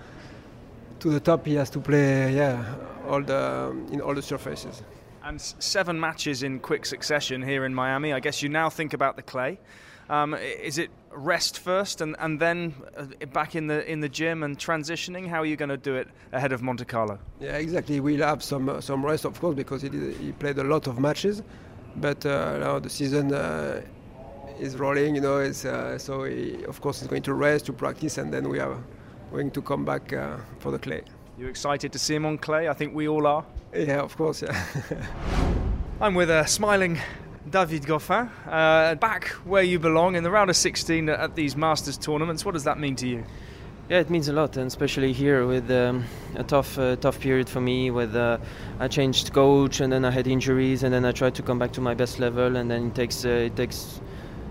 to 0.98 1.10
the 1.10 1.20
top, 1.20 1.46
he 1.46 1.54
has 1.54 1.70
to 1.70 1.80
play 1.80 2.34
yeah 2.34 2.64
all 3.08 3.22
the 3.22 3.72
in 3.92 4.00
all 4.00 4.14
the 4.14 4.22
surfaces. 4.22 4.82
And 5.22 5.40
seven 5.40 5.98
matches 5.98 6.42
in 6.42 6.58
quick 6.58 6.84
succession 6.84 7.40
here 7.40 7.64
in 7.64 7.72
Miami. 7.72 8.12
I 8.12 8.20
guess 8.20 8.42
you 8.42 8.48
now 8.48 8.68
think 8.68 8.94
about 8.94 9.14
the 9.16 9.22
clay. 9.22 9.58
Um, 10.10 10.34
is 10.34 10.76
it 10.76 10.90
rest 11.14 11.58
first 11.58 12.00
and, 12.00 12.16
and 12.18 12.40
then 12.40 12.74
uh, 12.96 13.04
back 13.32 13.54
in 13.54 13.66
the 13.66 13.90
in 13.90 14.00
the 14.00 14.08
gym 14.08 14.42
and 14.42 14.58
transitioning? 14.58 15.28
How 15.28 15.40
are 15.40 15.46
you 15.46 15.56
going 15.56 15.68
to 15.70 15.76
do 15.76 15.94
it 15.94 16.08
ahead 16.32 16.52
of 16.52 16.62
Monte 16.62 16.84
Carlo? 16.84 17.18
Yeah, 17.40 17.56
exactly. 17.56 18.00
We'll 18.00 18.26
have 18.26 18.42
some 18.42 18.68
uh, 18.68 18.80
some 18.80 19.04
rest, 19.04 19.24
of 19.24 19.40
course, 19.40 19.54
because 19.54 19.82
he, 19.82 19.88
did, 19.88 20.16
he 20.16 20.32
played 20.32 20.58
a 20.58 20.64
lot 20.64 20.86
of 20.86 20.98
matches. 20.98 21.42
But 21.96 22.26
uh, 22.26 22.58
now 22.58 22.78
the 22.78 22.90
season 22.90 23.32
uh, 23.32 23.82
is 24.58 24.76
rolling, 24.76 25.14
you 25.14 25.20
know. 25.20 25.38
Uh, 25.38 25.98
so 25.98 26.24
he, 26.24 26.64
of 26.64 26.80
course 26.80 27.00
he's 27.00 27.08
going 27.08 27.22
to 27.22 27.34
rest 27.34 27.66
to 27.66 27.72
practice, 27.72 28.18
and 28.18 28.32
then 28.32 28.48
we 28.48 28.58
are 28.58 28.76
going 29.32 29.50
to 29.52 29.62
come 29.62 29.84
back 29.84 30.12
uh, 30.12 30.36
for 30.58 30.72
the 30.72 30.78
clay. 30.78 31.02
You 31.38 31.48
excited 31.48 31.92
to 31.92 31.98
see 31.98 32.14
him 32.14 32.26
on 32.26 32.38
clay? 32.38 32.68
I 32.68 32.74
think 32.74 32.94
we 32.94 33.08
all 33.08 33.26
are. 33.26 33.44
Yeah, 33.74 34.00
of 34.00 34.16
course. 34.16 34.42
Yeah. 34.42 34.64
I'm 36.00 36.14
with 36.14 36.30
a 36.30 36.46
smiling 36.46 36.98
David 37.48 37.82
Goffin, 37.82 38.30
uh, 38.46 38.94
back 38.94 39.28
where 39.44 39.62
you 39.62 39.78
belong 39.78 40.16
in 40.16 40.22
the 40.24 40.30
round 40.30 40.48
of 40.48 40.56
16 40.56 41.10
at 41.10 41.34
these 41.34 41.56
Masters 41.56 41.98
tournaments. 41.98 42.42
What 42.42 42.52
does 42.52 42.64
that 42.64 42.78
mean 42.78 42.96
to 42.96 43.06
you? 43.06 43.24
Yeah, 43.90 43.98
it 43.98 44.08
means 44.08 44.28
a 44.28 44.32
lot, 44.32 44.56
and 44.56 44.66
especially 44.66 45.12
here 45.12 45.46
with 45.46 45.70
um, 45.70 46.04
a 46.36 46.42
tough, 46.42 46.78
uh, 46.78 46.96
tough 46.96 47.20
period 47.20 47.50
for 47.50 47.60
me. 47.60 47.90
With 47.90 48.16
uh, 48.16 48.38
I 48.80 48.88
changed 48.88 49.34
coach, 49.34 49.80
and 49.80 49.92
then 49.92 50.06
I 50.06 50.10
had 50.10 50.26
injuries, 50.26 50.84
and 50.84 50.94
then 50.94 51.04
I 51.04 51.12
tried 51.12 51.34
to 51.34 51.42
come 51.42 51.58
back 51.58 51.72
to 51.72 51.82
my 51.82 51.92
best 51.92 52.18
level, 52.18 52.56
and 52.56 52.70
then 52.70 52.86
it 52.86 52.94
takes, 52.94 53.26
uh, 53.26 53.28
it 53.28 53.56
takes, 53.56 54.00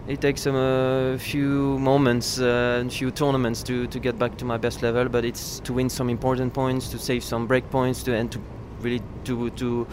it 0.08 0.22
takes 0.22 0.46
a 0.46 0.56
uh, 0.56 1.18
few 1.18 1.80
moments, 1.80 2.38
a 2.38 2.88
few 2.92 3.10
tournaments 3.10 3.64
to, 3.64 3.88
to 3.88 4.00
get 4.00 4.20
back 4.20 4.38
to 4.38 4.46
my 4.46 4.58
best 4.58 4.84
level. 4.84 5.10
But 5.10 5.26
it's 5.26 5.60
to 5.62 5.74
win 5.74 5.90
some 5.90 6.12
important 6.12 6.54
points, 6.54 6.90
to 6.90 7.00
save 7.00 7.24
some 7.24 7.48
break 7.48 7.68
points, 7.72 8.04
to 8.04 8.14
and 8.16 8.32
to 8.32 8.40
really 8.82 9.02
to 9.24 9.50
to 9.50 9.88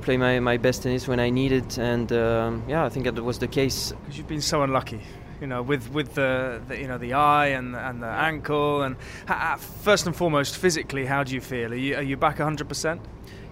to 0.00 0.04
play 0.04 0.16
my, 0.16 0.40
my 0.40 0.56
best 0.56 0.82
tennis 0.82 1.08
when 1.08 1.20
I 1.20 1.30
need 1.30 1.52
it. 1.52 1.78
And 1.78 2.12
um, 2.12 2.64
yeah, 2.68 2.84
I 2.84 2.88
think 2.88 3.04
that 3.04 3.22
was 3.22 3.38
the 3.38 3.48
case. 3.48 3.92
Because 3.92 4.18
you've 4.18 4.28
been 4.28 4.40
so 4.40 4.62
unlucky, 4.62 5.00
you 5.40 5.46
know, 5.46 5.62
with 5.62 5.90
with 5.92 6.14
the, 6.14 6.62
the 6.68 6.78
you 6.80 6.88
know 6.88 6.98
the 6.98 7.14
eye 7.14 7.48
and 7.48 7.74
and 7.76 8.02
the 8.02 8.08
ankle. 8.08 8.82
And 8.82 8.96
first 9.82 10.06
and 10.06 10.14
foremost, 10.14 10.56
physically, 10.56 11.06
how 11.06 11.24
do 11.24 11.34
you 11.34 11.40
feel? 11.40 11.72
Are 11.72 11.76
you 11.76 11.96
are 11.96 12.02
you 12.02 12.16
back 12.16 12.38
100 12.38 12.68
percent? 12.68 13.00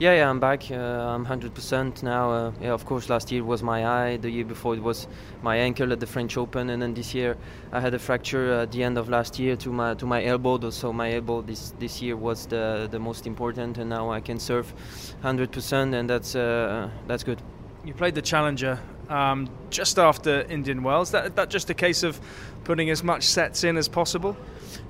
Yeah, 0.00 0.14
yeah, 0.14 0.28
I'm 0.28 0.40
back. 0.40 0.68
Uh, 0.72 0.74
I'm 0.74 1.24
100% 1.24 2.02
now. 2.02 2.32
Uh, 2.32 2.52
yeah, 2.60 2.72
of 2.72 2.84
course, 2.84 3.08
last 3.08 3.30
year 3.30 3.44
was 3.44 3.62
my 3.62 3.86
eye. 3.86 4.16
The 4.16 4.28
year 4.28 4.44
before 4.44 4.74
it 4.74 4.82
was 4.82 5.06
my 5.40 5.56
ankle 5.56 5.92
at 5.92 6.00
the 6.00 6.06
French 6.06 6.36
Open, 6.36 6.70
and 6.70 6.82
then 6.82 6.94
this 6.94 7.14
year 7.14 7.36
I 7.70 7.78
had 7.78 7.94
a 7.94 7.98
fracture 8.00 8.54
at 8.54 8.72
the 8.72 8.82
end 8.82 8.98
of 8.98 9.08
last 9.08 9.38
year 9.38 9.54
to 9.54 9.70
my 9.70 9.94
to 9.94 10.04
my 10.04 10.24
elbow. 10.24 10.70
So 10.70 10.92
my 10.92 11.12
elbow 11.12 11.42
this 11.42 11.74
this 11.78 12.02
year 12.02 12.16
was 12.16 12.46
the 12.46 12.88
the 12.90 12.98
most 12.98 13.24
important, 13.28 13.78
and 13.78 13.88
now 13.88 14.10
I 14.10 14.20
can 14.20 14.40
serve 14.40 14.74
100%, 15.22 15.94
and 15.94 16.10
that's 16.10 16.34
uh, 16.34 16.90
that's 17.06 17.22
good. 17.22 17.40
You 17.84 17.94
played 17.94 18.16
the 18.16 18.22
Challenger 18.22 18.80
um, 19.08 19.48
just 19.70 19.98
after 19.98 20.40
Indian 20.50 20.82
Wells. 20.82 21.12
That 21.12 21.36
that 21.36 21.50
just 21.50 21.70
a 21.70 21.74
case 21.74 22.02
of 22.02 22.20
putting 22.64 22.90
as 22.90 23.04
much 23.04 23.22
sets 23.22 23.62
in 23.62 23.76
as 23.76 23.88
possible. 23.88 24.36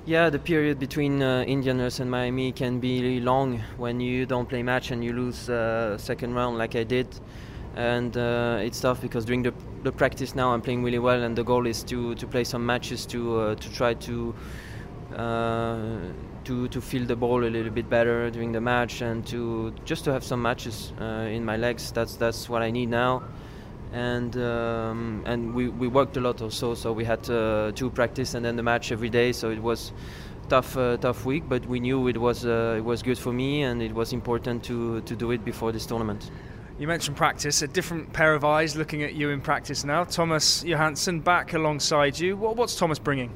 Yeah, 0.05 0.29
the 0.29 0.39
period 0.39 0.79
between 0.79 1.21
uh, 1.21 1.43
Indianapolis 1.47 1.99
and 1.99 2.09
Miami 2.09 2.51
can 2.51 2.79
be 2.79 3.19
long 3.19 3.59
when 3.77 3.99
you 3.99 4.25
don't 4.25 4.47
play 4.47 4.61
match 4.63 4.91
and 4.91 5.03
you 5.03 5.13
lose 5.13 5.49
uh, 5.49 5.97
second 5.97 6.35
round 6.35 6.57
like 6.57 6.75
I 6.75 6.83
did. 6.83 7.07
And 7.75 8.15
uh, 8.15 8.59
it's 8.61 8.79
tough 8.79 9.01
because 9.01 9.25
during 9.25 9.43
the, 9.43 9.53
the 9.83 9.91
practice 9.91 10.35
now 10.35 10.53
I'm 10.53 10.61
playing 10.61 10.83
really 10.83 10.99
well, 10.99 11.23
and 11.23 11.35
the 11.35 11.43
goal 11.43 11.67
is 11.67 11.83
to, 11.85 12.15
to 12.15 12.27
play 12.27 12.43
some 12.43 12.65
matches 12.65 13.05
to 13.07 13.39
uh, 13.39 13.55
to 13.55 13.73
try 13.73 13.93
to 13.95 14.35
uh, 15.15 15.97
to 16.45 16.67
to 16.69 16.81
feel 16.81 17.05
the 17.05 17.15
ball 17.15 17.43
a 17.43 17.49
little 17.49 17.71
bit 17.71 17.89
better 17.89 18.29
during 18.29 18.51
the 18.51 18.61
match 18.61 19.01
and 19.01 19.25
to 19.27 19.73
just 19.83 20.05
to 20.05 20.13
have 20.13 20.23
some 20.23 20.41
matches 20.41 20.93
uh, 21.01 21.27
in 21.29 21.43
my 21.43 21.57
legs. 21.57 21.91
That's 21.91 22.15
that's 22.15 22.47
what 22.47 22.61
I 22.61 22.71
need 22.71 22.89
now 22.89 23.23
and 23.95 24.35
um, 24.35 25.23
and 25.25 25.55
we, 25.55 25.69
we 25.69 25.87
worked 25.87 26.17
a 26.17 26.19
lot 26.19 26.41
also. 26.41 26.75
So 26.75 26.91
we 26.91 27.05
had 27.05 27.29
uh, 27.29 27.71
two 27.73 27.89
practice 27.89 28.33
and 28.33 28.45
then 28.45 28.57
the 28.57 28.63
match 28.63 28.91
every 28.91 29.09
day. 29.09 29.31
So 29.31 29.49
it 29.49 29.61
was 29.61 29.93
tough 30.49 30.75
uh, 30.75 30.97
tough 30.97 31.25
week, 31.25 31.43
but 31.47 31.65
we 31.65 31.79
knew 31.79 32.07
it 32.09 32.17
was 32.17 32.45
uh, 32.45 32.75
it 32.77 32.83
was 32.83 33.01
good 33.01 33.17
for 33.17 33.31
me 33.31 33.63
and 33.63 33.81
it 33.81 33.93
was 33.93 34.11
important 34.11 34.65
to 34.65 34.99
to 35.01 35.15
do 35.15 35.31
it 35.31 35.45
before 35.45 35.71
this 35.71 35.85
tournament. 35.85 36.29
You 36.77 36.87
mentioned 36.89 37.15
practice, 37.15 37.61
a 37.61 37.67
different 37.67 38.11
pair 38.11 38.33
of 38.33 38.43
eyes 38.43 38.75
looking 38.75 39.01
at 39.03 39.13
you 39.13 39.29
in 39.29 39.39
practice 39.39 39.85
now. 39.85 40.03
Thomas 40.03 40.61
Johansson 40.63 41.21
back 41.21 41.53
alongside 41.53 42.19
you. 42.19 42.35
What, 42.35 42.57
what's 42.57 42.75
Thomas 42.75 42.99
bringing? 42.99 43.31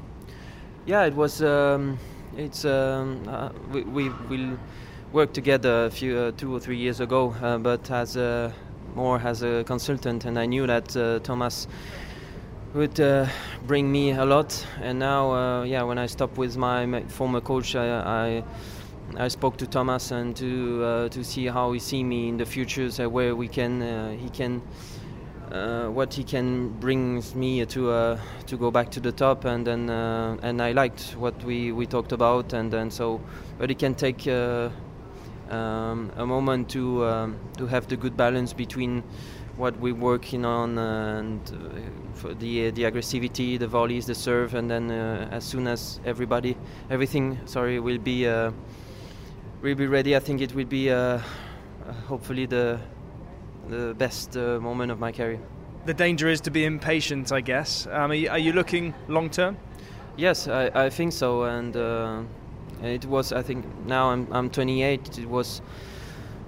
Yeah, 0.84 1.04
it 1.06 1.14
was. 1.14 1.40
Um, 1.42 1.98
it's 2.36 2.66
um, 2.66 3.26
uh, 3.26 3.48
we, 3.72 3.82
we 3.84 4.08
will 4.28 4.58
worked 5.12 5.34
together 5.34 5.86
a 5.86 5.90
few 5.90 6.16
uh, 6.16 6.32
two 6.36 6.54
or 6.54 6.60
three 6.60 6.76
years 6.76 7.00
ago, 7.00 7.34
uh, 7.42 7.58
but 7.58 7.90
as 7.90 8.16
a 8.16 8.52
more 8.94 9.18
as 9.18 9.42
a 9.42 9.64
consultant, 9.64 10.24
and 10.24 10.38
I 10.38 10.46
knew 10.46 10.66
that 10.66 10.96
uh, 10.96 11.18
Thomas 11.20 11.68
would 12.74 13.00
uh, 13.00 13.26
bring 13.66 13.90
me 13.90 14.12
a 14.12 14.24
lot. 14.24 14.66
And 14.80 14.98
now, 14.98 15.32
uh, 15.32 15.64
yeah, 15.64 15.82
when 15.82 15.98
I 15.98 16.06
stopped 16.06 16.36
with 16.36 16.56
my, 16.56 17.02
former 17.08 17.40
coach, 17.40 17.74
I, 17.74 17.88
I, 17.88 18.44
I 19.16 19.28
spoke 19.28 19.56
to 19.58 19.66
Thomas 19.66 20.10
and 20.12 20.36
to 20.36 20.84
uh, 20.84 21.08
to 21.08 21.24
see 21.24 21.46
how 21.46 21.72
he 21.72 21.80
see 21.80 22.04
me 22.04 22.28
in 22.28 22.36
the 22.36 22.46
future, 22.46 22.90
so 22.90 23.08
where 23.08 23.34
we 23.34 23.48
can 23.48 23.82
uh, 23.82 24.10
he 24.12 24.28
can. 24.30 24.62
Uh, 25.50 25.88
what 25.88 26.14
he 26.14 26.22
can 26.22 26.68
bring 26.78 27.20
me 27.34 27.66
to 27.66 28.16
to 28.46 28.56
go 28.56 28.70
back 28.70 28.88
to 28.88 29.00
the 29.00 29.10
top 29.10 29.44
and 29.44 29.66
then 29.66 29.90
and 29.90 30.62
I 30.62 30.70
liked 30.70 31.16
what 31.18 31.42
we, 31.42 31.72
we 31.72 31.86
talked 31.86 32.12
about 32.12 32.52
and 32.52 32.72
then 32.72 32.88
so 32.92 33.20
but 33.58 33.68
he 33.68 33.74
can 33.74 33.96
take 33.96 34.28
um, 35.50 36.12
a 36.16 36.26
moment 36.26 36.68
to 36.70 37.04
um, 37.04 37.36
to 37.58 37.66
have 37.66 37.86
the 37.88 37.96
good 37.96 38.16
balance 38.16 38.52
between 38.52 39.02
what 39.56 39.78
we're 39.78 39.94
working 39.94 40.44
on 40.44 40.78
and 40.78 41.40
uh, 42.24 42.34
the 42.38 42.70
the 42.70 42.82
aggressivity, 42.84 43.58
the 43.58 43.66
volleys, 43.66 44.06
the 44.06 44.14
serve, 44.14 44.54
and 44.54 44.70
then 44.70 44.90
uh, 44.90 45.28
as 45.30 45.44
soon 45.44 45.66
as 45.66 46.00
everybody, 46.04 46.56
everything, 46.88 47.38
sorry, 47.46 47.78
will 47.80 47.98
be 47.98 48.26
uh, 48.26 48.50
will 49.62 49.74
be 49.74 49.86
ready. 49.86 50.16
I 50.16 50.20
think 50.20 50.40
it 50.40 50.54
will 50.54 50.64
be 50.64 50.90
uh, 50.90 50.96
uh, 50.96 51.20
hopefully 52.08 52.46
the 52.46 52.80
the 53.68 53.94
best 53.98 54.36
uh, 54.36 54.58
moment 54.60 54.90
of 54.90 54.98
my 54.98 55.12
career. 55.12 55.40
The 55.86 55.94
danger 55.94 56.28
is 56.28 56.40
to 56.42 56.50
be 56.50 56.64
impatient, 56.64 57.32
I 57.32 57.40
guess. 57.40 57.86
Um, 57.86 58.10
are, 58.10 58.14
you, 58.14 58.28
are, 58.30 58.38
you, 58.38 58.52
looking 58.52 58.94
long 59.08 59.30
term? 59.30 59.56
Yes, 60.16 60.46
I, 60.48 60.70
I 60.74 60.90
think 60.90 61.12
so, 61.12 61.44
and 61.44 61.74
it 62.82 63.04
was, 63.06 63.32
I 63.32 63.42
think, 63.42 63.64
now 63.86 64.10
I'm, 64.10 64.26
I'm 64.32 64.50
28. 64.50 65.18
It 65.18 65.28
was, 65.28 65.62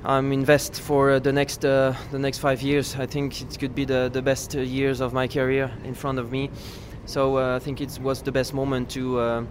I'm 0.04 0.32
invest 0.32 0.80
for 0.80 1.12
uh, 1.12 1.18
the 1.20 1.32
next 1.32 1.64
uh, 1.64 1.94
the 2.10 2.18
next 2.18 2.38
five 2.38 2.60
years. 2.60 2.96
I 2.96 3.06
think 3.06 3.40
it 3.40 3.58
could 3.58 3.74
be 3.74 3.84
the 3.84 4.10
the 4.12 4.22
best 4.22 4.54
years 4.54 5.00
of 5.00 5.12
my 5.12 5.28
career 5.28 5.70
in 5.84 5.94
front 5.94 6.18
of 6.18 6.32
me. 6.32 6.50
So 7.06 7.38
uh, 7.38 7.56
I 7.56 7.58
think 7.60 7.80
it 7.80 7.98
was 8.02 8.22
the 8.22 8.32
best 8.32 8.52
moment 8.54 8.90
to 8.90 9.20
uh, 9.20 9.44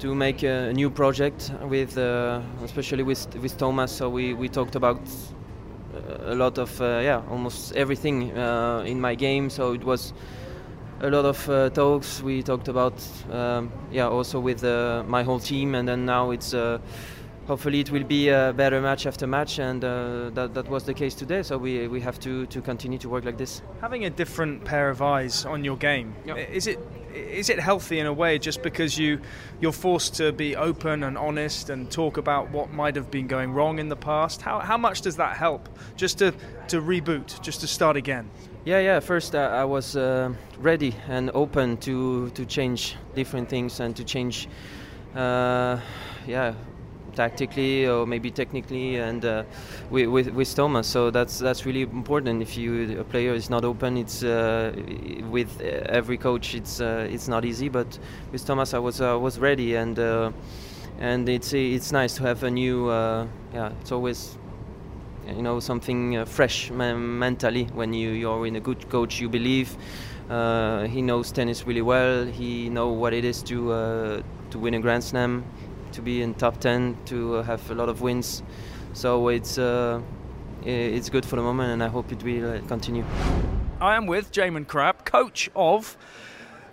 to 0.00 0.14
make 0.14 0.42
a 0.42 0.72
new 0.72 0.90
project 0.90 1.52
with, 1.62 1.96
uh, 1.96 2.40
especially 2.64 3.04
with 3.04 3.26
with 3.40 3.56
Thomas. 3.56 3.92
So 3.92 4.08
we 4.08 4.34
we 4.34 4.48
talked 4.48 4.74
about 4.76 5.00
a 6.26 6.34
lot 6.34 6.58
of 6.58 6.80
uh, 6.80 7.00
yeah 7.02 7.22
almost 7.30 7.74
everything 7.76 8.30
in 8.86 9.00
my 9.00 9.14
game. 9.14 9.50
So 9.50 9.72
it 9.74 9.84
was 9.84 10.12
a 11.00 11.10
lot 11.10 11.24
of 11.24 11.48
uh, 11.48 11.70
talks. 11.70 12.22
We 12.22 12.42
talked 12.42 12.68
about 12.68 12.94
um, 13.30 13.72
yeah 13.90 14.08
also 14.08 14.40
with 14.40 14.64
uh, 14.64 15.04
my 15.06 15.22
whole 15.22 15.40
team, 15.40 15.74
and 15.74 15.88
then 15.88 16.04
now 16.04 16.30
it's 16.30 16.54
uh, 16.54 16.78
hopefully 17.46 17.80
it 17.80 17.90
will 17.90 18.04
be 18.04 18.28
a 18.28 18.52
better 18.56 18.80
match 18.80 19.06
after 19.06 19.26
match, 19.26 19.58
and 19.58 19.84
uh, 19.84 20.30
that 20.30 20.54
that 20.54 20.68
was 20.68 20.84
the 20.84 20.94
case 20.94 21.14
today. 21.14 21.42
So 21.42 21.56
we 21.58 21.88
we 21.88 22.00
have 22.00 22.18
to 22.20 22.46
to 22.46 22.60
continue 22.60 22.98
to 22.98 23.08
work 23.08 23.24
like 23.24 23.38
this. 23.38 23.62
Having 23.80 24.04
a 24.04 24.10
different 24.10 24.64
pair 24.64 24.90
of 24.90 25.02
eyes 25.02 25.44
on 25.44 25.64
your 25.64 25.76
game 25.76 26.14
yep. 26.24 26.36
is 26.50 26.66
it 26.66 26.78
is 27.14 27.48
it 27.48 27.58
healthy 27.58 27.98
in 27.98 28.06
a 28.06 28.12
way 28.12 28.38
just 28.38 28.62
because 28.62 28.98
you 28.98 29.20
you're 29.60 29.72
forced 29.72 30.14
to 30.14 30.32
be 30.32 30.56
open 30.56 31.04
and 31.04 31.16
honest 31.16 31.70
and 31.70 31.90
talk 31.90 32.16
about 32.16 32.50
what 32.50 32.72
might 32.72 32.94
have 32.96 33.10
been 33.10 33.26
going 33.26 33.52
wrong 33.52 33.78
in 33.78 33.88
the 33.88 33.96
past 33.96 34.42
how 34.42 34.60
how 34.60 34.76
much 34.76 35.00
does 35.00 35.16
that 35.16 35.36
help 35.36 35.68
just 35.96 36.18
to 36.18 36.32
to 36.68 36.80
reboot 36.80 37.40
just 37.42 37.60
to 37.60 37.66
start 37.66 37.96
again 37.96 38.30
yeah, 38.64 38.80
yeah. 38.80 39.00
First, 39.00 39.34
uh, 39.34 39.38
I 39.38 39.64
was 39.64 39.96
uh, 39.96 40.32
ready 40.58 40.94
and 41.08 41.30
open 41.34 41.76
to 41.78 42.30
to 42.30 42.44
change 42.44 42.96
different 43.14 43.48
things 43.48 43.80
and 43.80 43.96
to 43.96 44.04
change, 44.04 44.48
uh, 45.14 45.78
yeah, 46.26 46.54
tactically 47.14 47.86
or 47.86 48.06
maybe 48.06 48.30
technically 48.30 48.96
and 48.96 49.24
uh, 49.24 49.44
with, 49.90 50.08
with, 50.08 50.28
with 50.28 50.54
Thomas. 50.54 50.86
So 50.86 51.10
that's 51.10 51.38
that's 51.38 51.64
really 51.66 51.82
important. 51.82 52.42
If 52.42 52.56
you 52.56 53.00
a 53.00 53.04
player 53.04 53.34
is 53.34 53.48
not 53.50 53.64
open, 53.64 53.96
it's 53.96 54.22
uh, 54.22 54.72
with 55.30 55.60
every 55.60 56.18
coach. 56.18 56.54
It's 56.54 56.80
uh, 56.80 57.08
it's 57.10 57.28
not 57.28 57.44
easy. 57.44 57.68
But 57.68 57.98
with 58.32 58.44
Thomas, 58.44 58.74
I 58.74 58.78
was 58.78 59.00
was 59.00 59.38
ready 59.38 59.76
and 59.76 59.98
and 61.00 61.28
it's 61.28 61.52
it's 61.52 61.92
nice 61.92 62.16
to 62.16 62.22
have 62.24 62.42
a 62.42 62.50
new 62.50 62.90
yeah. 63.54 63.72
It's 63.80 63.92
always 63.92 64.36
you 65.36 65.42
know 65.42 65.60
something 65.60 66.16
uh, 66.16 66.24
fresh 66.24 66.70
mentally 66.70 67.64
when 67.74 67.92
you 67.92 68.10
you're 68.10 68.46
in 68.46 68.56
a 68.56 68.60
good 68.60 68.88
coach 68.88 69.20
you 69.20 69.28
believe 69.28 69.76
Uh, 70.28 70.86
he 70.86 71.00
knows 71.00 71.32
tennis 71.32 71.66
really 71.66 71.80
well. 71.80 72.26
He 72.26 72.68
knows 72.68 72.98
what 72.98 73.14
it 73.14 73.24
is 73.24 73.42
to 73.44 73.72
uh, 73.72 74.22
to 74.50 74.58
win 74.58 74.74
a 74.74 74.80
Grand 74.80 75.02
Slam, 75.02 75.42
to 75.92 76.02
be 76.02 76.20
in 76.20 76.34
top 76.34 76.60
10, 76.60 76.96
to 77.06 77.36
uh, 77.36 77.42
have 77.44 77.70
a 77.70 77.74
lot 77.74 77.88
of 77.88 78.02
wins. 78.02 78.42
So 78.92 79.28
it's 79.28 79.56
uh, 79.56 80.00
it's 80.64 81.08
good 81.08 81.24
for 81.24 81.36
the 81.36 81.42
moment, 81.42 81.72
and 81.72 81.82
I 81.82 81.88
hope 81.88 82.12
it 82.12 82.22
will 82.22 82.56
uh, 82.56 82.60
continue. 82.68 83.04
I 83.80 83.96
am 83.96 84.06
with 84.06 84.30
Jaymon 84.30 84.66
Crabb, 84.66 85.06
coach 85.06 85.48
of 85.56 85.96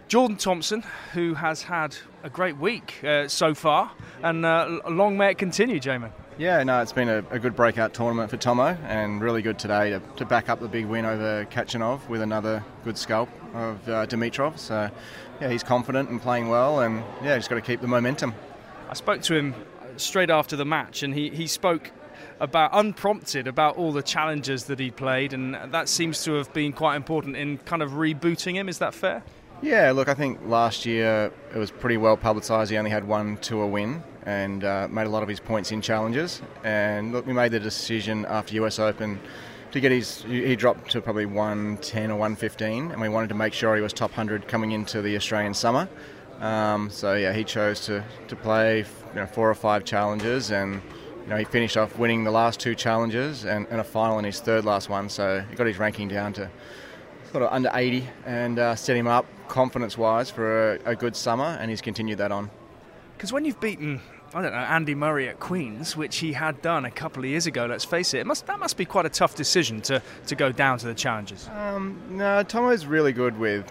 Jordan 0.09 0.35
Thompson, 0.37 0.83
who 1.13 1.35
has 1.35 1.63
had 1.63 1.95
a 2.23 2.29
great 2.29 2.57
week 2.57 2.95
so 3.27 3.53
far, 3.53 3.91
and 4.21 4.41
long 4.89 5.17
may 5.17 5.31
it 5.31 5.37
continue, 5.37 5.79
Jaymon. 5.79 6.11
Yeah, 6.37 6.61
no, 6.63 6.81
it's 6.81 6.91
been 6.91 7.07
a, 7.07 7.23
a, 7.31 7.39
good 7.39 7.55
breakout 7.55 7.93
tournament 7.93 8.29
for 8.29 8.35
Tomo, 8.35 8.77
and 8.87 9.21
really 9.21 9.41
good 9.41 9.57
today 9.57 9.91
to, 9.91 10.01
to 10.17 10.25
back 10.25 10.49
up 10.49 10.59
the 10.59 10.67
big 10.67 10.85
win 10.85 11.05
over 11.05 11.45
Khachanov 11.45 12.09
with 12.09 12.21
another 12.21 12.61
good 12.83 12.97
scalp 12.97 13.29
of 13.53 13.87
uh, 13.87 14.05
Dimitrov. 14.05 14.59
So, 14.59 14.91
yeah, 15.39 15.49
he's 15.49 15.63
confident 15.63 16.09
and 16.09 16.21
playing 16.21 16.49
well, 16.49 16.81
and 16.81 17.01
yeah, 17.23 17.37
just 17.37 17.49
got 17.49 17.55
to 17.55 17.61
keep 17.61 17.79
the 17.79 17.87
momentum. 17.87 18.33
I 18.89 18.95
spoke 18.95 19.21
to 19.21 19.33
him 19.33 19.55
straight 19.95 20.29
after 20.29 20.57
the 20.57 20.65
match, 20.65 21.03
and 21.03 21.13
he, 21.13 21.29
he 21.29 21.47
spoke 21.47 21.91
about 22.41 22.71
unprompted 22.73 23.47
about 23.47 23.77
all 23.77 23.93
the 23.93 24.03
challenges 24.03 24.65
that 24.65 24.77
he 24.77 24.91
played, 24.91 25.31
and 25.31 25.53
that 25.71 25.87
seems 25.87 26.21
to 26.25 26.33
have 26.33 26.51
been 26.51 26.73
quite 26.73 26.97
important 26.97 27.37
in 27.37 27.59
kind 27.59 27.81
of 27.81 27.91
rebooting 27.91 28.55
him. 28.55 28.67
Is 28.67 28.79
that 28.79 28.93
fair? 28.93 29.23
Yeah, 29.61 29.93
look, 29.93 30.09
I 30.09 30.13
think 30.13 30.39
last 30.45 30.85
year 30.85 31.31
it 31.53 31.57
was 31.57 31.71
pretty 31.71 31.95
well 31.95 32.17
publicised. 32.17 32.71
He 32.71 32.77
only 32.77 32.91
had 32.91 33.07
one 33.07 33.37
tour 33.37 33.67
win 33.67 34.03
and 34.25 34.63
uh, 34.63 34.87
made 34.89 35.07
a 35.07 35.09
lot 35.09 35.23
of 35.23 35.29
his 35.29 35.39
points 35.39 35.71
in 35.71 35.81
challenges. 35.81 36.41
And 36.63 37.11
look, 37.11 37.25
we 37.25 37.33
made 37.33 37.51
the 37.51 37.59
decision 37.59 38.25
after 38.25 38.55
US 38.55 38.79
Open 38.79 39.19
to 39.71 39.79
get 39.79 39.91
his. 39.91 40.23
He 40.23 40.55
dropped 40.55 40.91
to 40.91 41.01
probably 41.01 41.25
110 41.25 42.11
or 42.11 42.15
115, 42.15 42.91
and 42.91 43.01
we 43.01 43.09
wanted 43.09 43.27
to 43.29 43.35
make 43.35 43.53
sure 43.53 43.75
he 43.75 43.81
was 43.81 43.93
top 43.93 44.11
100 44.11 44.47
coming 44.47 44.71
into 44.71 45.01
the 45.01 45.15
Australian 45.15 45.53
summer. 45.53 45.87
Um, 46.39 46.89
so 46.89 47.13
yeah, 47.15 47.33
he 47.33 47.43
chose 47.43 47.81
to, 47.81 48.03
to 48.27 48.35
play 48.35 48.79
you 48.79 48.85
know, 49.15 49.25
four 49.25 49.49
or 49.49 49.55
five 49.55 49.85
challenges, 49.85 50.51
and 50.51 50.81
you 51.23 51.29
know 51.29 51.37
he 51.37 51.45
finished 51.45 51.77
off 51.77 51.97
winning 51.97 52.23
the 52.23 52.31
last 52.31 52.59
two 52.59 52.75
challenges 52.75 53.45
and, 53.45 53.67
and 53.69 53.79
a 53.79 53.83
final 53.83 54.19
in 54.19 54.25
his 54.25 54.39
third 54.39 54.65
last 54.65 54.89
one. 54.89 55.09
So 55.09 55.43
he 55.49 55.55
got 55.55 55.67
his 55.67 55.77
ranking 55.77 56.07
down 56.07 56.33
to 56.33 56.49
sort 57.31 57.43
of 57.43 57.51
under 57.51 57.69
80 57.73 58.07
and 58.25 58.59
uh, 58.59 58.75
set 58.75 58.95
him 58.95 59.07
up 59.07 59.25
confidence-wise 59.47 60.29
for 60.31 60.75
a, 60.75 60.91
a 60.91 60.95
good 60.95 61.15
summer, 61.15 61.57
and 61.59 61.69
he's 61.69 61.81
continued 61.81 62.17
that 62.17 62.31
on. 62.31 62.49
Because 63.17 63.31
when 63.31 63.45
you've 63.45 63.59
beaten 63.59 64.01
I 64.35 64.41
don't 64.41 64.51
know, 64.51 64.57
Andy 64.57 64.95
Murray 64.95 65.29
at 65.29 65.39
Queen's, 65.39 65.95
which 65.95 66.17
he 66.17 66.33
had 66.33 66.61
done 66.61 66.83
a 66.83 66.91
couple 66.91 67.23
of 67.23 67.29
years 67.29 67.47
ago. 67.47 67.67
Let's 67.67 67.85
face 67.85 68.13
it, 68.13 68.19
it 68.19 68.27
must, 68.27 68.45
that 68.47 68.59
must 68.59 68.75
be 68.75 68.83
quite 68.83 69.05
a 69.05 69.09
tough 69.09 69.33
decision 69.33 69.79
to, 69.83 70.01
to 70.27 70.35
go 70.35 70.51
down 70.51 70.77
to 70.79 70.87
the 70.87 70.93
challenges. 70.93 71.47
Um, 71.55 71.97
no, 72.09 72.43
Tomo's 72.43 72.85
really 72.85 73.13
good 73.13 73.39
with, 73.39 73.65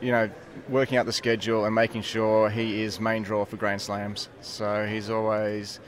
you 0.00 0.12
know, 0.12 0.30
working 0.68 0.98
out 0.98 1.06
the 1.06 1.12
schedule 1.12 1.64
and 1.64 1.74
making 1.74 2.02
sure 2.02 2.48
he 2.48 2.82
is 2.82 3.00
main 3.00 3.24
draw 3.24 3.44
for 3.44 3.56
Grand 3.56 3.82
Slams. 3.82 4.28
So 4.40 4.86
he's 4.86 5.10
always 5.10 5.80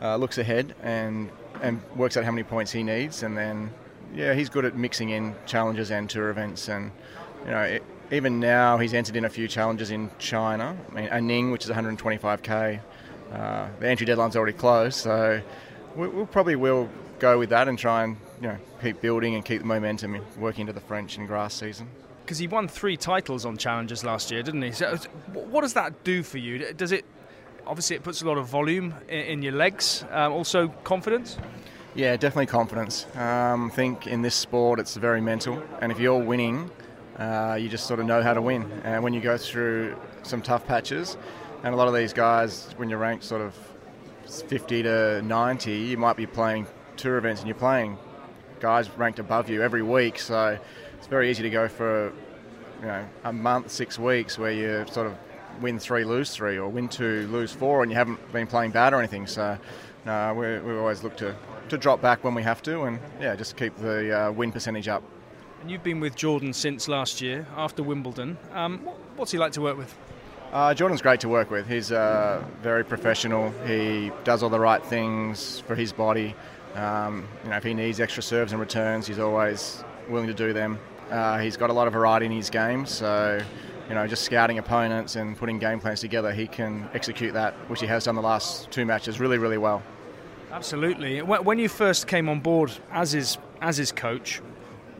uh, 0.00 0.16
looks 0.16 0.38
ahead 0.38 0.74
and 0.82 1.30
and 1.60 1.82
works 1.94 2.16
out 2.16 2.24
how 2.24 2.30
many 2.30 2.44
points 2.44 2.72
he 2.72 2.82
needs, 2.82 3.22
and 3.22 3.36
then 3.36 3.70
yeah, 4.14 4.32
he's 4.32 4.48
good 4.48 4.64
at 4.64 4.76
mixing 4.76 5.10
in 5.10 5.34
challenges 5.44 5.90
and 5.90 6.08
tour 6.08 6.30
events, 6.30 6.68
and 6.68 6.90
you 7.44 7.50
know. 7.50 7.62
It, 7.62 7.82
even 8.10 8.40
now, 8.40 8.78
he's 8.78 8.94
entered 8.94 9.16
in 9.16 9.26
a 9.26 9.28
few 9.28 9.46
challenges 9.46 9.90
in 9.90 10.10
China. 10.18 10.74
I 10.90 10.94
mean, 10.94 11.08
Anning, 11.08 11.50
which 11.50 11.66
is 11.66 11.70
125k, 11.70 12.80
uh, 13.32 13.68
the 13.80 13.88
entry 13.88 14.06
deadline's 14.06 14.36
already 14.36 14.56
closed, 14.56 14.96
so 14.96 15.40
we, 15.96 16.08
we'll 16.08 16.26
probably 16.26 16.56
will 16.56 16.88
go 17.18 17.38
with 17.38 17.50
that 17.50 17.68
and 17.68 17.78
try 17.78 18.04
and 18.04 18.16
you 18.40 18.48
know 18.48 18.56
keep 18.80 19.00
building 19.00 19.34
and 19.34 19.44
keep 19.44 19.60
the 19.60 19.66
momentum 19.66 20.18
working 20.38 20.62
into 20.62 20.72
the 20.72 20.80
French 20.80 21.16
and 21.16 21.26
grass 21.26 21.54
season. 21.54 21.88
Because 22.24 22.38
he 22.38 22.46
won 22.46 22.68
three 22.68 22.96
titles 22.96 23.44
on 23.46 23.56
challenges 23.56 24.04
last 24.04 24.30
year, 24.30 24.42
didn't 24.42 24.62
he? 24.62 24.72
So, 24.72 24.96
what 25.32 25.62
does 25.62 25.74
that 25.74 26.04
do 26.04 26.22
for 26.22 26.38
you? 26.38 26.72
Does 26.74 26.92
it 26.92 27.04
obviously 27.66 27.96
it 27.96 28.02
puts 28.02 28.22
a 28.22 28.26
lot 28.26 28.38
of 28.38 28.46
volume 28.46 28.94
in, 29.08 29.20
in 29.20 29.42
your 29.42 29.52
legs? 29.52 30.04
Um, 30.10 30.32
also 30.32 30.68
confidence. 30.84 31.38
Yeah, 31.94 32.16
definitely 32.16 32.46
confidence. 32.46 33.06
Um, 33.16 33.66
I 33.66 33.74
think 33.74 34.06
in 34.06 34.22
this 34.22 34.34
sport 34.34 34.78
it's 34.78 34.96
very 34.96 35.20
mental, 35.20 35.62
and 35.80 35.90
if 35.90 35.98
you're 35.98 36.22
winning, 36.22 36.70
uh, 37.18 37.58
you 37.60 37.68
just 37.68 37.86
sort 37.86 38.00
of 38.00 38.06
know 38.06 38.22
how 38.22 38.34
to 38.34 38.42
win. 38.42 38.70
And 38.84 39.02
when 39.02 39.12
you 39.12 39.20
go 39.20 39.36
through 39.36 39.96
some 40.22 40.42
tough 40.42 40.66
patches, 40.66 41.16
and 41.62 41.74
a 41.74 41.76
lot 41.76 41.88
of 41.88 41.94
these 41.94 42.12
guys, 42.12 42.72
when 42.76 42.88
you're 42.88 42.98
ranked 42.98 43.24
sort 43.24 43.42
of 43.42 43.54
50 44.26 44.82
to 44.84 45.22
90, 45.22 45.72
you 45.72 45.96
might 45.96 46.16
be 46.16 46.26
playing 46.26 46.66
tour 46.96 47.18
events 47.18 47.40
and 47.40 47.48
you're 47.48 47.56
playing 47.56 47.98
guys 48.60 48.90
ranked 48.96 49.18
above 49.18 49.48
you 49.48 49.62
every 49.62 49.82
week. 49.82 50.18
So 50.18 50.58
it's 50.96 51.06
very 51.06 51.30
easy 51.30 51.42
to 51.42 51.50
go 51.50 51.68
for 51.68 52.12
you 52.80 52.86
know 52.86 53.08
a 53.24 53.32
month, 53.32 53.70
six 53.70 53.98
weeks 53.98 54.38
where 54.38 54.52
you 54.52 54.84
sort 54.90 55.06
of 55.06 55.16
win 55.60 55.78
three, 55.78 56.04
lose 56.04 56.30
three, 56.34 56.58
or 56.58 56.68
win 56.68 56.88
two, 56.88 57.26
lose 57.28 57.52
four, 57.52 57.82
and 57.82 57.90
you 57.90 57.96
haven't 57.96 58.32
been 58.32 58.46
playing 58.46 58.70
bad 58.70 58.92
or 58.92 58.98
anything. 58.98 59.26
So 59.26 59.58
no, 60.06 60.34
we, 60.34 60.58
we 60.60 60.78
always 60.78 61.02
look 61.02 61.16
to, 61.18 61.34
to 61.68 61.78
drop 61.78 62.00
back 62.00 62.24
when 62.24 62.34
we 62.34 62.42
have 62.42 62.62
to, 62.62 62.82
and 62.82 62.98
yeah, 63.20 63.34
just 63.36 63.56
keep 63.56 63.76
the 63.76 64.28
uh, 64.28 64.32
win 64.32 64.52
percentage 64.52 64.88
up. 64.88 65.02
And 65.60 65.70
you've 65.70 65.82
been 65.82 65.98
with 65.98 66.14
Jordan 66.14 66.52
since 66.52 66.86
last 66.86 67.20
year, 67.20 67.46
after 67.56 67.82
Wimbledon. 67.82 68.38
Um, 68.52 68.78
what's 69.16 69.32
he 69.32 69.38
like 69.38 69.52
to 69.52 69.60
work 69.60 69.76
with? 69.76 69.94
Uh, 70.52 70.72
Jordan's 70.72 71.02
great 71.02 71.20
to 71.20 71.28
work 71.28 71.50
with. 71.50 71.68
He's 71.68 71.92
uh, 71.92 72.42
very 72.62 72.84
professional. 72.84 73.50
He 73.66 74.10
does 74.24 74.42
all 74.42 74.48
the 74.48 74.60
right 74.60 74.84
things 74.84 75.60
for 75.60 75.74
his 75.74 75.92
body. 75.92 76.34
Um, 76.74 77.28
you 77.44 77.50
know, 77.50 77.56
if 77.56 77.64
he 77.64 77.74
needs 77.74 78.00
extra 78.00 78.22
serves 78.22 78.52
and 78.52 78.60
returns, 78.60 79.06
he's 79.06 79.18
always 79.18 79.84
willing 80.08 80.28
to 80.28 80.34
do 80.34 80.52
them. 80.52 80.78
Uh, 81.10 81.38
he's 81.38 81.56
got 81.56 81.70
a 81.70 81.72
lot 81.72 81.86
of 81.86 81.92
variety 81.92 82.26
in 82.26 82.32
his 82.32 82.50
game, 82.50 82.86
so 82.86 83.40
you 83.88 83.94
know, 83.94 84.06
just 84.06 84.22
scouting 84.22 84.58
opponents 84.58 85.16
and 85.16 85.36
putting 85.36 85.58
game 85.58 85.80
plans 85.80 86.00
together, 86.00 86.30
he 86.32 86.46
can 86.46 86.88
execute 86.92 87.32
that, 87.32 87.54
which 87.70 87.80
he 87.80 87.86
has 87.86 88.04
done 88.04 88.14
the 88.14 88.22
last 88.22 88.70
two 88.70 88.84
matches 88.84 89.18
really, 89.18 89.38
really 89.38 89.56
well. 89.56 89.82
Absolutely. 90.50 91.20
When 91.20 91.58
you 91.58 91.68
first 91.68 92.06
came 92.06 92.28
on 92.28 92.40
board 92.40 92.72
as 92.90 93.12
his 93.12 93.38
as 93.60 93.76
his 93.76 93.92
coach, 93.92 94.40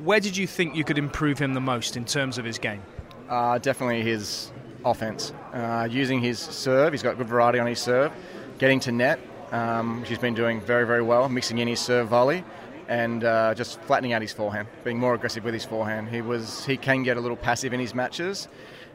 where 0.03 0.21
did 0.21 0.37
you 0.37 0.47
think 0.47 0.75
you 0.75 0.85
could 0.85 0.99
improve 0.99 1.39
him 1.39 1.55
the 1.55 1.61
most 1.61 1.97
in 1.97 2.05
terms 2.05 2.39
of 2.39 2.45
his 2.45 2.59
game? 2.59 2.83
Uh, 3.29 3.59
definitely 3.59 4.03
his 4.03 4.51
offense. 4.85 5.33
Uh, 5.53 5.89
using 5.91 6.21
his 6.21 6.39
serve, 6.39 6.93
he's 6.93 7.03
got 7.03 7.17
good 7.17 7.29
variety 7.29 7.59
on 7.59 7.67
his 7.67 7.79
serve. 7.79 8.13
Getting 8.59 8.81
to 8.81 8.93
net, 8.93 9.21
um, 9.53 10.01
which 10.01 10.09
he's 10.09 10.19
been 10.19 10.35
doing 10.35 10.61
very, 10.61 10.87
very 10.87 11.03
well. 11.03 11.29
Mixing 11.29 11.59
in 11.59 11.69
his 11.69 11.81
serve 11.81 12.09
volley, 12.09 12.45
and 12.89 13.25
uh, 13.25 13.55
just 13.55 13.81
flattening 13.83 14.13
out 14.13 14.23
his 14.23 14.33
forehand, 14.33 14.69
being 14.85 14.99
more 14.99 15.15
aggressive 15.15 15.45
with 15.45 15.55
his 15.55 15.65
forehand. 15.65 16.09
He 16.09 16.21
was 16.21 16.65
he 16.65 16.77
can 16.77 17.03
get 17.03 17.17
a 17.17 17.21
little 17.21 17.37
passive 17.37 17.73
in 17.73 17.81
his 17.81 17.95
matches, 17.95 18.49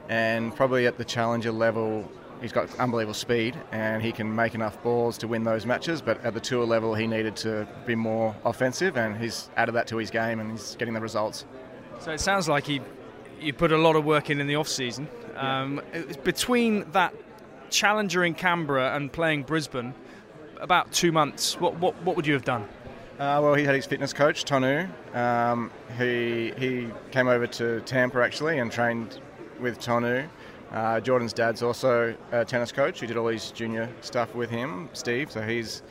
and 0.09 0.55
probably 0.55 0.87
at 0.87 0.97
the 0.97 1.05
challenger 1.05 1.51
level. 1.51 2.09
He's 2.41 2.51
got 2.51 2.77
unbelievable 2.77 3.13
speed 3.13 3.55
and 3.71 4.03
he 4.03 4.11
can 4.11 4.35
make 4.35 4.53
enough 4.53 4.83
balls 4.83 5.17
to 5.19 5.29
win 5.29 5.43
those 5.45 5.65
matches. 5.65 6.01
But 6.01 6.21
at 6.25 6.33
the 6.33 6.41
tour 6.41 6.65
level, 6.65 6.93
he 6.93 7.07
needed 7.07 7.37
to 7.37 7.65
be 7.85 7.95
more 7.95 8.35
offensive, 8.43 8.97
and 8.97 9.15
he's 9.15 9.49
added 9.55 9.75
that 9.75 9.87
to 9.87 9.97
his 9.97 10.11
game 10.11 10.41
and 10.41 10.51
he's 10.51 10.75
getting 10.75 10.93
the 10.93 10.99
results. 10.99 11.45
So 11.99 12.11
it 12.11 12.19
sounds 12.19 12.49
like 12.49 12.65
he 12.65 12.81
you 13.43 13.53
put 13.53 13.71
a 13.71 13.77
lot 13.77 13.95
of 13.95 14.05
work 14.05 14.29
in 14.29 14.39
in 14.39 14.47
the 14.47 14.55
off 14.55 14.67
season. 14.67 15.07
Um, 15.35 15.81
between 16.23 16.89
that 16.91 17.13
challenger 17.69 18.23
in 18.23 18.33
Canberra 18.33 18.95
and 18.95 19.11
playing 19.11 19.43
Brisbane, 19.43 19.93
about 20.59 20.91
two 20.91 21.11
months. 21.11 21.59
What 21.59 21.77
what, 21.79 21.95
what 22.03 22.15
would 22.15 22.27
you 22.27 22.33
have 22.33 22.45
done? 22.45 22.67
Uh, 23.19 23.39
well, 23.41 23.53
he 23.53 23.63
had 23.63 23.75
his 23.75 23.85
fitness 23.85 24.13
coach 24.13 24.43
Tonu. 24.43 24.89
Um, 25.15 25.71
he 25.97 26.53
he 26.57 26.89
came 27.11 27.27
over 27.27 27.47
to 27.47 27.81
Tampa 27.81 28.19
actually 28.19 28.59
and 28.59 28.71
trained 28.71 29.19
with 29.59 29.79
Tonu. 29.79 30.27
Uh, 30.71 30.99
Jordan's 30.99 31.33
dad's 31.33 31.61
also 31.61 32.15
a 32.31 32.43
tennis 32.43 32.71
coach 32.71 32.99
He 32.99 33.05
did 33.05 33.15
all 33.15 33.27
his 33.27 33.51
junior 33.51 33.87
stuff 34.01 34.33
with 34.33 34.49
him, 34.49 34.89
Steve. 34.93 35.31
So 35.31 35.41
he's 35.41 35.83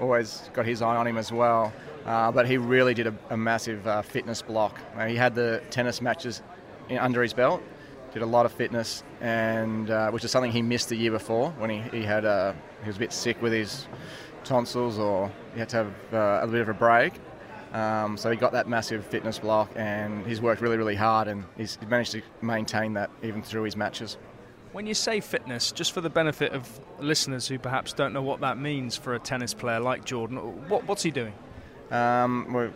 always 0.00 0.48
got 0.52 0.66
his 0.66 0.82
eye 0.82 0.94
on 0.94 1.06
him 1.06 1.18
as 1.18 1.32
well. 1.32 1.72
Uh, 2.06 2.30
but 2.30 2.46
he 2.46 2.56
really 2.56 2.94
did 2.94 3.08
a, 3.08 3.14
a 3.30 3.36
massive 3.36 3.86
uh, 3.86 4.02
fitness 4.02 4.40
block. 4.40 4.78
Uh, 4.96 5.06
he 5.06 5.16
had 5.16 5.34
the 5.34 5.60
tennis 5.70 6.00
matches 6.00 6.42
under 6.98 7.22
his 7.22 7.32
belt. 7.32 7.62
Did 8.12 8.22
a 8.22 8.26
lot 8.26 8.44
of 8.44 8.52
fitness, 8.52 9.04
and 9.20 9.88
uh, 9.88 10.10
which 10.10 10.24
is 10.24 10.32
something 10.32 10.50
he 10.50 10.62
missed 10.62 10.88
the 10.88 10.96
year 10.96 11.12
before 11.12 11.50
when 11.58 11.70
he, 11.70 11.78
he 11.96 12.02
had 12.02 12.24
uh, 12.24 12.52
he 12.82 12.88
was 12.88 12.96
a 12.96 12.98
bit 12.98 13.12
sick 13.12 13.40
with 13.40 13.52
his 13.52 13.86
tonsils, 14.42 14.98
or 14.98 15.30
he 15.52 15.60
had 15.60 15.68
to 15.68 15.76
have 15.76 15.92
uh, 16.12 16.40
a 16.42 16.46
bit 16.48 16.60
of 16.60 16.68
a 16.68 16.74
break. 16.74 17.12
Um, 17.72 18.16
so 18.16 18.30
he 18.30 18.36
got 18.36 18.52
that 18.52 18.68
massive 18.68 19.04
fitness 19.06 19.38
block, 19.38 19.70
and 19.76 20.26
he's 20.26 20.40
worked 20.40 20.60
really, 20.60 20.76
really 20.76 20.96
hard, 20.96 21.28
and 21.28 21.44
he's 21.56 21.78
managed 21.88 22.12
to 22.12 22.22
maintain 22.42 22.94
that 22.94 23.10
even 23.22 23.42
through 23.42 23.62
his 23.62 23.76
matches. 23.76 24.18
When 24.72 24.86
you 24.86 24.94
say 24.94 25.20
fitness, 25.20 25.72
just 25.72 25.92
for 25.92 26.00
the 26.00 26.10
benefit 26.10 26.52
of 26.52 26.68
listeners 26.98 27.46
who 27.48 27.58
perhaps 27.58 27.92
don't 27.92 28.12
know 28.12 28.22
what 28.22 28.40
that 28.40 28.58
means 28.58 28.96
for 28.96 29.14
a 29.14 29.18
tennis 29.18 29.54
player 29.54 29.80
like 29.80 30.04
Jordan, 30.04 30.38
what, 30.68 30.84
what's 30.86 31.02
he 31.02 31.10
doing? 31.10 31.32
Um, 31.90 32.52
well, 32.52 32.70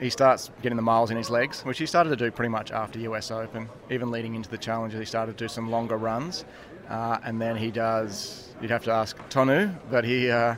he 0.00 0.10
starts 0.10 0.50
getting 0.62 0.76
the 0.76 0.82
miles 0.82 1.10
in 1.10 1.16
his 1.16 1.30
legs, 1.30 1.62
which 1.62 1.78
he 1.78 1.86
started 1.86 2.10
to 2.10 2.16
do 2.16 2.30
pretty 2.30 2.48
much 2.48 2.70
after 2.70 2.98
US 3.00 3.30
Open. 3.30 3.68
Even 3.90 4.10
leading 4.10 4.34
into 4.34 4.48
the 4.48 4.58
challenges, 4.58 4.98
he 4.98 5.04
started 5.04 5.36
to 5.36 5.44
do 5.44 5.48
some 5.48 5.70
longer 5.70 5.96
runs, 5.96 6.44
uh, 6.88 7.18
and 7.24 7.40
then 7.40 7.56
he 7.56 7.70
does. 7.70 8.54
You'd 8.60 8.70
have 8.70 8.84
to 8.84 8.92
ask 8.92 9.16
Tonu, 9.28 9.74
but 9.90 10.04
he, 10.04 10.30
uh, 10.30 10.56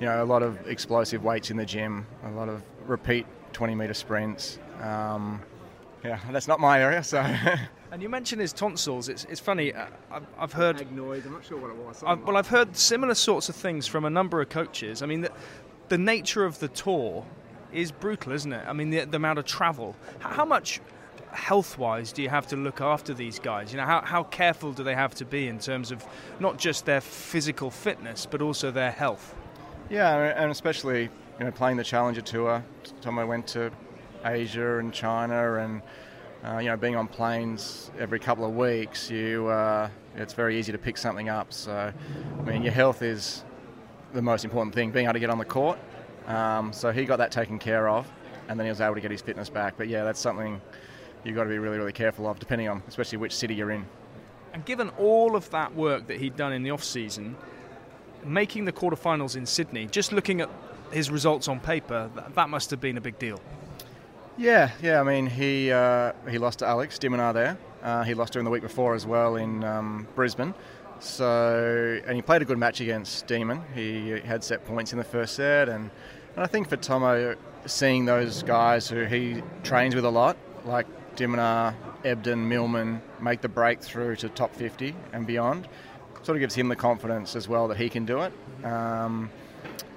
you 0.00 0.06
know, 0.06 0.22
a 0.22 0.26
lot 0.26 0.42
of 0.42 0.66
explosive 0.66 1.24
weights 1.24 1.50
in 1.50 1.56
the 1.56 1.66
gym, 1.66 2.06
a 2.24 2.30
lot 2.30 2.48
of 2.48 2.62
repeat 2.86 3.26
20 3.52 3.74
metre 3.74 3.94
sprints. 3.94 4.58
Um, 4.80 5.42
yeah, 6.04 6.20
that's 6.30 6.48
not 6.48 6.60
my 6.60 6.80
area, 6.80 7.02
so. 7.02 7.24
And 7.90 8.02
you 8.02 8.08
mentioned 8.08 8.40
his 8.40 8.52
tonsils. 8.52 9.08
It's, 9.08 9.24
it's 9.24 9.40
funny. 9.40 9.72
Uh, 9.72 9.86
I've, 10.10 10.26
I've 10.38 10.52
heard. 10.52 10.80
Egg 10.80 10.92
noise. 10.92 11.24
I'm 11.24 11.32
not 11.32 11.44
sure 11.44 11.58
what 11.58 11.70
it 11.70 11.76
was. 11.76 12.02
I've, 12.06 12.22
well, 12.22 12.36
I've 12.36 12.48
heard 12.48 12.76
similar 12.76 13.14
sorts 13.14 13.48
of 13.48 13.56
things 13.56 13.86
from 13.86 14.04
a 14.04 14.10
number 14.10 14.42
of 14.42 14.50
coaches. 14.50 15.02
I 15.02 15.06
mean, 15.06 15.22
the, 15.22 15.32
the 15.88 15.96
nature 15.96 16.44
of 16.44 16.58
the 16.58 16.68
tour 16.68 17.24
is 17.72 17.92
brutal, 17.92 18.32
isn't 18.32 18.52
it? 18.52 18.64
I 18.66 18.72
mean, 18.72 18.90
the, 18.90 19.04
the 19.04 19.16
amount 19.16 19.38
of 19.38 19.44
travel. 19.44 19.96
How, 20.20 20.44
much 20.44 20.80
health-wise 21.32 22.12
do 22.12 22.22
you 22.22 22.28
have 22.28 22.46
to 22.48 22.56
look 22.56 22.80
after 22.80 23.14
these 23.14 23.38
guys? 23.38 23.72
You 23.72 23.78
know, 23.78 23.84
how, 23.84 24.02
how 24.02 24.22
careful 24.24 24.72
do 24.72 24.82
they 24.82 24.94
have 24.94 25.14
to 25.16 25.24
be 25.24 25.48
in 25.48 25.58
terms 25.58 25.90
of 25.90 26.04
not 26.40 26.58
just 26.58 26.86
their 26.86 27.00
physical 27.00 27.70
fitness, 27.70 28.26
but 28.26 28.42
also 28.42 28.70
their 28.70 28.90
health? 28.90 29.34
Yeah, 29.90 30.34
and 30.42 30.50
especially 30.50 31.08
you 31.38 31.44
know 31.44 31.50
playing 31.50 31.76
the 31.76 31.84
Challenger 31.84 32.20
Tour. 32.20 32.62
Tom, 33.00 33.18
I 33.18 33.24
went 33.24 33.46
to 33.48 33.70
Asia 34.24 34.78
and 34.78 34.92
China, 34.92 35.54
and 35.54 35.82
uh, 36.44 36.58
you 36.58 36.68
know 36.68 36.76
being 36.76 36.96
on 36.96 37.08
planes 37.08 37.90
every 37.98 38.18
couple 38.18 38.44
of 38.44 38.54
weeks, 38.54 39.10
you 39.10 39.46
uh, 39.46 39.88
it's 40.16 40.34
very 40.34 40.58
easy 40.58 40.72
to 40.72 40.78
pick 40.78 40.98
something 40.98 41.28
up. 41.28 41.52
So, 41.52 41.92
I 42.38 42.42
mean, 42.42 42.62
your 42.62 42.72
health 42.72 43.02
is 43.02 43.44
the 44.12 44.22
most 44.22 44.44
important 44.44 44.74
thing. 44.74 44.90
Being 44.90 45.06
able 45.06 45.14
to 45.14 45.20
get 45.20 45.30
on 45.30 45.38
the 45.38 45.44
court. 45.44 45.78
Um, 46.28 46.72
so 46.72 46.92
he 46.92 47.04
got 47.04 47.16
that 47.16 47.32
taken 47.32 47.58
care 47.58 47.88
of, 47.88 48.08
and 48.48 48.60
then 48.60 48.66
he 48.66 48.70
was 48.70 48.80
able 48.80 48.94
to 48.94 49.00
get 49.00 49.10
his 49.10 49.22
fitness 49.22 49.48
back. 49.48 49.74
But 49.76 49.88
yeah, 49.88 50.04
that's 50.04 50.20
something 50.20 50.60
you've 51.24 51.34
got 51.34 51.44
to 51.44 51.50
be 51.50 51.58
really, 51.58 51.78
really 51.78 51.92
careful 51.92 52.28
of, 52.28 52.38
depending 52.38 52.68
on 52.68 52.82
especially 52.86 53.18
which 53.18 53.34
city 53.34 53.54
you're 53.54 53.70
in. 53.70 53.86
And 54.52 54.64
given 54.64 54.90
all 54.98 55.34
of 55.36 55.48
that 55.50 55.74
work 55.74 56.06
that 56.06 56.18
he'd 56.20 56.36
done 56.36 56.52
in 56.52 56.62
the 56.62 56.70
off 56.70 56.84
season, 56.84 57.36
making 58.24 58.66
the 58.66 58.72
quarterfinals 58.72 59.36
in 59.36 59.46
Sydney, 59.46 59.86
just 59.86 60.12
looking 60.12 60.40
at 60.40 60.50
his 60.90 61.10
results 61.10 61.48
on 61.48 61.60
paper, 61.60 62.10
that, 62.34 62.48
must 62.48 62.70
have 62.70 62.80
been 62.80 62.96
a 62.96 63.00
big 63.00 63.18
deal. 63.18 63.40
Yeah, 64.36 64.70
yeah. 64.82 65.00
I 65.00 65.02
mean, 65.02 65.26
he 65.26 65.72
uh, 65.72 66.12
he 66.30 66.38
lost 66.38 66.60
to 66.60 66.66
Alex 66.66 66.98
de 66.98 67.08
Minaur 67.08 67.32
there. 67.34 67.58
Uh, 67.82 68.04
he 68.04 68.14
lost 68.14 68.32
during 68.32 68.44
the 68.44 68.50
week 68.50 68.62
before 68.62 68.94
as 68.94 69.06
well 69.06 69.36
in 69.36 69.64
um, 69.64 70.06
Brisbane. 70.14 70.54
So, 71.00 72.00
and 72.06 72.16
he 72.16 72.22
played 72.22 72.42
a 72.42 72.44
good 72.44 72.58
match 72.58 72.80
against 72.80 73.26
Demon. 73.26 73.62
He 73.74 74.10
had 74.10 74.42
set 74.42 74.64
points 74.64 74.92
in 74.92 74.98
the 74.98 75.04
first 75.04 75.36
set, 75.36 75.68
and, 75.68 75.90
and 76.34 76.44
I 76.44 76.46
think 76.46 76.68
for 76.68 76.76
Tomo, 76.76 77.36
seeing 77.66 78.04
those 78.04 78.42
guys 78.42 78.88
who 78.88 79.04
he 79.04 79.42
trains 79.62 79.94
with 79.94 80.04
a 80.04 80.10
lot, 80.10 80.36
like 80.64 80.86
de 81.16 81.26
Minaur, 81.26 81.74
Ebden, 82.04 82.46
Milman, 82.46 83.02
make 83.20 83.40
the 83.40 83.48
breakthrough 83.48 84.16
to 84.16 84.28
top 84.28 84.54
50 84.54 84.94
and 85.12 85.26
beyond, 85.26 85.68
sort 86.22 86.36
of 86.36 86.40
gives 86.40 86.54
him 86.54 86.68
the 86.68 86.76
confidence 86.76 87.34
as 87.34 87.48
well 87.48 87.68
that 87.68 87.76
he 87.76 87.88
can 87.88 88.04
do 88.04 88.20
it. 88.20 88.32
Um, 88.64 89.30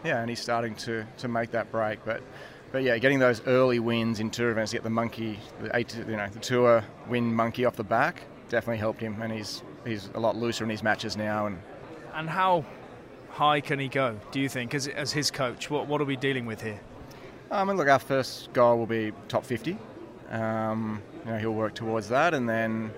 yeah, 0.04 0.22
and 0.22 0.30
he's 0.30 0.40
starting 0.40 0.76
to, 0.76 1.06
to 1.18 1.28
make 1.28 1.52
that 1.52 1.72
break. 1.72 2.04
But 2.06 2.24
but 2.72 2.84
yeah, 2.84 2.98
getting 3.00 3.20
those 3.20 3.46
early 3.48 3.80
wins 3.80 4.20
in 4.22 4.30
tour 4.30 4.50
events, 4.50 4.72
get 4.72 4.84
the 4.84 4.90
monkey, 4.90 5.40
the 5.62 5.76
eight, 5.76 5.94
you 5.96 6.16
know, 6.16 6.28
the 6.30 6.40
tour 6.40 6.84
win 7.08 7.34
monkey 7.34 7.66
off 7.66 7.76
the 7.76 7.84
back, 7.84 8.24
definitely 8.48 8.78
helped 8.78 9.02
him, 9.02 9.22
and 9.22 9.32
he's 9.32 9.62
he's 9.86 10.10
a 10.14 10.20
lot 10.20 10.38
looser 10.38 10.64
in 10.64 10.70
his 10.70 10.82
matches 10.82 11.18
now. 11.18 11.48
And 11.48 11.62
and 12.14 12.30
how 12.30 12.66
high 13.32 13.62
can 13.62 13.80
he 13.80 13.88
go? 13.88 14.20
Do 14.32 14.40
you 14.40 14.50
think, 14.50 14.74
as 14.74 14.88
as 14.88 15.12
his 15.12 15.32
coach, 15.32 15.70
what 15.70 15.88
what 15.88 16.02
are 16.02 16.06
we 16.06 16.16
dealing 16.16 16.46
with 16.46 16.62
here? 16.62 16.80
I 17.50 17.64
mean, 17.66 17.78
look, 17.78 17.90
our 17.90 18.00
first 18.00 18.54
goal 18.54 18.78
will 18.78 18.86
be 18.86 19.12
top 19.28 19.46
50. 19.46 19.78
Um, 20.30 21.02
you 21.26 21.32
know, 21.32 21.38
he'll 21.38 21.54
work 21.54 21.76
towards 21.76 22.08
that, 22.10 22.34
and 22.34 22.48
then 22.48 22.92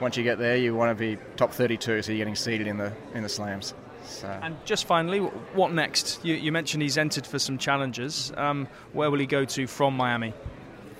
once 0.00 0.16
you 0.16 0.22
get 0.22 0.38
there, 0.38 0.56
you 0.56 0.74
want 0.74 0.90
to 0.90 0.94
be 0.94 1.20
top 1.36 1.52
32, 1.52 2.02
so 2.02 2.12
you're 2.12 2.18
getting 2.18 2.36
seeded 2.36 2.66
in 2.66 2.76
the 2.76 2.92
in 3.14 3.22
the 3.22 3.28
slams. 3.28 3.74
So. 4.04 4.28
And 4.42 4.56
just 4.66 4.84
finally, 4.84 5.20
what 5.20 5.72
next? 5.72 6.22
You, 6.22 6.34
you, 6.34 6.52
mentioned 6.52 6.82
he's 6.82 6.98
entered 6.98 7.26
for 7.26 7.38
some 7.38 7.56
challenges. 7.56 8.32
Um, 8.36 8.68
where 8.92 9.10
will 9.10 9.18
he 9.18 9.24
go 9.24 9.46
to 9.46 9.66
from 9.66 9.96
Miami? 9.96 10.34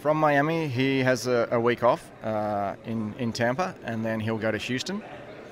From 0.01 0.17
Miami, 0.17 0.69
he 0.69 1.01
has 1.01 1.27
a, 1.27 1.49
a 1.51 1.61
week 1.61 1.83
off 1.83 2.11
uh, 2.23 2.77
in 2.87 3.15
in 3.19 3.33
Tampa, 3.33 3.75
and 3.85 4.03
then 4.03 4.21
he'll 4.21 4.39
go 4.39 4.51
to 4.51 4.59
Houston 4.59 5.03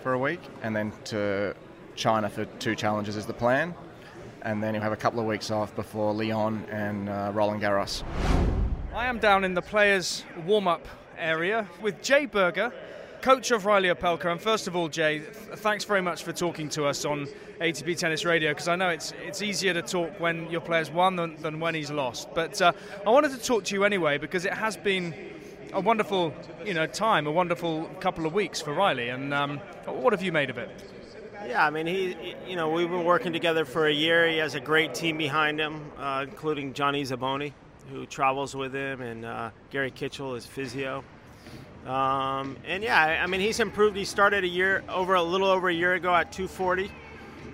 for 0.03 0.15
a 0.15 0.19
week, 0.19 0.41
and 0.63 0.75
then 0.75 0.93
to 1.05 1.55
China 1.95 2.29
for 2.29 2.45
two 2.59 2.75
challenges 2.75 3.17
is 3.17 3.27
the 3.27 3.33
plan, 3.33 3.75
and 4.43 4.63
then 4.63 4.75
he'll 4.75 4.83
have 4.83 4.93
a 4.93 4.97
couple 4.97 5.21
of 5.21 5.27
weeks 5.27 5.51
off 5.51 5.75
before 5.75 6.13
Lyon 6.13 6.65
and 6.71 7.09
uh, 7.09 7.31
Roland 7.35 7.63
Garros. 7.63 8.03
I 8.95 9.07
am 9.07 9.19
down 9.19 9.45
in 9.45 9.55
the 9.55 9.63
players' 9.63 10.25
warm-up 10.47 10.87
area 11.19 11.67
with 11.81 12.03
Jay 12.03 12.27
Berger 12.27 12.73
coach 13.23 13.53
of 13.53 13.65
Reilly 13.65 13.89
Opelka. 13.89 14.31
And 14.31 14.41
first 14.41 14.67
of 14.67 14.75
all, 14.75 14.89
Jay, 14.89 15.21
thanks 15.21 15.85
very 15.85 16.03
much 16.03 16.25
for 16.25 16.33
talking 16.33 16.69
to 16.71 16.85
us 16.85 17.05
on 17.05 17.27
ATP 17.61 17.97
Tennis 17.97 18.25
Radio 18.25 18.51
because 18.51 18.67
I 18.67 18.75
know 18.75 18.89
it's 18.89 19.15
it's 19.25 19.41
easier 19.41 19.73
to 19.75 19.83
talk 19.83 20.19
when 20.19 20.51
your 20.51 20.61
player's 20.61 20.91
won 20.91 21.17
than, 21.17 21.37
than 21.37 21.61
when 21.61 21.75
he's 21.75 21.91
lost. 21.91 22.29
But 22.35 22.61
uh, 22.61 22.73
I 23.07 23.11
wanted 23.11 23.31
to 23.31 23.39
talk 23.39 23.65
to 23.65 23.75
you 23.75 23.85
anyway 23.85 24.19
because 24.19 24.45
it 24.45 24.53
has 24.53 24.77
been 24.77 25.15
a 25.73 25.81
wonderful 25.81 26.35
you 26.67 26.75
know 26.75 26.87
time, 26.87 27.27
a 27.27 27.31
wonderful 27.31 27.85
couple 28.01 28.27
of 28.27 28.35
weeks 28.35 28.61
for 28.61 28.75
Reilly. 28.75 29.09
And 29.09 29.33
um, 29.33 29.59
what 29.87 30.13
have 30.13 30.23
you 30.23 30.33
made 30.33 30.51
of 30.51 30.59
it? 30.59 30.69
Yeah, 31.47 31.67
I 31.67 31.71
mean, 31.71 31.87
he, 31.87 32.35
you 32.47 32.57
know, 32.57 32.71
we've 32.71 32.89
been 32.89 33.05
working 33.05 33.33
together 33.33 33.65
for 33.65 33.87
a 33.87 33.93
year. 33.93 34.29
He 34.29 34.39
has 34.39 34.55
a 34.55 34.61
great 34.61 34.95
team 34.95 35.19
behind 35.19 35.59
him, 35.59 35.91
uh, 35.99 36.27
including 36.29 36.73
Johnny 36.73 37.03
Zaboni, 37.03 37.53
who 37.91 38.07
travels 38.07 38.55
with 38.55 38.75
him, 38.75 39.01
and 39.01 39.25
uh, 39.25 39.51
Gary 39.71 39.91
Kitchell 39.91 40.35
is 40.35 40.47
physio. 40.47 41.03
Um, 41.87 42.57
and 42.65 42.83
yeah, 42.83 43.21
I 43.23 43.27
mean, 43.27 43.41
he's 43.41 43.59
improved. 43.59 43.97
He 43.97 44.05
started 44.05 44.45
a 44.45 44.49
year 44.49 44.85
over 44.89 45.15
a 45.15 45.23
little 45.23 45.49
over 45.49 45.69
a 45.69 45.75
year 45.75 45.95
ago 45.95 46.15
at 46.15 46.31
240. 46.31 46.91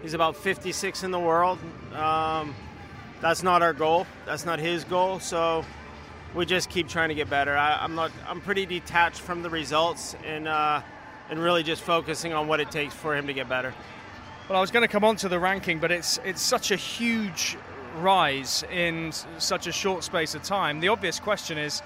He's 0.02 0.14
about 0.14 0.36
56 0.36 1.02
in 1.02 1.10
the 1.10 1.18
world. 1.18 1.58
Um, 1.94 2.54
that's 3.20 3.42
not 3.42 3.62
our 3.62 3.72
goal. 3.72 4.06
That's 4.26 4.44
not 4.44 4.58
his 4.58 4.84
goal. 4.84 5.18
So 5.18 5.64
we 6.34 6.44
just 6.44 6.68
keep 6.68 6.88
trying 6.88 7.08
to 7.08 7.14
get 7.14 7.30
better. 7.30 7.56
I, 7.56 7.82
am 7.84 7.94
not. 7.94 8.12
I'm 8.26 8.42
pretty 8.42 8.66
detached 8.66 9.20
from 9.20 9.42
the 9.42 9.50
results 9.50 10.14
and 10.24 10.46
uh, 10.46 10.82
and 11.30 11.38
really 11.42 11.62
just 11.62 11.82
focusing 11.82 12.32
on 12.32 12.48
what 12.48 12.60
it 12.60 12.70
takes 12.70 12.94
for 12.94 13.16
him 13.16 13.26
to 13.26 13.32
get 13.32 13.48
better. 13.48 13.74
Well, 14.48 14.58
I 14.58 14.60
was 14.60 14.70
going 14.70 14.82
to 14.82 14.88
come 14.88 15.04
on 15.04 15.16
to 15.16 15.28
the 15.28 15.38
ranking, 15.38 15.78
but 15.78 15.92
it's 15.92 16.18
it's 16.24 16.40
such 16.40 16.70
a 16.70 16.76
huge 16.76 17.56
rise 17.98 18.64
in 18.72 19.12
such 19.38 19.66
a 19.66 19.72
short 19.72 20.04
space 20.04 20.34
of 20.34 20.42
time. 20.42 20.80
The 20.80 20.88
obvious 20.88 21.20
question 21.20 21.58
is 21.58 21.82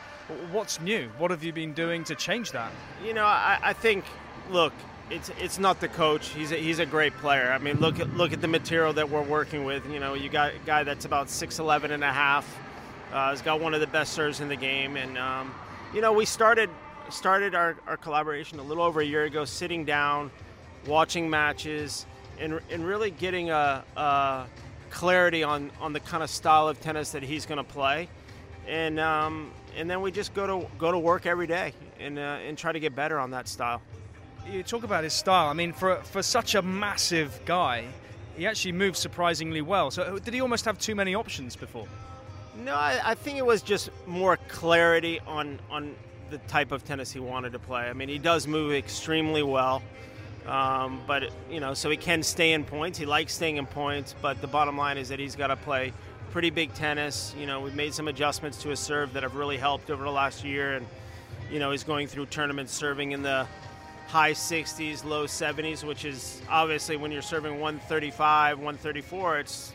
What's 0.50 0.80
new? 0.80 1.10
What 1.18 1.30
have 1.30 1.42
you 1.42 1.52
been 1.52 1.72
doing 1.72 2.04
to 2.04 2.14
change 2.14 2.52
that? 2.52 2.72
You 3.04 3.12
know, 3.12 3.24
I, 3.24 3.58
I 3.62 3.72
think, 3.72 4.04
look, 4.50 4.72
it's 5.10 5.30
it's 5.40 5.58
not 5.58 5.80
the 5.80 5.88
coach. 5.88 6.28
He's 6.28 6.52
a, 6.52 6.56
he's 6.56 6.78
a 6.78 6.86
great 6.86 7.12
player. 7.16 7.52
I 7.52 7.58
mean, 7.58 7.80
look 7.80 8.00
at 8.00 8.08
look 8.16 8.32
at 8.32 8.40
the 8.40 8.48
material 8.48 8.92
that 8.94 9.10
we're 9.10 9.22
working 9.22 9.64
with. 9.64 9.90
You 9.90 10.00
know, 10.00 10.14
you 10.14 10.28
got 10.28 10.54
a 10.54 10.58
guy 10.64 10.84
that's 10.84 11.04
about 11.04 11.26
6'11 11.26 11.90
and 11.90 12.04
a 12.04 12.12
half. 12.12 12.46
Uh, 13.12 13.30
he's 13.30 13.42
got 13.42 13.60
one 13.60 13.74
of 13.74 13.80
the 13.80 13.86
best 13.86 14.12
serves 14.12 14.40
in 14.40 14.48
the 14.48 14.56
game, 14.56 14.96
and 14.96 15.18
um, 15.18 15.54
you 15.92 16.00
know, 16.00 16.12
we 16.12 16.24
started 16.24 16.70
started 17.10 17.54
our, 17.54 17.76
our 17.86 17.96
collaboration 17.96 18.58
a 18.58 18.62
little 18.62 18.82
over 18.82 19.00
a 19.00 19.04
year 19.04 19.24
ago, 19.24 19.44
sitting 19.44 19.84
down, 19.84 20.30
watching 20.86 21.28
matches, 21.28 22.06
and 22.38 22.60
and 22.70 22.86
really 22.86 23.10
getting 23.10 23.50
a, 23.50 23.84
a 23.96 24.46
clarity 24.90 25.42
on 25.42 25.70
on 25.80 25.92
the 25.92 26.00
kind 26.00 26.22
of 26.22 26.30
style 26.30 26.68
of 26.68 26.80
tennis 26.80 27.12
that 27.12 27.22
he's 27.22 27.46
going 27.46 27.58
to 27.58 27.64
play, 27.64 28.08
and 28.66 28.98
um, 28.98 29.50
and 29.76 29.90
then 29.90 30.00
we 30.00 30.10
just 30.10 30.34
go 30.34 30.46
to 30.46 30.66
go 30.78 30.92
to 30.92 30.98
work 30.98 31.26
every 31.26 31.46
day 31.46 31.72
and 32.00 32.18
uh, 32.18 32.38
and 32.46 32.56
try 32.58 32.72
to 32.72 32.80
get 32.80 32.94
better 32.94 33.18
on 33.18 33.30
that 33.30 33.48
style. 33.48 33.82
You 34.50 34.62
talk 34.62 34.82
about 34.82 35.04
his 35.04 35.12
style. 35.12 35.48
I 35.48 35.52
mean, 35.52 35.72
for 35.72 35.96
for 36.02 36.22
such 36.22 36.54
a 36.54 36.62
massive 36.62 37.40
guy, 37.44 37.84
he 38.36 38.46
actually 38.46 38.72
moves 38.72 38.98
surprisingly 38.98 39.62
well. 39.62 39.90
So 39.90 40.02
uh, 40.02 40.18
did 40.18 40.34
he 40.34 40.40
almost 40.40 40.64
have 40.64 40.78
too 40.78 40.94
many 40.94 41.14
options 41.14 41.56
before? 41.56 41.86
No, 42.64 42.74
I, 42.74 43.00
I 43.04 43.14
think 43.14 43.38
it 43.38 43.46
was 43.46 43.62
just 43.62 43.90
more 44.06 44.36
clarity 44.48 45.20
on 45.26 45.60
on 45.70 45.94
the 46.32 46.38
type 46.38 46.72
of 46.72 46.84
tennis 46.84 47.12
he 47.12 47.20
wanted 47.20 47.52
to 47.52 47.60
play. 47.60 47.82
I 47.82 47.92
mean, 47.92 48.08
he 48.08 48.18
does 48.18 48.48
move 48.48 48.72
extremely 48.72 49.42
well. 49.42 49.82
Um, 50.46 51.00
but 51.06 51.30
you 51.48 51.60
know, 51.60 51.72
so 51.74 51.88
he 51.88 51.96
can 51.96 52.24
stay 52.24 52.52
in 52.52 52.64
points. 52.64 52.98
He 52.98 53.06
likes 53.06 53.32
staying 53.32 53.58
in 53.58 53.66
points, 53.66 54.16
but 54.20 54.40
the 54.40 54.48
bottom 54.48 54.76
line 54.76 54.98
is 54.98 55.08
that 55.10 55.20
he's 55.20 55.36
got 55.36 55.48
to 55.48 55.56
play 55.56 55.92
pretty 56.32 56.50
big 56.50 56.74
tennis. 56.74 57.32
You 57.38 57.46
know, 57.46 57.60
we've 57.60 57.76
made 57.76 57.94
some 57.94 58.08
adjustments 58.08 58.60
to 58.62 58.70
his 58.70 58.80
serve 58.80 59.12
that 59.12 59.22
have 59.22 59.36
really 59.36 59.56
helped 59.56 59.90
over 59.90 60.02
the 60.02 60.10
last 60.10 60.42
year, 60.42 60.74
and 60.74 60.86
you 61.50 61.60
know, 61.60 61.70
he's 61.70 61.84
going 61.84 62.08
through 62.08 62.26
tournaments 62.26 62.72
serving 62.72 63.12
in 63.12 63.22
the 63.22 63.46
high 64.08 64.32
60s, 64.32 65.04
low 65.04 65.26
70s, 65.26 65.84
which 65.84 66.04
is 66.04 66.42
obviously 66.50 66.96
when 66.96 67.12
you're 67.12 67.22
serving 67.22 67.60
135, 67.60 68.58
134, 68.58 69.38
it's 69.38 69.72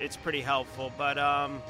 it's 0.00 0.16
pretty 0.16 0.40
helpful. 0.40 0.90
But 0.98 1.18
um, 1.18 1.62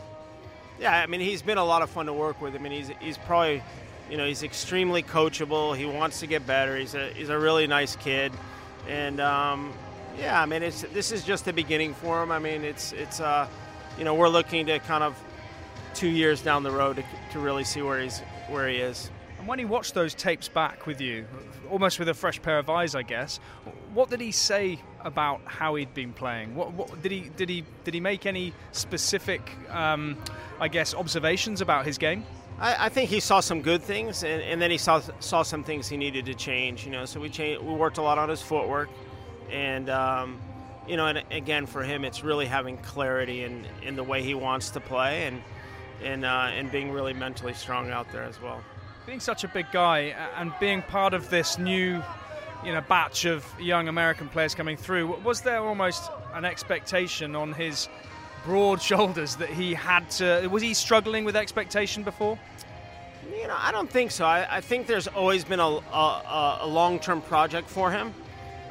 yeah, 0.81 1.03
I 1.03 1.07
mean, 1.07 1.21
he's 1.21 1.43
been 1.43 1.59
a 1.59 1.65
lot 1.65 1.83
of 1.83 1.91
fun 1.91 2.07
to 2.07 2.13
work 2.13 2.41
with. 2.41 2.55
I 2.55 2.59
mean, 2.59 2.73
he's 2.73 2.91
he's 3.01 3.19
probably 3.19 3.63
you 4.11 4.17
know 4.17 4.27
he's 4.27 4.43
extremely 4.43 5.03
coachable. 5.03 5.77
He 5.77 5.87
wants 5.87 6.21
to 6.21 6.27
get 6.27 6.47
better. 6.47 6.77
He's 6.77 6.95
a 6.95 7.09
he's 7.13 7.29
a 7.29 7.39
really 7.39 7.67
nice 7.67 7.97
kid, 7.97 8.33
and 8.89 9.21
um, 9.21 9.73
yeah, 10.19 10.41
I 10.41 10.47
mean, 10.47 10.63
it's 10.63 10.83
this 10.93 11.13
is 11.13 11.25
just 11.25 11.45
the 11.45 11.53
beginning 11.53 11.95
for 11.95 12.23
him. 12.23 12.33
I 12.33 12.39
mean, 12.39 12.65
it's 12.65 12.93
it's 12.93 13.21
uh, 13.21 13.49
you 13.97 14.05
know, 14.05 14.15
we're 14.15 14.29
looking 14.29 14.67
to 14.67 14.79
kind 14.81 15.05
of 15.05 15.17
two 15.95 16.09
years 16.09 16.43
down 16.43 16.63
the 16.63 16.71
road 16.71 16.97
to, 16.97 17.05
to 17.33 17.39
really 17.39 17.65
see 17.65 17.83
where 17.83 18.01
he's 18.01 18.21
where 18.49 18.69
he 18.69 18.77
is. 18.77 19.11
And 19.39 19.49
when 19.49 19.59
he 19.59 19.65
watched 19.65 19.95
those 19.95 20.15
tapes 20.15 20.49
back 20.49 20.87
with 20.87 21.01
you, 21.01 21.27
almost 21.71 21.99
with 21.99 22.09
a 22.09 22.15
fresh 22.15 22.43
pair 22.43 22.59
of 22.59 22.69
eyes, 22.69 22.95
I 22.95 23.03
guess, 23.03 23.39
what 23.95 24.11
did 24.11 24.21
he 24.21 24.33
say 24.33 24.79
about 25.01 25.41
how 25.47 25.77
he'd 25.77 25.95
been 25.95 26.13
playing? 26.13 26.55
What, 26.55 26.75
what 26.75 27.03
did 27.03 27.13
he 27.13 27.31
did 27.37 27.49
he 27.49 27.65
did 27.85 27.95
he 27.95 28.01
make 28.01 28.27
any 28.27 28.53
specific, 28.73 29.41
um, 29.71 30.19
I 30.61 30.69
guess, 30.69 30.95
observations 30.95 31.61
about 31.61 31.87
his 31.87 31.97
game? 31.97 32.25
I, 32.61 32.87
I 32.87 32.89
think 32.91 33.09
he 33.09 33.21
saw 33.21 33.41
some 33.41 33.63
good 33.63 33.83
things, 33.83 34.23
and, 34.23 34.43
and, 34.43 34.61
then 34.61 34.71
he 34.71 34.79
saw 34.79 35.01
saw 35.19 35.43
some 35.43 35.65
things 35.65 35.89
he 35.89 35.97
needed 35.97 36.27
to 36.27 36.35
change. 36.35 36.85
You 36.85 36.93
know, 36.93 37.07
so 37.07 37.19
we 37.19 37.31
changed, 37.31 37.63
we 37.63 37.73
worked 37.73 37.99
a 37.99 38.03
lot 38.03 38.19
on 38.19 38.29
his 38.29 38.43
footwork, 38.43 38.91
and 39.51 39.89
um, 39.89 40.39
you 40.87 40.97
know, 40.97 41.07
and 41.07 41.23
again 41.31 41.67
for 41.67 41.83
him, 41.83 42.05
it's 42.05 42.23
really 42.23 42.47
having 42.47 42.77
clarity 42.79 43.45
in, 43.45 43.65
in 43.83 43.97
the 43.97 44.05
way 44.05 44.23
he 44.23 44.35
wants 44.35 44.71
to 44.71 44.81
play, 44.81 45.27
and 45.27 45.43
and 46.03 46.25
uh, 46.25 46.51
and 46.53 46.71
being 46.71 46.93
really 46.93 47.15
mentally 47.15 47.55
strong 47.55 47.91
out 47.91 48.13
there 48.13 48.25
as 48.25 48.41
well. 48.41 48.63
Being 49.07 49.21
such 49.21 49.43
a 49.43 49.49
big 49.49 49.67
guy 49.73 50.15
and 50.37 50.53
being 50.61 50.83
part 50.83 51.15
of 51.15 51.31
this 51.31 51.59
new, 51.59 52.03
you 52.65 52.73
know, 52.73 52.83
batch 52.83 53.25
of 53.25 53.45
young 53.59 53.89
American 53.89 54.29
players 54.29 54.55
coming 54.55 54.77
through, 54.77 55.19
was 55.23 55.41
there 55.41 55.61
almost 55.61 56.11
an 56.35 56.45
expectation 56.45 57.35
on 57.35 57.55
his 57.55 57.89
broad 58.45 58.81
shoulders 58.91 59.37
that 59.37 59.51
he 59.51 59.75
had 59.75 60.11
to? 60.13 60.47
Was 60.49 60.63
he 60.63 60.75
struggling 60.75 61.25
with 61.25 61.37
expectation 61.37 62.03
before? 62.03 62.39
You 63.39 63.47
know, 63.47 63.57
I 63.59 63.73
don't 63.73 63.91
think 63.91 64.11
so. 64.11 64.25
I, 64.25 64.57
I 64.57 64.61
think 64.61 64.87
there's 64.87 65.07
always 65.07 65.45
been 65.45 65.61
a, 65.61 65.69
a, 65.69 66.59
a 66.63 66.67
long-term 66.67 67.23
project 67.23 67.69
for 67.69 67.91
him. 67.91 68.13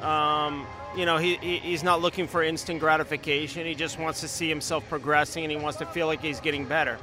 Um, 0.02 0.66
you 0.96 1.06
know, 1.06 1.18
he, 1.18 1.36
he's 1.36 1.82
not 1.82 2.00
looking 2.00 2.26
for 2.26 2.42
instant 2.42 2.80
gratification. 2.80 3.66
He 3.66 3.74
just 3.74 3.98
wants 3.98 4.20
to 4.20 4.28
see 4.28 4.48
himself 4.48 4.88
progressing, 4.88 5.44
and 5.44 5.50
he 5.50 5.56
wants 5.56 5.78
to 5.78 5.86
feel 5.86 6.06
like 6.06 6.20
he's 6.20 6.40
getting 6.40 6.66
better. 6.66 6.98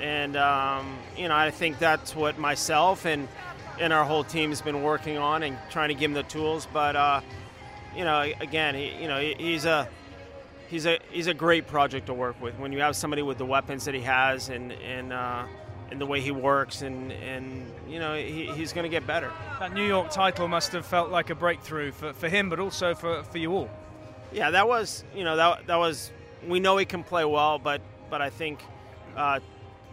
And 0.00 0.36
um, 0.36 0.98
you 1.16 1.28
know, 1.28 1.36
I 1.36 1.50
think 1.50 1.78
that's 1.78 2.14
what 2.14 2.38
myself 2.38 3.06
and 3.06 3.28
and 3.80 3.92
our 3.92 4.04
whole 4.04 4.24
team 4.24 4.50
has 4.50 4.60
been 4.60 4.82
working 4.82 5.16
on 5.16 5.42
and 5.42 5.56
trying 5.70 5.88
to 5.88 5.94
give 5.94 6.10
him 6.10 6.14
the 6.14 6.24
tools. 6.24 6.66
But 6.72 6.96
uh, 6.96 7.20
you 7.96 8.04
know, 8.04 8.20
again, 8.40 8.74
he, 8.74 8.90
you 9.00 9.08
know, 9.08 9.20
he's 9.20 9.64
a 9.64 9.88
he's 10.72 10.86
a 10.86 10.98
he's 11.10 11.26
a 11.26 11.34
great 11.34 11.66
project 11.66 12.06
to 12.06 12.14
work 12.14 12.40
with. 12.40 12.58
When 12.58 12.72
you 12.72 12.80
have 12.80 12.96
somebody 12.96 13.22
with 13.22 13.38
the 13.38 13.44
weapons 13.44 13.84
that 13.84 13.94
he 13.94 14.00
has 14.00 14.48
and 14.48 14.72
and 14.72 15.12
uh, 15.12 15.44
and 15.90 16.00
the 16.00 16.06
way 16.06 16.20
he 16.20 16.32
works, 16.32 16.82
and 16.82 17.12
and 17.12 17.70
you 17.86 18.00
know 18.00 18.14
he, 18.14 18.46
he's 18.46 18.72
going 18.72 18.84
to 18.84 18.88
get 18.88 19.06
better. 19.06 19.30
That 19.60 19.74
New 19.74 19.86
York 19.86 20.10
title 20.10 20.48
must 20.48 20.72
have 20.72 20.86
felt 20.86 21.10
like 21.10 21.30
a 21.30 21.34
breakthrough 21.34 21.92
for, 21.92 22.14
for 22.14 22.28
him, 22.28 22.48
but 22.48 22.58
also 22.58 22.94
for, 22.94 23.22
for 23.22 23.38
you 23.38 23.52
all. 23.52 23.70
Yeah, 24.32 24.50
that 24.50 24.66
was 24.66 25.04
you 25.14 25.24
know 25.24 25.36
that 25.36 25.66
that 25.66 25.76
was 25.76 26.10
we 26.48 26.58
know 26.58 26.78
he 26.78 26.86
can 26.86 27.04
play 27.04 27.24
well, 27.24 27.58
but 27.58 27.80
but 28.10 28.20
I 28.20 28.30
think. 28.30 28.60
Uh, 29.14 29.38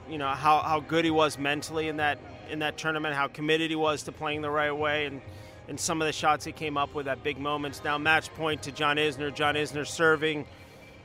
you 0.10 0.18
know 0.18 0.30
how, 0.30 0.58
how 0.60 0.80
good 0.80 1.06
he 1.06 1.12
was 1.12 1.38
mentally 1.38 1.88
in 1.88 1.98
that 1.98 2.18
in 2.50 2.60
that 2.60 2.80
tournament, 2.80 3.14
how 3.14 3.28
committed 3.28 3.70
he 3.70 3.76
was 3.76 4.02
to 4.04 4.12
playing 4.12 4.42
the 4.42 4.50
right 4.50 4.72
way, 4.72 5.06
and 5.06 5.22
and 5.68 5.80
some 5.80 6.02
of 6.02 6.08
the 6.08 6.12
shots 6.12 6.44
he 6.44 6.52
came 6.52 6.78
up 6.78 6.96
with 6.96 7.08
at 7.08 7.24
big 7.24 7.38
moments. 7.38 7.84
Now 7.84 8.00
match 8.00 8.34
point 8.34 8.64
to 8.64 8.72
John 8.72 8.98
Isner. 8.98 9.32
John 9.32 9.54
Isner 9.54 9.86
serving 9.86 10.48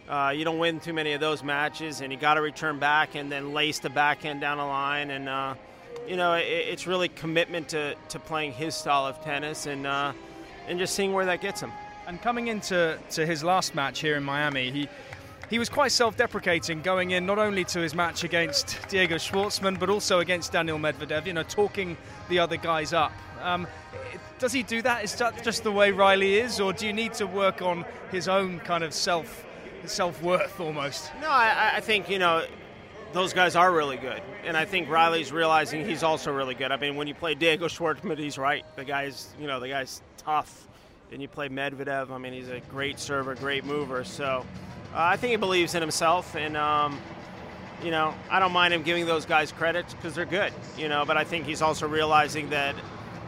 uh, 0.08 0.32
you 0.34 0.44
don't 0.44 0.58
win 0.58 0.80
too 0.80 0.92
many 0.92 1.12
of 1.12 1.20
those 1.20 1.42
matches, 1.42 2.00
and 2.00 2.12
you 2.12 2.18
got 2.18 2.34
to 2.34 2.42
return 2.42 2.78
back 2.78 3.14
and 3.14 3.32
then 3.32 3.52
lace 3.52 3.78
the 3.78 3.90
backhand 3.90 4.40
down 4.40 4.58
the 4.58 4.64
line. 4.64 5.10
And 5.10 5.28
uh, 5.28 5.54
you 6.06 6.16
know, 6.16 6.34
it, 6.34 6.44
it's 6.44 6.86
really 6.86 7.08
commitment 7.08 7.68
to, 7.70 7.94
to 8.10 8.18
playing 8.18 8.52
his 8.52 8.74
style 8.74 9.06
of 9.06 9.22
tennis 9.22 9.66
and 9.66 9.86
uh, 9.86 10.12
and 10.66 10.78
just 10.78 10.94
seeing 10.94 11.12
where 11.12 11.26
that 11.26 11.40
gets 11.40 11.60
him. 11.60 11.72
And 12.06 12.20
coming 12.20 12.48
into 12.48 12.98
to 13.10 13.24
his 13.24 13.42
last 13.42 13.74
match 13.74 14.00
here 14.00 14.16
in 14.16 14.24
Miami, 14.24 14.70
he 14.70 14.88
he 15.48 15.58
was 15.58 15.68
quite 15.68 15.92
self-deprecating 15.92 16.82
going 16.82 17.12
in 17.12 17.24
not 17.26 17.38
only 17.38 17.64
to 17.64 17.80
his 17.80 17.94
match 17.94 18.24
against 18.24 18.78
Diego 18.88 19.16
Schwartzman 19.16 19.78
but 19.78 19.88
also 19.88 20.20
against 20.20 20.52
Daniil 20.52 20.78
Medvedev. 20.78 21.26
You 21.26 21.32
know, 21.32 21.44
talking 21.44 21.96
the 22.28 22.38
other 22.38 22.56
guys 22.56 22.92
up. 22.92 23.12
Um, 23.40 23.66
does 24.38 24.52
he 24.52 24.62
do 24.62 24.82
that? 24.82 25.04
Is 25.04 25.14
that 25.16 25.42
just 25.42 25.62
the 25.64 25.72
way 25.72 25.92
Reilly 25.92 26.38
is, 26.38 26.60
or 26.60 26.72
do 26.72 26.86
you 26.86 26.92
need 26.92 27.14
to 27.14 27.26
work 27.26 27.62
on 27.62 27.84
his 28.10 28.28
own 28.28 28.60
kind 28.60 28.84
of 28.84 28.92
self? 28.92 29.44
Self 29.86 30.22
worth 30.22 30.60
almost. 30.60 31.10
No, 31.20 31.28
I, 31.28 31.74
I 31.76 31.80
think 31.80 32.08
you 32.08 32.18
know 32.18 32.44
those 33.12 33.32
guys 33.32 33.54
are 33.56 33.72
really 33.72 33.96
good, 33.96 34.22
and 34.44 34.56
I 34.56 34.64
think 34.64 34.88
Reilly's 34.88 35.32
realizing 35.32 35.86
he's 35.86 36.02
also 36.02 36.32
really 36.32 36.54
good. 36.54 36.72
I 36.72 36.76
mean, 36.76 36.96
when 36.96 37.06
you 37.06 37.14
play 37.14 37.34
Diego 37.34 37.66
Schwartzman, 37.66 38.18
he's 38.18 38.38
right. 38.38 38.64
The 38.76 38.84
guy's 38.84 39.28
you 39.40 39.46
know 39.46 39.60
the 39.60 39.68
guy's 39.68 40.02
tough. 40.18 40.68
And 41.12 41.22
you 41.22 41.28
play 41.28 41.48
Medvedev. 41.48 42.10
I 42.10 42.18
mean, 42.18 42.32
he's 42.32 42.48
a 42.48 42.60
great 42.60 42.98
server, 42.98 43.36
great 43.36 43.64
mover. 43.64 44.02
So 44.02 44.44
uh, 44.92 44.96
I 44.96 45.16
think 45.16 45.30
he 45.30 45.36
believes 45.36 45.74
in 45.74 45.80
himself, 45.80 46.34
and 46.34 46.56
um, 46.56 46.98
you 47.84 47.90
know, 47.90 48.14
I 48.30 48.40
don't 48.40 48.52
mind 48.52 48.74
him 48.74 48.82
giving 48.82 49.06
those 49.06 49.26
guys 49.26 49.52
credit 49.52 49.86
because 49.90 50.14
they're 50.14 50.24
good. 50.24 50.52
You 50.76 50.88
know, 50.88 51.04
but 51.04 51.16
I 51.16 51.22
think 51.22 51.46
he's 51.46 51.62
also 51.62 51.86
realizing 51.86 52.50
that 52.50 52.74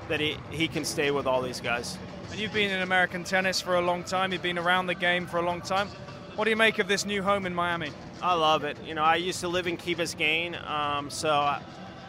that 0.09 0.21
he, 0.21 0.37
he 0.51 0.69
can 0.69 0.85
stay 0.85 1.11
with 1.11 1.27
all 1.27 1.43
these 1.43 1.61
guys. 1.61 1.99
And 2.31 2.41
you've 2.41 2.53
been 2.53 2.71
in 2.71 2.83
American 2.83 3.25
tennis 3.25 3.61
for 3.61 3.77
a 3.77 3.81
long 3.81 4.05
time. 4.05 4.33
You've 4.33 4.43
been 4.43 4.59
around 4.59 4.87
the 4.87 4.95
game 4.95 5.27
for 5.27 5.39
a 5.39 5.43
long 5.43 5.61
time. 5.61 5.89
What 6.37 6.45
do 6.45 6.51
you 6.51 6.57
make 6.57 6.79
of 6.79 6.87
this 6.87 7.07
new 7.07 7.23
home 7.23 7.47
in 7.47 7.55
Miami? 7.55 7.91
I 8.21 8.35
love 8.35 8.65
it. 8.65 8.77
You 8.85 8.95
know, 8.95 9.03
I 9.03 9.17
used 9.17 9.41
to 9.41 9.49
live 9.49 9.67
in 9.67 9.79
Key 9.79 9.95
Biscayne, 9.95 10.63
um, 10.69 11.09
so 11.09 11.31
I, 11.31 11.63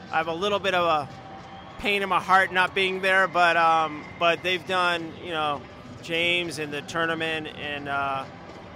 have 0.09 0.27
a 0.27 0.33
little 0.33 0.59
bit 0.59 0.73
of 0.73 0.85
a 0.85 1.09
pain 1.79 2.01
in 2.03 2.09
my 2.09 2.19
heart 2.19 2.51
not 2.51 2.75
being 2.75 2.99
there, 2.99 3.29
but 3.29 3.55
um, 3.55 4.03
but 4.19 4.43
they've 4.43 4.67
done, 4.67 5.13
you 5.23 5.29
know, 5.31 5.61
James 6.03 6.59
and 6.59 6.73
the 6.73 6.81
tournament, 6.81 7.47
and 7.57 7.87
uh, 7.87 8.25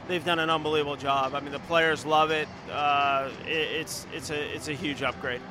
they've 0.07 0.23
done 0.23 0.39
an 0.39 0.49
unbelievable 0.49 0.95
job. 0.95 1.35
I 1.35 1.41
mean, 1.41 1.51
the 1.51 1.59
players 1.59 2.05
love 2.05 2.31
it. 2.31 2.47
Uh, 2.71 3.29
it 3.45 3.51
it's 3.51 4.07
it's 4.13 4.29
a 4.29 4.55
it's 4.55 4.69
a 4.69 4.73
huge 4.73 5.03
upgrade. 5.03 5.41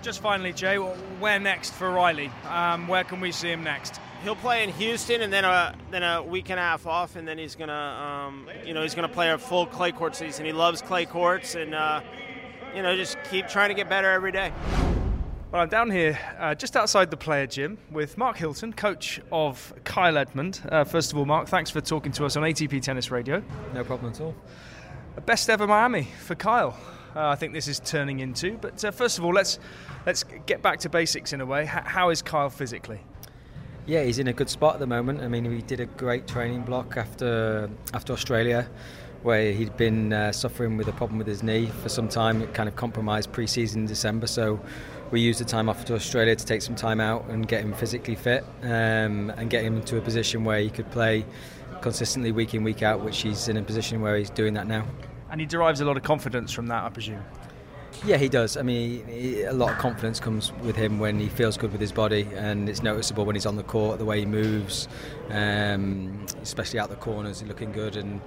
Just 0.00 0.22
finally, 0.22 0.54
Jay, 0.54 0.76
where 0.76 1.38
next 1.38 1.74
for 1.74 1.90
Reilly? 1.90 2.32
Um, 2.48 2.88
where 2.88 3.04
can 3.04 3.20
we 3.20 3.30
see 3.30 3.50
him 3.50 3.62
next? 3.62 4.00
He'll 4.22 4.36
play 4.36 4.62
in 4.62 4.70
Houston 4.70 5.22
and 5.22 5.32
then 5.32 5.44
a 5.44 5.74
then 5.90 6.02
a 6.02 6.22
week 6.22 6.50
and 6.50 6.58
a 6.58 6.62
half 6.62 6.86
off, 6.86 7.16
and 7.16 7.26
then 7.26 7.38
he's 7.38 7.54
gonna 7.54 7.72
um, 7.72 8.48
you 8.64 8.74
know 8.74 8.82
he's 8.82 8.94
gonna 8.94 9.08
play 9.08 9.30
a 9.30 9.38
full 9.38 9.66
clay 9.66 9.92
court 9.92 10.14
season. 10.16 10.44
He 10.44 10.52
loves 10.52 10.82
clay 10.82 11.06
courts, 11.06 11.54
and 11.54 11.74
uh, 11.74 12.00
you 12.74 12.82
know 12.82 12.96
just 12.96 13.16
keep 13.30 13.48
trying 13.48 13.68
to 13.68 13.74
get 13.74 13.88
better 13.88 14.10
every 14.10 14.32
day. 14.32 14.52
Well, 15.52 15.62
I'm 15.62 15.68
down 15.68 15.90
here 15.90 16.16
uh, 16.38 16.54
just 16.54 16.76
outside 16.76 17.10
the 17.10 17.16
player 17.16 17.46
gym 17.46 17.76
with 17.90 18.16
Mark 18.16 18.36
Hilton, 18.36 18.72
coach 18.72 19.20
of 19.32 19.74
Kyle 19.82 20.16
Edmund. 20.16 20.60
Uh, 20.70 20.84
first 20.84 21.10
of 21.10 21.18
all, 21.18 21.24
Mark, 21.24 21.48
thanks 21.48 21.70
for 21.70 21.80
talking 21.80 22.12
to 22.12 22.24
us 22.24 22.36
on 22.36 22.44
ATP 22.44 22.80
Tennis 22.82 23.10
Radio. 23.10 23.42
No 23.74 23.82
problem 23.82 24.12
at 24.12 24.20
all. 24.20 24.36
Best 25.26 25.50
ever 25.50 25.66
Miami 25.66 26.04
for 26.20 26.36
Kyle. 26.36 26.78
Uh, 27.16 27.26
I 27.30 27.34
think 27.34 27.52
this 27.52 27.66
is 27.66 27.80
turning 27.80 28.20
into. 28.20 28.58
But 28.58 28.84
uh, 28.84 28.92
first 28.92 29.18
of 29.18 29.24
all, 29.24 29.32
let's 29.32 29.58
let's 30.06 30.22
get 30.46 30.62
back 30.62 30.78
to 30.80 30.88
basics 30.88 31.32
in 31.32 31.40
a 31.40 31.46
way. 31.46 31.62
H- 31.62 31.68
how 31.84 32.10
is 32.10 32.22
Kyle 32.22 32.48
physically? 32.48 33.00
Yeah, 33.90 34.04
he's 34.04 34.20
in 34.20 34.28
a 34.28 34.32
good 34.32 34.48
spot 34.48 34.74
at 34.74 34.78
the 34.78 34.86
moment. 34.86 35.20
I 35.20 35.26
mean, 35.26 35.48
we 35.48 35.62
did 35.62 35.80
a 35.80 35.86
great 35.86 36.28
training 36.28 36.62
block 36.62 36.96
after 36.96 37.68
after 37.92 38.12
Australia, 38.12 38.70
where 39.24 39.50
he'd 39.50 39.76
been 39.76 40.12
uh, 40.12 40.30
suffering 40.30 40.76
with 40.76 40.86
a 40.86 40.92
problem 40.92 41.18
with 41.18 41.26
his 41.26 41.42
knee 41.42 41.66
for 41.82 41.88
some 41.88 42.08
time. 42.08 42.40
It 42.40 42.54
kind 42.54 42.68
of 42.68 42.76
compromised 42.76 43.32
pre-season 43.32 43.80
in 43.80 43.86
December, 43.88 44.28
so 44.28 44.60
we 45.10 45.20
used 45.20 45.40
the 45.40 45.44
time 45.44 45.68
off 45.68 45.84
to 45.86 45.96
Australia 45.96 46.36
to 46.36 46.46
take 46.46 46.62
some 46.62 46.76
time 46.76 47.00
out 47.00 47.24
and 47.30 47.48
get 47.48 47.64
him 47.64 47.72
physically 47.72 48.14
fit 48.14 48.44
um, 48.62 49.30
and 49.36 49.50
get 49.50 49.64
him 49.64 49.74
into 49.74 49.98
a 49.98 50.00
position 50.00 50.44
where 50.44 50.60
he 50.60 50.70
could 50.70 50.88
play 50.92 51.26
consistently 51.80 52.30
week 52.30 52.54
in 52.54 52.62
week 52.62 52.84
out, 52.84 53.00
which 53.00 53.20
he's 53.22 53.48
in 53.48 53.56
a 53.56 53.62
position 53.62 54.00
where 54.00 54.16
he's 54.16 54.30
doing 54.30 54.54
that 54.54 54.68
now. 54.68 54.86
And 55.32 55.40
he 55.40 55.48
derives 55.48 55.80
a 55.80 55.84
lot 55.84 55.96
of 55.96 56.04
confidence 56.04 56.52
from 56.52 56.68
that, 56.68 56.84
I 56.84 56.90
presume. 56.90 57.24
Yeah, 58.04 58.16
he 58.16 58.28
does. 58.28 58.56
I 58.56 58.62
mean, 58.62 59.06
he, 59.06 59.42
a 59.42 59.52
lot 59.52 59.72
of 59.72 59.78
confidence 59.78 60.20
comes 60.20 60.52
with 60.62 60.76
him 60.76 60.98
when 60.98 61.18
he 61.18 61.28
feels 61.28 61.56
good 61.56 61.72
with 61.72 61.80
his 61.80 61.92
body, 61.92 62.26
and 62.34 62.68
it's 62.68 62.82
noticeable 62.82 63.24
when 63.24 63.36
he's 63.36 63.46
on 63.46 63.56
the 63.56 63.62
court, 63.62 63.98
the 63.98 64.04
way 64.04 64.20
he 64.20 64.26
moves, 64.26 64.88
um, 65.30 66.24
especially 66.42 66.78
out 66.78 66.88
the 66.88 66.96
corners, 66.96 67.42
looking 67.42 67.72
good, 67.72 67.96
and 67.96 68.20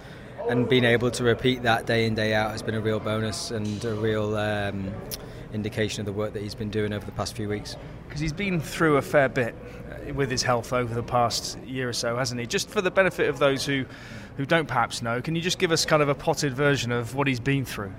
and 0.50 0.68
being 0.68 0.84
able 0.84 1.10
to 1.10 1.24
repeat 1.24 1.64
that 1.64 1.86
day 1.86 2.06
in 2.06 2.16
day 2.16 2.34
out 2.34 2.52
has 2.52 2.62
been 2.62 2.76
a 2.76 2.82
real 2.82 3.00
bonus 3.00 3.50
and 3.50 3.84
a 3.86 3.96
real 3.96 4.36
um, 4.36 4.94
indication 5.54 6.02
of 6.02 6.06
the 6.06 6.12
work 6.12 6.34
that 6.34 6.42
he's 6.42 6.56
been 6.56 6.70
doing 6.70 6.92
over 6.92 7.06
the 7.06 7.14
past 7.14 7.36
few 7.36 7.48
weeks. 7.48 7.78
Because 8.06 8.20
he's 8.20 8.34
been 8.34 8.60
through 8.60 8.98
a 8.98 9.02
fair 9.02 9.30
bit 9.30 9.56
with 10.14 10.30
his 10.30 10.44
health 10.44 10.74
over 10.74 10.94
the 10.94 11.04
past 11.04 11.58
year 11.60 11.88
or 11.88 11.94
so, 11.94 12.18
hasn't 12.18 12.42
he? 12.42 12.46
Just 12.46 12.70
for 12.70 12.82
the 12.82 12.92
benefit 12.92 13.30
of 13.30 13.40
those 13.40 13.66
who 13.66 13.86
who 14.36 14.46
don't 14.46 14.68
perhaps 14.68 15.02
know, 15.02 15.22
can 15.22 15.36
you 15.36 15.42
just 15.42 15.60
give 15.60 15.72
us 15.72 15.86
kind 15.86 16.02
of 16.02 16.10
a 16.10 16.16
potted 16.16 16.54
version 16.54 16.92
of 16.92 17.16
what 17.16 17.28
he's 17.28 17.40
been 17.40 17.66
through? 17.66 17.94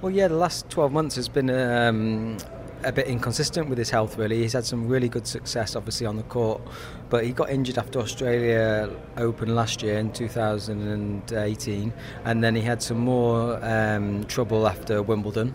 Well, 0.00 0.12
yeah, 0.12 0.28
the 0.28 0.36
last 0.36 0.70
12 0.70 0.92
months 0.92 1.16
has 1.16 1.28
been 1.28 1.50
um, 1.50 2.36
a 2.84 2.92
bit 2.92 3.08
inconsistent 3.08 3.68
with 3.68 3.78
his 3.78 3.90
health, 3.90 4.16
really. 4.16 4.38
He's 4.42 4.52
had 4.52 4.64
some 4.64 4.86
really 4.86 5.08
good 5.08 5.26
success, 5.26 5.74
obviously, 5.74 6.06
on 6.06 6.14
the 6.14 6.22
court, 6.22 6.62
but 7.10 7.24
he 7.24 7.32
got 7.32 7.50
injured 7.50 7.78
after 7.78 7.98
Australia 7.98 8.88
Open 9.16 9.56
last 9.56 9.82
year 9.82 9.98
in 9.98 10.12
2018, 10.12 11.92
and 12.24 12.44
then 12.44 12.54
he 12.54 12.62
had 12.62 12.80
some 12.80 12.98
more 12.98 13.58
um, 13.64 14.22
trouble 14.26 14.68
after 14.68 15.02
Wimbledon. 15.02 15.54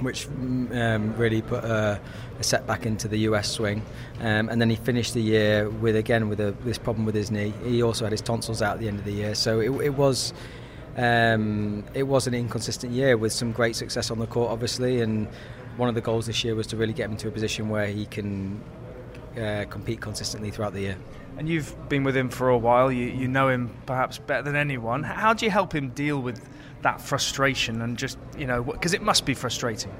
Which 0.00 0.26
um, 0.26 1.14
really 1.16 1.42
put 1.42 1.64
a, 1.64 2.00
a, 2.38 2.42
setback 2.42 2.86
into 2.86 3.08
the 3.08 3.18
US 3.18 3.50
swing, 3.50 3.82
um, 4.20 4.48
and 4.48 4.58
then 4.58 4.70
he 4.70 4.76
finished 4.76 5.12
the 5.12 5.20
year 5.20 5.68
with 5.68 5.96
again 5.96 6.30
with 6.30 6.40
a, 6.40 6.52
this 6.64 6.78
problem 6.78 7.04
with 7.04 7.14
his 7.14 7.30
knee. 7.30 7.52
He 7.62 7.82
also 7.82 8.06
had 8.06 8.10
his 8.10 8.22
tonsils 8.22 8.62
out 8.62 8.74
at 8.74 8.80
the 8.80 8.88
end 8.88 8.98
of 8.98 9.04
the 9.04 9.12
year, 9.12 9.34
so 9.34 9.60
it, 9.60 9.70
it 9.82 9.90
was 9.90 10.32
um, 10.96 11.84
it 11.94 12.02
was 12.04 12.26
an 12.26 12.34
inconsistent 12.34 12.92
year 12.92 13.16
with 13.16 13.32
some 13.32 13.52
great 13.52 13.76
success 13.76 14.10
on 14.10 14.18
the 14.18 14.26
court, 14.26 14.50
obviously, 14.50 15.00
and 15.00 15.28
one 15.76 15.88
of 15.88 15.94
the 15.94 16.00
goals 16.00 16.26
this 16.26 16.44
year 16.44 16.54
was 16.54 16.66
to 16.68 16.76
really 16.76 16.92
get 16.92 17.06
him 17.06 17.12
into 17.12 17.28
a 17.28 17.30
position 17.30 17.68
where 17.68 17.86
he 17.86 18.06
can 18.06 18.60
uh, 19.38 19.64
compete 19.70 20.00
consistently 20.00 20.50
throughout 20.50 20.74
the 20.74 20.80
year. 20.80 20.96
And 21.38 21.48
you've 21.48 21.74
been 21.88 22.04
with 22.04 22.16
him 22.16 22.28
for 22.28 22.50
a 22.50 22.58
while. 22.58 22.92
You, 22.92 23.06
you 23.06 23.26
know 23.26 23.48
him 23.48 23.74
perhaps 23.86 24.18
better 24.18 24.42
than 24.42 24.56
anyone. 24.56 25.02
How 25.02 25.32
do 25.32 25.46
you 25.46 25.50
help 25.50 25.74
him 25.74 25.90
deal 25.90 26.20
with 26.20 26.46
that 26.82 27.00
frustration 27.00 27.80
and 27.80 27.96
just 27.96 28.18
you 28.36 28.46
know 28.46 28.62
because 28.62 28.92
it 28.92 29.02
must 29.02 29.24
be 29.24 29.34
frustrating? 29.34 29.94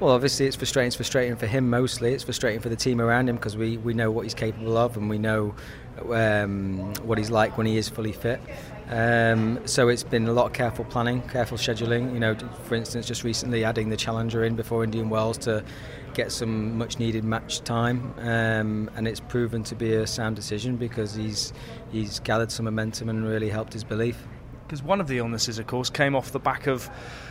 Well, 0.00 0.14
obviously, 0.14 0.46
it's 0.46 0.56
frustrating. 0.56 0.88
It's 0.88 0.96
frustrating 0.96 1.36
for 1.36 1.46
him 1.46 1.68
mostly. 1.70 2.12
It's 2.12 2.24
frustrating 2.24 2.60
for 2.60 2.68
the 2.68 2.76
team 2.76 3.00
around 3.00 3.28
him 3.28 3.36
because 3.36 3.56
we, 3.56 3.76
we 3.76 3.94
know 3.94 4.10
what 4.10 4.22
he's 4.22 4.34
capable 4.34 4.76
of 4.76 4.96
and 4.96 5.08
we 5.08 5.18
know 5.18 5.54
um, 6.10 6.94
what 7.04 7.18
he's 7.18 7.30
like 7.30 7.56
when 7.56 7.66
he 7.66 7.76
is 7.76 7.88
fully 7.88 8.12
fit. 8.12 8.40
Um, 8.88 9.60
so 9.66 9.88
it's 9.88 10.02
been 10.02 10.26
a 10.28 10.32
lot 10.32 10.46
of 10.46 10.52
careful 10.52 10.84
planning, 10.84 11.22
careful 11.22 11.56
scheduling. 11.56 12.12
You 12.12 12.20
know, 12.20 12.36
for 12.64 12.74
instance, 12.74 13.06
just 13.06 13.24
recently 13.24 13.64
adding 13.64 13.88
the 13.88 13.96
Challenger 13.96 14.44
in 14.44 14.54
before 14.54 14.84
Indian 14.84 15.08
Wells 15.08 15.38
to 15.38 15.64
get 16.14 16.30
some 16.30 16.76
much 16.76 16.98
needed 16.98 17.24
match 17.24 17.62
time, 17.62 18.12
um, 18.18 18.90
and 18.94 19.08
it's 19.08 19.20
proven 19.20 19.62
to 19.64 19.74
be 19.74 19.94
a 19.94 20.06
sound 20.06 20.36
decision 20.36 20.76
because 20.76 21.14
he's 21.14 21.52
he's 21.90 22.20
gathered 22.20 22.52
some 22.52 22.64
momentum 22.64 23.08
and 23.08 23.26
really 23.26 23.48
helped 23.48 23.72
his 23.72 23.84
belief. 23.84 24.26
Because 24.66 24.82
one 24.82 25.00
of 25.00 25.06
the 25.06 25.18
illnesses, 25.18 25.58
of 25.58 25.66
course, 25.66 25.90
came 25.90 26.14
off 26.14 26.32
the 26.32 26.38
back 26.38 26.66
of 26.66 26.90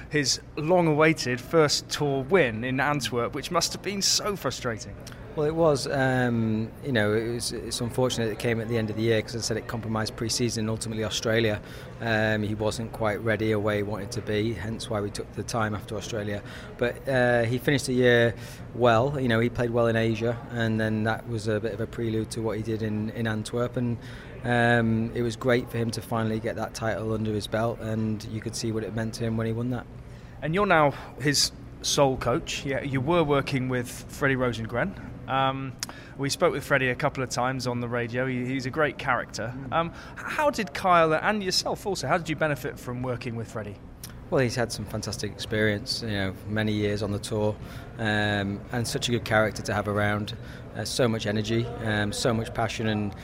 his 0.09 0.41
long-awaited 0.57 1.39
first 1.41 1.89
tour 1.89 2.23
win 2.23 2.63
in 2.63 2.79
Antwerp, 2.79 3.33
which 3.33 3.49
must 3.49 3.73
have 3.73 3.81
been 3.81 4.01
so 4.01 4.35
frustrating. 4.35 4.95
Well, 5.33 5.47
it 5.47 5.55
was. 5.55 5.87
Um, 5.87 6.69
you 6.85 6.91
know, 6.91 7.13
it 7.13 7.33
was, 7.33 7.53
it's 7.53 7.79
unfortunate 7.79 8.31
it 8.31 8.39
came 8.39 8.59
at 8.59 8.67
the 8.67 8.77
end 8.77 8.89
of 8.89 8.97
the 8.97 9.01
year 9.01 9.19
because 9.19 9.33
I 9.33 9.39
said 9.39 9.55
it 9.55 9.65
compromised 9.65 10.17
pre-season. 10.17 10.67
Ultimately, 10.67 11.05
Australia, 11.05 11.61
um, 12.01 12.43
he 12.43 12.53
wasn't 12.53 12.91
quite 12.91 13.23
ready 13.23 13.55
where 13.55 13.77
he 13.77 13.83
wanted 13.83 14.11
to 14.11 14.21
be. 14.21 14.51
Hence 14.51 14.89
why 14.89 14.99
we 14.99 15.09
took 15.09 15.31
the 15.33 15.43
time 15.43 15.73
after 15.73 15.95
Australia. 15.95 16.43
But 16.77 17.07
uh, 17.07 17.43
he 17.43 17.59
finished 17.59 17.85
the 17.85 17.93
year 17.93 18.35
well. 18.75 19.17
You 19.17 19.29
know, 19.29 19.39
he 19.39 19.47
played 19.47 19.69
well 19.69 19.87
in 19.87 19.95
Asia, 19.95 20.37
and 20.51 20.77
then 20.77 21.03
that 21.03 21.29
was 21.29 21.47
a 21.47 21.61
bit 21.61 21.73
of 21.73 21.79
a 21.79 21.87
prelude 21.87 22.29
to 22.31 22.41
what 22.41 22.57
he 22.57 22.63
did 22.63 22.81
in 22.81 23.11
in 23.11 23.25
Antwerp. 23.25 23.77
And 23.77 23.97
um, 24.43 25.11
it 25.15 25.21
was 25.21 25.37
great 25.37 25.71
for 25.71 25.77
him 25.77 25.91
to 25.91 26.01
finally 26.01 26.41
get 26.41 26.57
that 26.57 26.73
title 26.73 27.13
under 27.13 27.31
his 27.31 27.47
belt, 27.47 27.79
and 27.79 28.21
you 28.25 28.41
could 28.41 28.55
see 28.55 28.73
what 28.73 28.83
it 28.83 28.93
meant 28.95 29.13
to 29.13 29.23
him 29.23 29.37
when 29.37 29.47
he 29.47 29.53
won 29.53 29.69
that. 29.69 29.85
And 30.41 30.53
you're 30.53 30.65
now 30.65 30.93
his 31.21 31.53
sole 31.83 32.17
coach. 32.17 32.65
Yeah, 32.65 32.81
you 32.81 32.99
were 32.99 33.23
working 33.23 33.69
with 33.69 33.89
Freddie 34.09 34.35
Rosengren. 34.35 35.10
Um, 35.31 35.71
we 36.17 36.29
spoke 36.29 36.51
with 36.51 36.65
Freddie 36.65 36.89
a 36.89 36.95
couple 36.95 37.23
of 37.23 37.29
times 37.29 37.65
on 37.65 37.79
the 37.79 37.87
radio. 37.87 38.27
He, 38.27 38.45
he's 38.45 38.65
a 38.65 38.69
great 38.69 38.97
character. 38.97 39.53
Um, 39.71 39.93
how 40.15 40.49
did 40.49 40.73
Kyle 40.73 41.13
and 41.13 41.41
yourself 41.41 41.85
also? 41.85 42.07
How 42.07 42.17
did 42.17 42.27
you 42.27 42.35
benefit 42.35 42.77
from 42.77 43.01
working 43.01 43.37
with 43.37 43.49
Freddie? 43.49 43.77
Well, 44.29 44.41
he's 44.41 44.55
had 44.55 44.71
some 44.71 44.85
fantastic 44.85 45.31
experience. 45.31 46.01
You 46.01 46.09
know, 46.09 46.33
many 46.47 46.73
years 46.73 47.01
on 47.01 47.11
the 47.11 47.19
tour, 47.19 47.55
um, 47.97 48.59
and 48.73 48.85
such 48.85 49.07
a 49.07 49.11
good 49.11 49.23
character 49.23 49.61
to 49.61 49.73
have 49.73 49.87
around. 49.87 50.35
Uh, 50.75 50.83
so 50.83 51.07
much 51.07 51.25
energy, 51.25 51.65
um, 51.83 52.11
so 52.11 52.33
much 52.33 52.53
passion, 52.53 52.87
and 52.87 53.15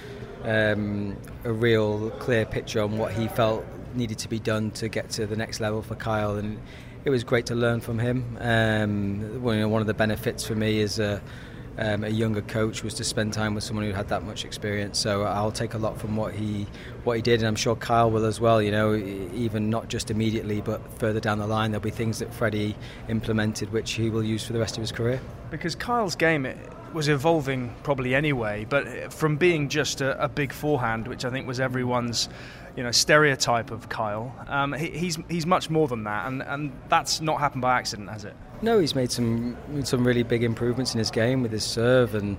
um, 0.44 1.18
a 1.44 1.52
real 1.52 2.10
clear 2.12 2.46
picture 2.46 2.82
on 2.82 2.98
what 2.98 3.12
he 3.12 3.28
felt 3.28 3.66
needed 3.96 4.18
to 4.20 4.30
be 4.30 4.40
done 4.40 4.72
to 4.72 4.88
get 4.88 5.10
to 5.10 5.26
the 5.26 5.36
next 5.36 5.60
level 5.60 5.82
for 5.82 5.96
Kyle. 5.96 6.36
And 6.38 6.60
it 7.04 7.10
was 7.10 7.24
great 7.24 7.46
to 7.48 7.56
learn 7.56 7.80
from 7.80 8.00
him. 8.00 8.38
Um, 8.40 9.42
one 9.42 9.82
of 9.82 9.88
the 9.88 9.94
benefits 9.94 10.46
for 10.46 10.56
me 10.56 10.80
is 10.80 11.00
a, 11.00 11.22
um, 11.78 12.04
a 12.04 12.10
younger 12.10 12.42
coach 12.42 12.84
was 12.84 12.94
to 12.96 13.04
spend 13.04 13.34
time 13.34 13.54
with 13.54 13.64
someone 13.64 13.86
who 13.86 13.92
had 13.92 14.08
that 14.10 14.24
much 14.24 14.46
experience. 14.46 14.98
So 14.98 15.24
I'll 15.24 15.52
take 15.52 15.74
a 15.74 15.78
lot 15.78 16.00
from 16.00 16.16
what 16.16 16.34
he 16.34 16.66
what 17.04 17.18
he 17.18 17.22
did, 17.22 17.40
and 17.40 17.48
I'm 17.48 17.56
sure 17.56 17.76
Kyle 17.76 18.10
will 18.10 18.26
as 18.26 18.40
well. 18.40 18.62
You 18.62 18.72
know, 18.72 18.96
even 18.96 19.70
not 19.70 19.88
just 19.88 20.10
immediately, 20.10 20.62
but 20.62 20.82
further 21.00 21.20
down 21.20 21.40
the 21.40 21.48
line, 21.48 21.72
there'll 21.72 21.84
be 21.84 21.92
things 21.92 22.20
that 22.20 22.34
Freddie 22.34 22.76
implemented 23.10 23.72
which 23.72 23.94
he 23.94 24.10
will 24.10 24.24
use 24.24 24.46
for 24.46 24.54
the 24.54 24.60
rest 24.60 24.78
of 24.78 24.82
his 24.82 24.92
career. 24.92 25.22
Because 25.52 25.76
Kyle's 25.76 26.16
game 26.16 26.48
was 26.94 27.10
evolving 27.10 27.76
probably 27.84 28.16
anyway, 28.16 28.66
but 28.68 29.14
from 29.14 29.38
being 29.38 29.70
just 29.70 30.02
a, 30.02 30.22
a 30.24 30.28
big 30.28 30.52
forehand, 30.52 31.08
which 31.08 31.26
I 31.26 31.30
think 31.30 31.48
was 31.48 31.60
everyone's 31.60 32.30
you 32.76 32.84
know 32.84 32.92
stereotype 32.92 33.72
of 33.72 33.90
Kyle. 33.90 34.34
Um, 34.48 34.74
he, 34.74 34.90
he's 34.92 35.18
he's 35.30 35.46
much 35.46 35.70
more 35.70 35.88
than 35.88 36.04
that, 36.06 36.28
and, 36.28 36.42
and 36.42 36.72
that's 36.90 37.22
not 37.22 37.40
happened 37.40 37.62
by 37.62 37.78
accident, 37.78 38.10
has 38.10 38.24
it? 38.24 38.36
No, 38.62 38.80
he's 38.80 38.96
made 38.96 39.12
some 39.12 39.56
some 39.84 40.06
really 40.06 40.24
big 40.24 40.44
improvements 40.44 40.94
in 40.94 41.00
his 41.00 41.12
game 41.12 41.44
with 41.44 41.52
his 41.52 41.64
serve 41.64 42.16
and 42.16 42.38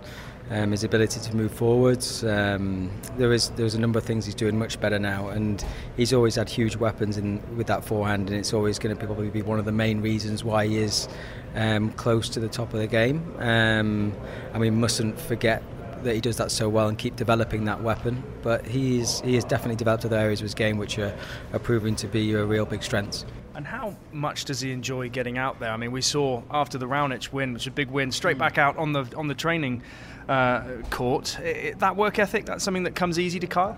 um, 0.50 0.72
his 0.72 0.82
ability 0.82 1.20
to 1.20 1.36
move 1.36 1.52
forwards. 1.52 2.24
Um, 2.24 2.90
there 3.16 3.32
is 3.32 3.50
there's 3.50 3.74
a 3.74 3.80
number 3.80 3.98
of 3.98 4.04
things 4.04 4.24
he's 4.26 4.34
doing 4.34 4.58
much 4.58 4.80
better 4.80 4.98
now, 4.98 5.28
and 5.28 5.64
he's 5.96 6.12
always 6.12 6.34
had 6.34 6.48
huge 6.48 6.76
weapons 6.76 7.18
in 7.18 7.40
with 7.56 7.68
that 7.68 7.84
forehand, 7.84 8.30
and 8.30 8.38
it's 8.38 8.52
always 8.52 8.78
going 8.78 8.96
to 8.96 9.06
probably 9.06 9.30
be 9.30 9.42
one 9.42 9.60
of 9.60 9.64
the 9.64 9.72
main 9.72 10.00
reasons 10.00 10.42
why 10.42 10.66
he 10.66 10.78
is 10.78 11.08
um, 11.54 11.92
close 11.92 12.28
to 12.30 12.40
the 12.40 12.48
top 12.48 12.72
of 12.74 12.80
the 12.80 12.88
game. 12.88 13.34
Um, 13.38 14.12
and 14.52 14.60
we 14.60 14.70
mustn't 14.70 15.20
forget 15.20 15.62
that 16.02 16.14
he 16.14 16.20
does 16.20 16.36
that 16.36 16.50
so 16.50 16.68
well 16.68 16.88
and 16.88 16.96
keep 16.98 17.16
developing 17.16 17.64
that 17.66 17.82
weapon. 17.82 18.22
But 18.42 18.66
he's 18.66 19.20
he 19.20 19.34
has 19.36 19.44
definitely 19.44 19.76
developed 19.76 20.04
other 20.04 20.16
areas 20.16 20.40
of 20.40 20.44
his 20.44 20.54
game 20.54 20.78
which 20.78 20.98
are, 20.98 21.16
are 21.52 21.58
proving 21.60 21.94
to 21.96 22.08
be 22.08 22.32
a 22.32 22.44
real 22.44 22.66
big 22.66 22.82
strengths. 22.82 23.24
And 23.58 23.66
how 23.66 23.96
much 24.12 24.44
does 24.44 24.60
he 24.60 24.70
enjoy 24.70 25.08
getting 25.08 25.36
out 25.36 25.58
there? 25.58 25.72
I 25.72 25.76
mean, 25.76 25.90
we 25.90 26.00
saw 26.00 26.42
after 26.48 26.78
the 26.78 26.86
Raonic 26.86 27.32
win, 27.32 27.54
which 27.54 27.62
was 27.62 27.66
a 27.66 27.72
big 27.72 27.90
win, 27.90 28.12
straight 28.12 28.38
back 28.38 28.56
out 28.56 28.76
on 28.76 28.92
the 28.92 29.04
on 29.16 29.26
the 29.26 29.34
training 29.34 29.82
uh, 30.28 30.62
court. 30.90 31.36
It, 31.40 31.80
that 31.80 31.96
work 31.96 32.20
ethic, 32.20 32.46
that's 32.46 32.62
something 32.62 32.84
that 32.84 32.94
comes 32.94 33.18
easy 33.18 33.40
to 33.40 33.48
Kyle. 33.48 33.76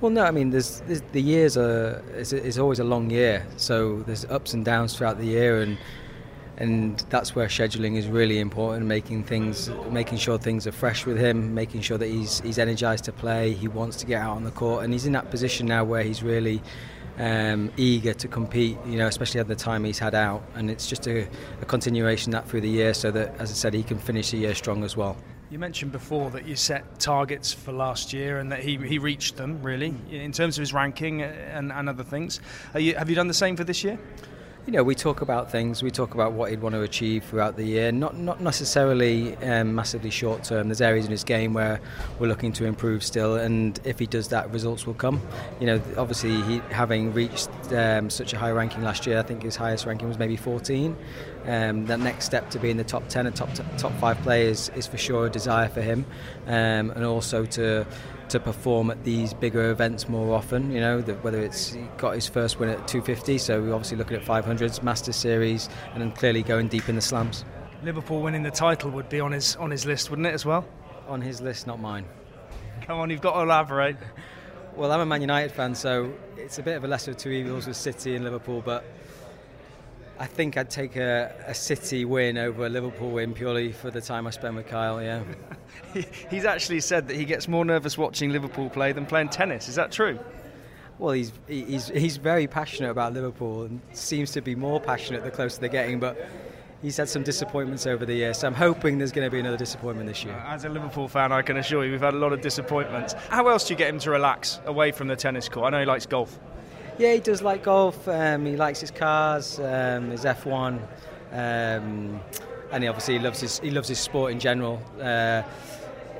Well, 0.00 0.10
no, 0.10 0.24
I 0.24 0.30
mean, 0.30 0.48
there's, 0.48 0.80
there's 0.86 1.02
the 1.12 1.20
years 1.20 1.58
are 1.58 2.02
it's, 2.16 2.32
it's 2.32 2.56
always 2.56 2.78
a 2.78 2.84
long 2.84 3.10
year, 3.10 3.46
so 3.58 4.00
there's 4.04 4.24
ups 4.24 4.54
and 4.54 4.64
downs 4.64 4.96
throughout 4.96 5.18
the 5.18 5.26
year, 5.26 5.60
and 5.60 5.76
and 6.56 7.00
that's 7.10 7.36
where 7.36 7.48
scheduling 7.48 7.98
is 7.98 8.06
really 8.06 8.38
important 8.38 8.86
making 8.86 9.24
things 9.24 9.68
making 9.90 10.16
sure 10.16 10.38
things 10.38 10.66
are 10.66 10.72
fresh 10.72 11.04
with 11.04 11.18
him 11.18 11.52
making 11.52 11.82
sure 11.82 11.98
that 11.98 12.08
he's 12.08 12.40
he's 12.40 12.58
energized 12.58 13.04
to 13.04 13.12
play 13.12 13.52
he 13.52 13.68
wants 13.68 13.98
to 13.98 14.06
get 14.06 14.22
out 14.22 14.34
on 14.34 14.42
the 14.42 14.50
court 14.50 14.82
and 14.82 14.90
he's 14.90 15.04
in 15.04 15.12
that 15.12 15.30
position 15.30 15.66
now 15.66 15.84
where 15.84 16.02
he's 16.02 16.22
really 16.22 16.62
um, 17.18 17.70
eager 17.76 18.14
to 18.14 18.28
compete 18.28 18.76
you 18.86 18.98
know 18.98 19.06
especially 19.06 19.40
at 19.40 19.48
the 19.48 19.56
time 19.56 19.84
he's 19.84 19.98
had 19.98 20.14
out. 20.14 20.42
And 20.54 20.70
it's 20.70 20.86
just 20.86 21.06
a, 21.06 21.28
a 21.60 21.64
continuation 21.64 22.32
that 22.32 22.48
through 22.48 22.62
the 22.62 22.68
year 22.68 22.94
so 22.94 23.10
that 23.10 23.34
as 23.38 23.50
I 23.50 23.54
said 23.54 23.74
he 23.74 23.82
can 23.82 23.98
finish 23.98 24.30
the 24.30 24.38
year 24.38 24.54
strong 24.54 24.84
as 24.84 24.96
well. 24.96 25.16
You 25.48 25.60
mentioned 25.60 25.92
before 25.92 26.30
that 26.30 26.46
you 26.46 26.56
set 26.56 26.98
targets 26.98 27.52
for 27.52 27.70
last 27.70 28.12
year 28.12 28.38
and 28.38 28.50
that 28.50 28.64
he, 28.64 28.76
he 28.78 28.98
reached 28.98 29.36
them 29.36 29.62
really 29.62 29.94
in 30.10 30.32
terms 30.32 30.58
of 30.58 30.62
his 30.62 30.72
ranking 30.72 31.22
and, 31.22 31.70
and 31.70 31.88
other 31.88 32.02
things. 32.02 32.40
You, 32.74 32.96
have 32.96 33.08
you 33.08 33.14
done 33.14 33.28
the 33.28 33.34
same 33.34 33.56
for 33.56 33.62
this 33.62 33.84
year 33.84 33.96
you 34.66 34.72
know, 34.72 34.82
we 34.82 34.96
talk 34.96 35.20
about 35.20 35.48
things. 35.48 35.80
We 35.80 35.92
talk 35.92 36.14
about 36.14 36.32
what 36.32 36.50
he'd 36.50 36.60
want 36.60 36.74
to 36.74 36.82
achieve 36.82 37.24
throughout 37.24 37.56
the 37.56 37.62
year. 37.62 37.92
Not 37.92 38.16
not 38.16 38.40
necessarily 38.40 39.36
um, 39.36 39.76
massively 39.76 40.10
short 40.10 40.42
term. 40.42 40.68
There's 40.68 40.80
areas 40.80 41.04
in 41.04 41.12
his 41.12 41.22
game 41.22 41.54
where 41.54 41.80
we're 42.18 42.26
looking 42.26 42.52
to 42.54 42.64
improve 42.64 43.04
still, 43.04 43.36
and 43.36 43.78
if 43.84 44.00
he 44.00 44.06
does 44.06 44.26
that, 44.28 44.50
results 44.50 44.84
will 44.84 44.94
come. 44.94 45.22
You 45.60 45.66
know, 45.66 45.82
obviously, 45.96 46.42
he, 46.42 46.58
having 46.70 47.12
reached 47.12 47.48
um, 47.72 48.10
such 48.10 48.32
a 48.32 48.38
high 48.38 48.50
ranking 48.50 48.82
last 48.82 49.06
year, 49.06 49.20
I 49.20 49.22
think 49.22 49.44
his 49.44 49.54
highest 49.54 49.86
ranking 49.86 50.08
was 50.08 50.18
maybe 50.18 50.36
14. 50.36 50.96
Um, 51.46 51.86
that 51.86 52.00
next 52.00 52.24
step 52.24 52.50
to 52.50 52.58
be 52.58 52.70
in 52.70 52.76
the 52.76 52.84
top 52.84 53.08
10 53.08 53.26
and 53.26 53.36
top 53.36 53.50
top 53.78 53.92
five 54.00 54.20
players 54.22 54.68
is 54.70 54.86
for 54.86 54.98
sure 54.98 55.26
a 55.26 55.30
desire 55.30 55.68
for 55.68 55.80
him, 55.80 56.04
um, 56.46 56.90
and 56.90 57.04
also 57.04 57.44
to 57.46 57.86
to 58.30 58.40
perform 58.40 58.90
at 58.90 59.04
these 59.04 59.32
bigger 59.32 59.70
events 59.70 60.08
more 60.08 60.34
often. 60.34 60.72
You 60.72 60.80
know, 60.80 61.00
the, 61.00 61.14
whether 61.14 61.40
it's 61.40 61.72
he 61.72 61.82
got 61.98 62.14
his 62.14 62.26
first 62.26 62.58
win 62.58 62.68
at 62.68 62.88
250, 62.88 63.38
so 63.38 63.60
we're 63.60 63.72
obviously 63.72 63.96
looking 63.96 64.16
at 64.16 64.24
500s, 64.24 64.82
Masters 64.82 65.16
Series, 65.16 65.68
and 65.92 66.02
then 66.02 66.10
clearly 66.12 66.42
going 66.42 66.68
deep 66.68 66.88
in 66.88 66.96
the 66.96 67.00
slams. 67.00 67.44
Liverpool 67.82 68.20
winning 68.22 68.42
the 68.42 68.50
title 68.50 68.90
would 68.90 69.08
be 69.08 69.20
on 69.20 69.32
his 69.32 69.54
on 69.56 69.70
his 69.70 69.86
list, 69.86 70.10
wouldn't 70.10 70.26
it, 70.26 70.34
as 70.34 70.44
well? 70.44 70.66
On 71.08 71.20
his 71.20 71.40
list, 71.40 71.66
not 71.66 71.78
mine. 71.78 72.04
Come 72.82 72.98
on, 72.98 73.10
you've 73.10 73.20
got 73.20 73.34
to 73.34 73.42
elaborate. 73.42 73.96
Well, 74.74 74.92
I'm 74.92 75.00
a 75.00 75.06
Man 75.06 75.20
United 75.20 75.52
fan, 75.52 75.74
so 75.74 76.12
it's 76.36 76.58
a 76.58 76.62
bit 76.62 76.76
of 76.76 76.84
a 76.84 76.88
lesser 76.88 77.12
of 77.12 77.16
two 77.16 77.30
evils 77.30 77.66
with 77.66 77.76
City 77.76 78.14
and 78.14 78.24
Liverpool, 78.24 78.62
but 78.64 78.84
I 80.18 80.26
think 80.26 80.56
I'd 80.56 80.70
take 80.70 80.96
a, 80.96 81.34
a, 81.46 81.54
City 81.54 82.04
win 82.04 82.38
over 82.38 82.66
a 82.66 82.68
Liverpool 82.68 83.10
win 83.10 83.34
purely 83.34 83.72
for 83.72 83.90
the 83.90 84.00
time 84.00 84.26
I 84.26 84.30
spend 84.30 84.56
with 84.56 84.66
Kyle. 84.66 85.02
Yeah. 85.02 85.22
he's 86.30 86.44
actually 86.44 86.80
said 86.80 87.08
that 87.08 87.16
he 87.16 87.24
gets 87.24 87.48
more 87.48 87.64
nervous 87.64 87.98
watching 87.98 88.30
Liverpool 88.30 88.70
play 88.70 88.92
than 88.92 89.04
playing 89.04 89.28
tennis. 89.28 89.68
Is 89.68 89.74
that 89.74 89.92
true? 89.92 90.18
Well, 90.98 91.12
he's 91.12 91.32
he's 91.46 91.88
he's 91.88 92.16
very 92.16 92.46
passionate 92.46 92.90
about 92.90 93.12
Liverpool 93.12 93.64
and 93.64 93.80
seems 93.92 94.30
to 94.32 94.40
be 94.40 94.54
more 94.54 94.80
passionate 94.80 95.22
the 95.22 95.30
closer 95.30 95.60
they're 95.60 95.68
getting, 95.68 96.00
but. 96.00 96.16
He's 96.82 96.98
had 96.98 97.08
some 97.08 97.22
disappointments 97.22 97.86
over 97.86 98.04
the 98.04 98.14
years, 98.14 98.38
so 98.38 98.46
I'm 98.46 98.54
hoping 98.54 98.98
there's 98.98 99.10
going 99.10 99.26
to 99.26 99.30
be 99.30 99.40
another 99.40 99.56
disappointment 99.56 100.08
this 100.08 100.22
year. 100.22 100.34
As 100.46 100.66
a 100.66 100.68
Liverpool 100.68 101.08
fan, 101.08 101.32
I 101.32 101.40
can 101.40 101.56
assure 101.56 101.86
you 101.86 101.90
we've 101.90 102.02
had 102.02 102.12
a 102.12 102.18
lot 102.18 102.34
of 102.34 102.42
disappointments. 102.42 103.14
How 103.30 103.48
else 103.48 103.66
do 103.66 103.72
you 103.72 103.78
get 103.78 103.88
him 103.88 103.98
to 104.00 104.10
relax 104.10 104.60
away 104.66 104.92
from 104.92 105.08
the 105.08 105.16
tennis 105.16 105.48
court? 105.48 105.66
I 105.66 105.70
know 105.70 105.80
he 105.80 105.86
likes 105.86 106.04
golf. 106.04 106.38
Yeah, 106.98 107.12
he 107.12 107.20
does 107.20 107.42
like 107.42 107.62
golf. 107.64 108.08
Um, 108.08 108.46
he 108.46 108.56
likes 108.56 108.80
his 108.80 108.90
cars, 108.90 109.58
um, 109.60 110.10
his 110.10 110.24
F1, 110.24 110.80
um, 111.30 112.20
and 112.72 112.82
he 112.82 112.88
obviously 112.88 113.18
loves 113.18 113.40
his 113.40 113.58
he 113.58 113.70
loves 113.70 113.88
his 113.88 113.98
sport 113.98 114.32
in 114.32 114.40
general. 114.40 114.80
Uh, 114.98 115.42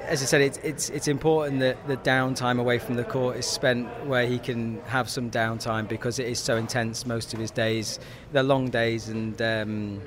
as 0.02 0.22
I 0.22 0.26
said, 0.26 0.40
it's, 0.42 0.58
it's 0.58 0.90
it's 0.90 1.08
important 1.08 1.60
that 1.60 1.86
the 1.88 1.96
downtime 1.96 2.60
away 2.60 2.78
from 2.78 2.96
the 2.96 3.04
court 3.04 3.38
is 3.38 3.46
spent 3.46 3.88
where 4.06 4.26
he 4.26 4.38
can 4.38 4.80
have 4.82 5.08
some 5.08 5.30
downtime 5.30 5.88
because 5.88 6.18
it 6.18 6.26
is 6.26 6.38
so 6.38 6.56
intense 6.56 7.06
most 7.06 7.32
of 7.32 7.40
his 7.40 7.50
days. 7.50 7.98
They're 8.32 8.42
long 8.42 8.68
days, 8.68 9.08
and 9.08 9.40
um, 9.40 10.02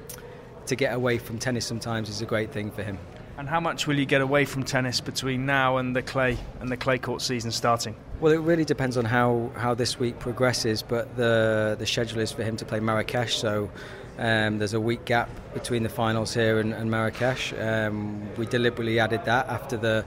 to 0.68 0.76
get 0.76 0.94
away 0.94 1.18
from 1.18 1.40
tennis 1.40 1.66
sometimes 1.66 2.10
is 2.10 2.22
a 2.22 2.26
great 2.26 2.52
thing 2.52 2.70
for 2.70 2.84
him. 2.84 3.00
And 3.40 3.50
how 3.50 3.60
much 3.60 3.88
will 3.88 3.98
you 3.98 4.06
get 4.06 4.22
away 4.22 4.46
from 4.46 4.64
tennis 4.64 5.02
between 5.02 5.46
now 5.46 5.78
and 5.78 5.96
the 5.96 6.02
clay 6.04 6.38
and 6.60 6.70
the 6.70 6.78
clay 6.78 7.00
court 7.00 7.22
season 7.22 7.52
starting? 7.52 7.96
Well, 8.20 8.34
it 8.34 8.42
really 8.42 8.66
depends 8.66 8.98
on 8.98 9.06
how, 9.06 9.50
how 9.56 9.76
this 9.76 9.98
week 9.98 10.20
progresses, 10.20 10.82
but 10.84 11.16
the 11.16 11.78
the 11.80 11.86
schedule 11.86 12.20
is 12.20 12.34
for 12.34 12.44
him 12.44 12.58
to 12.58 12.66
play 12.66 12.82
Marrakesh, 12.82 13.38
so 13.38 13.72
um, 14.18 14.58
there's 14.58 14.74
a 14.74 14.80
week 14.82 15.06
gap 15.06 15.30
between 15.54 15.84
the 15.84 15.90
finals 15.90 16.34
here 16.34 16.60
and, 16.60 16.74
and 16.74 16.92
Marrakesh. 16.92 17.54
Um, 17.54 18.28
we 18.36 18.46
deliberately 18.46 19.00
added 19.00 19.24
that 19.24 19.48
after 19.48 19.78
the 19.78 20.04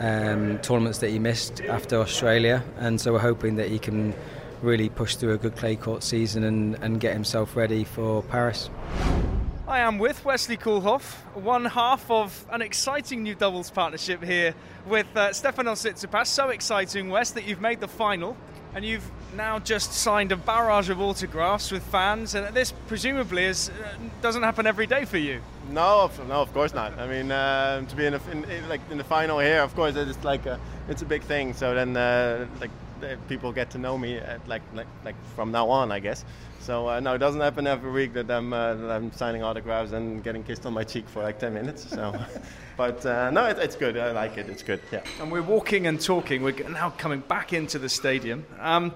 um, 0.00 0.58
tournaments 0.58 0.98
that 0.98 1.10
he 1.10 1.20
missed 1.20 1.60
after 1.60 2.00
Australia, 2.00 2.64
and 2.78 3.00
so 3.00 3.12
we're 3.12 3.20
hoping 3.20 3.54
that 3.56 3.68
he 3.68 3.78
can 3.78 4.12
really 4.60 4.88
push 4.88 5.14
through 5.14 5.34
a 5.34 5.38
good 5.38 5.54
clay 5.54 5.76
court 5.76 6.02
season 6.02 6.42
and, 6.42 6.74
and 6.82 7.00
get 7.00 7.12
himself 7.12 7.54
ready 7.54 7.84
for 7.84 8.24
Paris. 8.24 8.70
I 9.68 9.78
am 9.78 9.98
with 9.98 10.24
Wesley 10.24 10.56
Koolhof, 10.56 11.02
one 11.36 11.64
half 11.64 12.10
of 12.10 12.44
an 12.50 12.62
exciting 12.62 13.22
new 13.22 13.36
doubles 13.36 13.70
partnership 13.70 14.22
here 14.22 14.56
with 14.88 15.06
uh, 15.14 15.28
Stefanos 15.28 15.86
Tsitsipas. 15.86 16.26
So 16.26 16.48
exciting, 16.48 17.10
Wes, 17.10 17.30
that 17.30 17.46
you've 17.46 17.60
made 17.60 17.80
the 17.80 17.86
final 17.86 18.36
and 18.74 18.84
you've 18.84 19.08
now 19.36 19.60
just 19.60 19.92
signed 19.92 20.32
a 20.32 20.36
barrage 20.36 20.90
of 20.90 21.00
autographs 21.00 21.70
with 21.70 21.84
fans, 21.84 22.34
and 22.34 22.52
this 22.54 22.72
presumably 22.88 23.44
is, 23.44 23.68
uh, 23.68 23.94
doesn't 24.20 24.42
happen 24.42 24.66
every 24.66 24.86
day 24.86 25.04
for 25.04 25.18
you. 25.18 25.40
No, 25.70 26.10
no, 26.26 26.42
of 26.42 26.52
course 26.52 26.74
not. 26.74 26.98
I 26.98 27.06
mean, 27.06 27.30
uh, 27.30 27.86
to 27.86 27.96
be 27.96 28.06
in, 28.06 28.14
a, 28.14 28.20
in, 28.32 28.44
in, 28.44 28.68
like 28.68 28.80
in 28.90 28.98
the 28.98 29.04
final 29.04 29.38
here, 29.38 29.60
of 29.60 29.74
course, 29.76 29.94
it's 29.94 30.24
like 30.24 30.44
a, 30.46 30.58
it's 30.88 31.02
a 31.02 31.06
big 31.06 31.22
thing. 31.22 31.52
So 31.52 31.72
then, 31.72 31.96
uh, 31.96 32.46
like 32.60 32.70
people 33.28 33.52
get 33.52 33.70
to 33.70 33.78
know 33.78 33.96
me 33.98 34.16
at, 34.16 34.46
like, 34.48 34.62
like 34.74 34.86
like 35.04 35.16
from 35.36 35.52
now 35.52 35.68
on, 35.68 35.92
I 35.92 36.00
guess. 36.00 36.24
So 36.62 36.88
uh, 36.88 37.00
no, 37.00 37.14
it 37.14 37.18
doesn't 37.18 37.40
happen 37.40 37.66
every 37.66 37.90
week 37.90 38.12
that 38.12 38.30
I'm, 38.30 38.52
uh, 38.52 38.74
that 38.74 38.90
I'm 38.92 39.10
signing 39.12 39.42
autographs 39.42 39.90
and 39.90 40.22
getting 40.22 40.44
kissed 40.44 40.64
on 40.64 40.72
my 40.72 40.84
cheek 40.84 41.08
for 41.08 41.20
like 41.20 41.40
10 41.40 41.52
minutes. 41.52 41.90
So, 41.90 42.14
but 42.76 43.04
uh, 43.04 43.32
no, 43.32 43.46
it, 43.46 43.58
it's 43.58 43.74
good. 43.74 43.98
I 43.98 44.12
like 44.12 44.38
it. 44.38 44.48
It's 44.48 44.62
good. 44.62 44.80
Yeah. 44.92 45.02
And 45.20 45.32
we're 45.32 45.42
walking 45.42 45.88
and 45.88 46.00
talking. 46.00 46.40
We're 46.40 46.68
now 46.68 46.90
coming 46.90 47.18
back 47.18 47.52
into 47.52 47.80
the 47.80 47.88
stadium. 47.88 48.46
Um, 48.60 48.94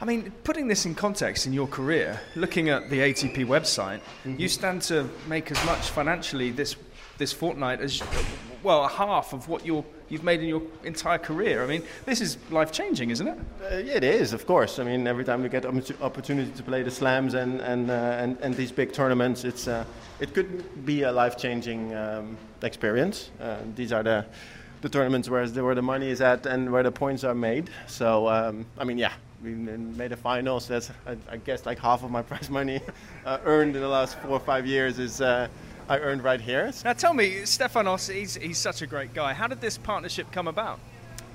I 0.00 0.06
mean, 0.06 0.32
putting 0.44 0.66
this 0.66 0.86
in 0.86 0.94
context 0.94 1.46
in 1.46 1.52
your 1.52 1.66
career, 1.66 2.20
looking 2.36 2.70
at 2.70 2.88
the 2.88 3.00
ATP 3.00 3.46
website, 3.46 4.00
mm-hmm. 4.24 4.40
you 4.40 4.48
stand 4.48 4.80
to 4.82 5.06
make 5.28 5.50
as 5.50 5.62
much 5.66 5.90
financially 5.90 6.52
this 6.52 6.74
this 7.18 7.32
fortnight 7.32 7.80
as 7.80 8.02
well 8.64 8.84
a 8.84 8.88
half 8.88 9.32
of 9.32 9.48
what 9.48 9.64
you're 9.64 9.84
you've 10.08 10.24
made 10.24 10.40
in 10.40 10.48
your 10.48 10.62
entire 10.84 11.18
career. 11.18 11.62
I 11.62 11.66
mean, 11.66 11.82
this 12.04 12.20
is 12.20 12.36
life 12.50 12.72
changing, 12.72 13.10
isn't 13.10 13.26
it? 13.26 13.38
Uh, 13.62 13.76
yeah, 13.76 13.94
it 13.94 14.04
is, 14.04 14.32
of 14.32 14.46
course. 14.46 14.78
I 14.78 14.84
mean, 14.84 15.06
every 15.06 15.24
time 15.24 15.42
we 15.42 15.48
get 15.48 15.64
opportunity 15.64 16.50
to 16.50 16.62
play 16.62 16.82
the 16.82 16.90
slams 16.90 17.34
and 17.34 17.60
and 17.60 17.90
uh, 17.90 18.22
and, 18.22 18.38
and, 18.40 18.54
these 18.56 18.72
big 18.72 18.92
tournaments, 18.92 19.44
it's 19.44 19.68
uh, 19.68 19.84
it 20.20 20.34
could 20.34 20.84
be 20.84 21.02
a 21.02 21.12
life 21.12 21.36
changing 21.36 21.94
um, 21.94 22.36
experience. 22.62 23.30
Uh, 23.40 23.58
these 23.76 23.92
are 23.92 24.02
the 24.02 24.24
the 24.80 24.88
tournaments 24.88 25.30
where 25.30 25.48
the, 25.48 25.64
where 25.64 25.74
the 25.74 25.82
money 25.82 26.10
is 26.10 26.20
at 26.20 26.46
and 26.46 26.70
where 26.70 26.82
the 26.82 26.92
points 26.92 27.24
are 27.24 27.34
made. 27.34 27.70
So, 27.86 28.28
um, 28.28 28.66
I 28.76 28.84
mean, 28.84 28.98
yeah, 28.98 29.12
we 29.42 29.54
made 29.54 30.12
a 30.12 30.16
final. 30.16 30.60
So 30.60 30.74
that's 30.74 30.90
I, 31.06 31.16
I 31.30 31.36
guess 31.38 31.64
like 31.64 31.78
half 31.78 32.04
of 32.04 32.10
my 32.10 32.22
prize 32.30 32.50
money 32.50 32.80
uh, 33.24 33.38
earned 33.44 33.76
in 33.76 33.82
the 33.82 33.88
last 33.88 34.18
four 34.18 34.32
or 34.32 34.40
five 34.40 34.66
years 34.66 34.98
is 34.98 35.20
uh, 35.20 35.48
I 35.88 35.98
earned 35.98 36.24
right 36.24 36.40
here. 36.40 36.72
Now 36.84 36.94
tell 36.94 37.14
me, 37.14 37.42
Stefanos, 37.42 38.12
he's, 38.12 38.36
he's 38.36 38.58
such 38.58 38.82
a 38.82 38.86
great 38.86 39.12
guy. 39.14 39.34
How 39.34 39.46
did 39.46 39.60
this 39.60 39.78
partnership 39.78 40.30
come 40.32 40.48
about? 40.48 40.78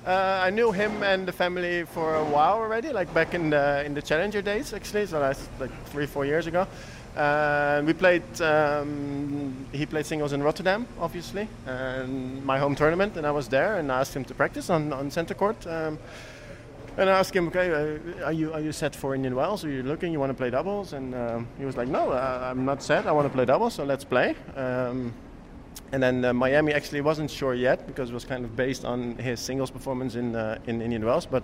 Uh, 0.06 0.40
I 0.42 0.50
knew 0.50 0.72
him 0.72 1.02
and 1.02 1.28
the 1.28 1.32
family 1.32 1.84
for 1.84 2.14
a 2.14 2.24
while 2.24 2.54
already, 2.54 2.90
like 2.90 3.12
back 3.12 3.34
in 3.34 3.50
the 3.50 3.84
in 3.84 3.92
the 3.92 4.00
Challenger 4.00 4.40
days, 4.40 4.72
actually. 4.72 5.04
So 5.06 5.20
that's 5.20 5.46
like 5.58 5.70
three, 5.86 6.06
four 6.06 6.24
years 6.24 6.46
ago. 6.46 6.66
Uh, 7.14 7.82
we 7.84 7.92
played. 7.92 8.22
Um, 8.40 9.66
he 9.72 9.84
played 9.84 10.06
singles 10.06 10.32
in 10.32 10.42
Rotterdam, 10.42 10.86
obviously, 10.98 11.48
and 11.66 12.42
my 12.46 12.58
home 12.58 12.74
tournament, 12.74 13.18
and 13.18 13.26
I 13.26 13.30
was 13.30 13.48
there 13.48 13.76
and 13.76 13.92
I 13.92 14.00
asked 14.00 14.16
him 14.16 14.24
to 14.24 14.34
practice 14.34 14.70
on 14.70 14.92
on 14.92 15.10
center 15.10 15.34
court. 15.34 15.66
Um, 15.66 15.98
and 17.00 17.08
I 17.08 17.18
asked 17.18 17.34
him, 17.34 17.48
okay, 17.48 17.70
uh, 17.70 18.26
are 18.26 18.32
you 18.32 18.52
are 18.52 18.60
you 18.60 18.72
set 18.72 18.94
for 18.94 19.14
Indian 19.14 19.34
Wells? 19.34 19.64
Are 19.64 19.70
you 19.70 19.82
looking? 19.82 20.12
You 20.12 20.20
want 20.20 20.30
to 20.30 20.34
play 20.34 20.50
doubles? 20.50 20.92
And 20.92 21.14
um, 21.14 21.48
he 21.58 21.64
was 21.64 21.76
like, 21.76 21.88
no, 21.88 22.10
uh, 22.10 22.50
I'm 22.50 22.66
not 22.66 22.82
set. 22.82 23.06
I 23.06 23.12
want 23.12 23.26
to 23.26 23.32
play 23.32 23.46
doubles, 23.46 23.74
so 23.74 23.84
let's 23.84 24.04
play. 24.04 24.36
Um, 24.54 25.14
and 25.92 26.02
then 26.02 26.24
uh, 26.24 26.32
Miami 26.34 26.72
actually 26.72 27.00
wasn't 27.00 27.30
sure 27.30 27.54
yet 27.54 27.86
because 27.86 28.10
it 28.10 28.14
was 28.14 28.24
kind 28.26 28.44
of 28.44 28.54
based 28.54 28.84
on 28.84 29.16
his 29.16 29.40
singles 29.40 29.70
performance 29.70 30.14
in 30.14 30.36
uh, 30.36 30.58
in 30.66 30.82
Indian 30.82 31.04
Wells, 31.04 31.24
but 31.24 31.42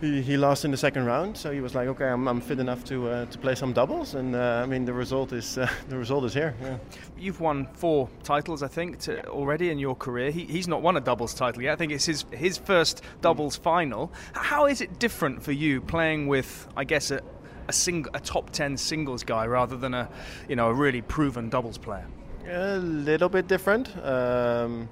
he, 0.00 0.20
he 0.22 0.36
lost 0.36 0.64
in 0.64 0.70
the 0.70 0.76
second 0.76 1.06
round, 1.06 1.36
so 1.36 1.50
he 1.50 1.60
was 1.60 1.74
like, 1.74 1.88
"Okay, 1.88 2.06
I'm, 2.06 2.28
I'm 2.28 2.40
fit 2.40 2.58
enough 2.58 2.84
to 2.84 3.08
uh, 3.08 3.24
to 3.26 3.38
play 3.38 3.54
some 3.54 3.72
doubles." 3.72 4.14
And 4.14 4.34
uh, 4.34 4.60
I 4.62 4.66
mean, 4.66 4.84
the 4.84 4.92
result 4.92 5.32
is 5.32 5.58
uh, 5.58 5.68
the 5.88 5.96
result 5.96 6.24
is 6.24 6.34
here. 6.34 6.54
Yeah. 6.62 6.78
You've 7.18 7.40
won 7.40 7.66
four 7.72 8.08
titles, 8.22 8.62
I 8.62 8.68
think, 8.68 8.98
to, 9.00 9.26
already 9.28 9.70
in 9.70 9.78
your 9.78 9.94
career. 9.94 10.30
He, 10.30 10.44
he's 10.44 10.68
not 10.68 10.82
won 10.82 10.96
a 10.96 11.00
doubles 11.00 11.34
title 11.34 11.62
yet. 11.62 11.72
I 11.72 11.76
think 11.76 11.92
it's 11.92 12.06
his 12.06 12.24
his 12.30 12.58
first 12.58 13.02
doubles 13.20 13.58
mm. 13.58 13.62
final. 13.62 14.12
How 14.32 14.66
is 14.66 14.80
it 14.80 14.98
different 14.98 15.42
for 15.42 15.52
you 15.52 15.80
playing 15.80 16.26
with, 16.26 16.68
I 16.76 16.84
guess, 16.84 17.10
a 17.10 17.20
a, 17.68 17.72
sing, 17.72 18.06
a 18.14 18.20
top 18.20 18.50
ten 18.50 18.76
singles 18.76 19.24
guy 19.24 19.46
rather 19.46 19.76
than 19.76 19.94
a 19.94 20.08
you 20.48 20.56
know 20.56 20.68
a 20.68 20.74
really 20.74 21.02
proven 21.02 21.48
doubles 21.48 21.78
player? 21.78 22.06
A 22.48 22.78
little 22.78 23.28
bit 23.28 23.48
different. 23.48 23.96
Um, 24.04 24.88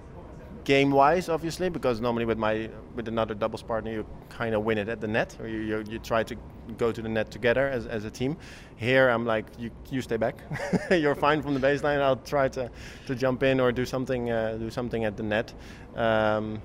game 0.65 0.91
wise, 0.91 1.29
obviously, 1.29 1.69
because 1.69 2.01
normally 2.01 2.25
with 2.25 2.39
my 2.39 2.69
with 2.95 3.09
another 3.09 3.35
doubles 3.35 3.63
partner, 3.63 3.93
you 3.93 4.07
kind 4.29 4.55
of 4.55 4.65
win 4.65 4.79
it 4.79 4.89
at 4.89 5.01
the 5.01 5.07
net, 5.07 5.37
or 5.41 5.47
you, 5.47 5.59
you, 5.61 5.85
you 5.89 5.99
try 5.99 6.23
to 6.25 6.37
go 6.79 6.91
to 6.91 7.03
the 7.03 7.09
net 7.09 7.31
together 7.31 7.69
as, 7.69 7.87
as 7.87 8.05
a 8.05 8.11
team. 8.11 8.37
Here, 8.77 9.09
I'm 9.09 9.27
like, 9.27 9.47
you 9.59 9.71
you 9.91 10.01
stay 10.01 10.17
back, 10.17 10.37
you're 10.91 11.15
fine 11.15 11.43
from 11.43 11.55
the 11.55 11.61
baseline. 11.61 12.01
I'll 12.01 12.17
try 12.17 12.49
to, 12.49 12.71
to 13.07 13.15
jump 13.15 13.43
in 13.43 13.61
or 13.61 13.73
do 13.73 13.85
something 13.85 14.31
uh, 14.31 14.57
do 14.59 14.71
something 14.71 15.05
at 15.05 15.17
the 15.17 15.23
net. 15.23 15.53
Um, 15.95 16.61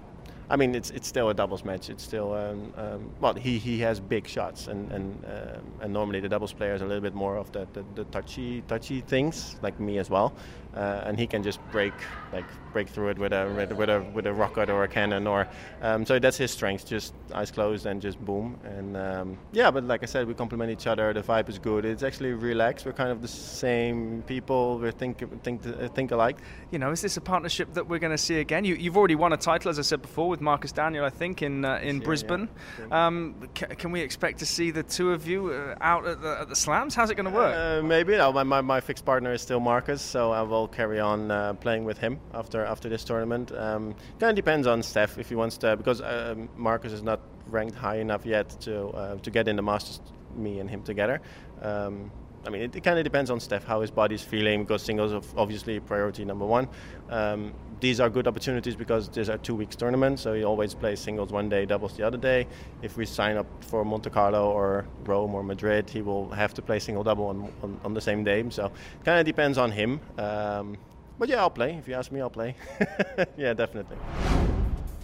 I 0.52 0.56
mean, 0.56 0.74
it's 0.74 0.90
it's 0.90 1.08
still 1.08 1.30
a 1.30 1.34
doubles 1.34 1.64
match. 1.64 1.90
It's 1.92 2.04
still 2.04 2.34
um, 2.34 2.74
um, 2.76 3.12
well, 3.20 3.36
he, 3.36 3.60
he 3.60 3.80
has 3.82 4.00
big 4.00 4.28
shots, 4.28 4.68
and 4.68 4.92
and 4.92 5.26
uh, 5.26 5.60
and 5.82 5.94
normally 5.94 6.22
the 6.22 6.30
doubles 6.30 6.54
players 6.54 6.82
are 6.82 6.86
a 6.86 6.88
little 6.88 7.04
bit 7.04 7.14
more 7.14 7.38
of 7.38 7.52
the, 7.52 7.68
the, 7.74 7.86
the 7.94 8.06
touchy 8.06 8.64
touchy 8.68 9.02
things, 9.02 9.58
like 9.62 9.80
me 9.80 10.00
as 10.00 10.10
well 10.10 10.34
uh, 10.76 11.04
and 11.06 11.20
he 11.20 11.28
can 11.28 11.44
just 11.44 11.60
break 11.72 11.94
like 12.32 12.46
break 12.72 12.88
through 12.88 13.10
it 13.10 13.18
with 13.18 13.34
a 13.34 13.74
with 13.76 13.90
a 13.90 14.06
with 14.14 14.28
a 14.28 14.34
rocket 14.34 14.70
or 14.70 14.84
a 14.84 14.88
cannon 14.88 15.26
or 15.26 15.48
um, 15.82 16.06
so 16.06 16.20
that's 16.20 16.38
his 16.38 16.52
strength 16.52 16.86
just 16.86 17.14
eyes 17.34 17.50
closed 17.50 17.86
and 17.88 18.02
just 18.02 18.24
boom. 18.24 18.60
And 18.64 18.96
um, 18.96 19.38
yeah 19.52 19.72
but 19.72 19.84
like 19.86 20.04
I 20.04 20.06
said 20.06 20.28
we 20.28 20.34
complement 20.34 20.72
each 20.72 20.86
other. 20.86 21.12
The 21.14 21.22
vibe 21.22 21.50
is 21.50 21.58
good. 21.58 21.86
It's 21.86 22.04
actually 22.04 22.34
relaxed. 22.34 22.86
We're 22.86 22.94
kind 22.94 23.10
of 23.10 23.22
the 23.22 23.28
same 23.28 24.24
people. 24.28 24.78
We 24.78 24.92
think 24.92 25.24
think 25.44 25.64
think 25.96 26.12
alike. 26.12 26.38
You 26.72 26.78
know 26.78 26.92
is 26.92 27.02
this 27.02 27.18
a 27.18 27.22
partnership 27.22 27.74
that 27.74 27.88
we're 27.88 28.00
going 28.00 28.12
to 28.12 28.18
see 28.18 28.40
again? 28.40 28.64
You, 28.64 28.76
have 28.76 28.98
already 28.98 29.16
won 29.16 29.34
a 29.34 29.38
title 29.38 29.70
as 29.70 29.80
I 29.80 29.84
said 29.84 30.02
before 30.02 30.30
with 30.30 30.42
Marcus 30.42 30.72
Daniell 30.72 31.04
I 31.04 31.10
think 31.10 31.42
in 31.42 31.66
uh, 31.66 31.80
in 31.82 32.00
Brisbane. 32.00 32.48
yeah. 32.80 33.08
Um, 33.08 33.50
can 33.56 33.92
we 33.92 34.02
expect 34.02 34.40
to 34.40 34.46
see 34.46 34.70
the 34.70 34.84
two 34.84 35.12
of 35.12 35.28
you 35.28 35.52
uh, 35.52 35.76
out 35.82 36.06
at 36.06 36.22
the, 36.22 36.42
at 36.42 36.50
the 36.50 36.56
slams? 36.56 36.94
How's 36.94 37.10
it 37.10 37.16
going 37.16 37.26
to 37.26 37.32
work? 37.32 37.56
Uh, 37.56 37.82
maybe. 37.82 38.18
No 38.18 38.32
my, 38.32 38.44
my, 38.44 38.62
my 38.62 38.82
fixed 38.82 39.06
partner 39.06 39.34
is 39.34 39.42
still 39.42 39.60
Marcus 39.60 40.02
so 40.02 40.32
I 40.32 40.44
will 40.44 40.59
will 40.60 40.68
carry 40.68 41.00
on 41.00 41.32
uh, 41.32 41.54
playing 41.54 41.86
with 41.86 41.98
him 41.98 42.20
after 42.34 42.64
after 42.66 42.90
this 42.90 43.04
tournament. 43.04 43.52
Um, 43.52 43.96
kind 44.20 44.30
of 44.30 44.36
depends 44.36 44.68
on 44.68 44.84
Steph 44.84 45.18
if 45.18 45.30
he 45.30 45.36
wants 45.36 45.58
to, 45.60 45.76
because 45.78 46.02
uh, 46.02 46.36
Marcus 46.56 46.94
is 46.94 47.04
not 47.04 47.20
ranked 47.48 47.76
high 47.76 48.00
enough 48.00 48.26
yet 48.26 48.50
to 48.62 48.88
uh, 48.90 49.16
to 49.18 49.32
get 49.32 49.48
in 49.48 49.56
the 49.56 49.62
Masters. 49.62 50.02
Me 50.36 50.60
and 50.60 50.70
him 50.70 50.84
together. 50.84 51.22
Um, 51.62 52.12
I 52.46 52.50
mean, 52.52 52.62
it, 52.62 52.76
it 52.76 52.84
kind 52.84 52.98
of 52.98 53.04
depends 53.04 53.32
on 53.32 53.40
Steph 53.40 53.66
how 53.66 53.82
his 53.82 53.92
body's 53.92 54.22
feeling 54.22 54.64
because 54.64 54.84
singles 54.84 55.12
are 55.12 55.22
obviously 55.36 55.80
priority 55.80 56.24
number 56.24 56.46
one. 56.46 56.68
Um, 57.10 57.54
these 57.80 58.00
are 58.00 58.10
good 58.10 58.28
opportunities 58.28 58.76
because 58.76 59.10
these 59.10 59.30
are 59.30 59.38
two 59.38 59.56
weeks 59.56 59.76
tournaments, 59.76 60.22
so 60.22 60.34
he 60.34 60.44
always 60.44 60.74
plays 60.74 61.00
singles 61.00 61.32
one 61.32 61.50
day, 61.50 61.66
doubles 61.66 61.96
the 61.96 62.04
other 62.04 62.18
day. 62.18 62.48
If 62.82 62.98
we 62.98 63.06
sign 63.06 63.38
up 63.38 63.48
for 63.64 63.86
Monte 63.86 64.10
Carlo 64.10 64.52
or 64.52 64.86
Rome 65.06 65.34
or 65.34 65.44
Madrid, 65.44 65.90
he 65.90 66.02
will 66.02 66.30
have 66.30 66.54
to 66.56 66.62
play 66.62 66.80
single 66.80 67.04
double 67.04 67.28
on, 67.28 67.52
on, 67.64 67.80
on 67.84 67.94
the 67.94 68.02
same 68.02 68.24
day. 68.24 68.44
So 68.50 68.66
it 68.66 69.06
kind 69.06 69.20
of 69.20 69.26
depends 69.26 69.58
on 69.58 69.72
him. 69.72 70.00
Um, 70.18 70.78
but 71.18 71.30
yeah, 71.30 71.40
I'll 71.40 71.50
play. 71.50 71.76
If 71.76 71.88
you 71.88 71.96
ask 71.96 72.12
me, 72.12 72.22
I'll 72.22 72.30
play. 72.30 72.56
yeah, 73.38 73.54
definitely. 73.54 73.98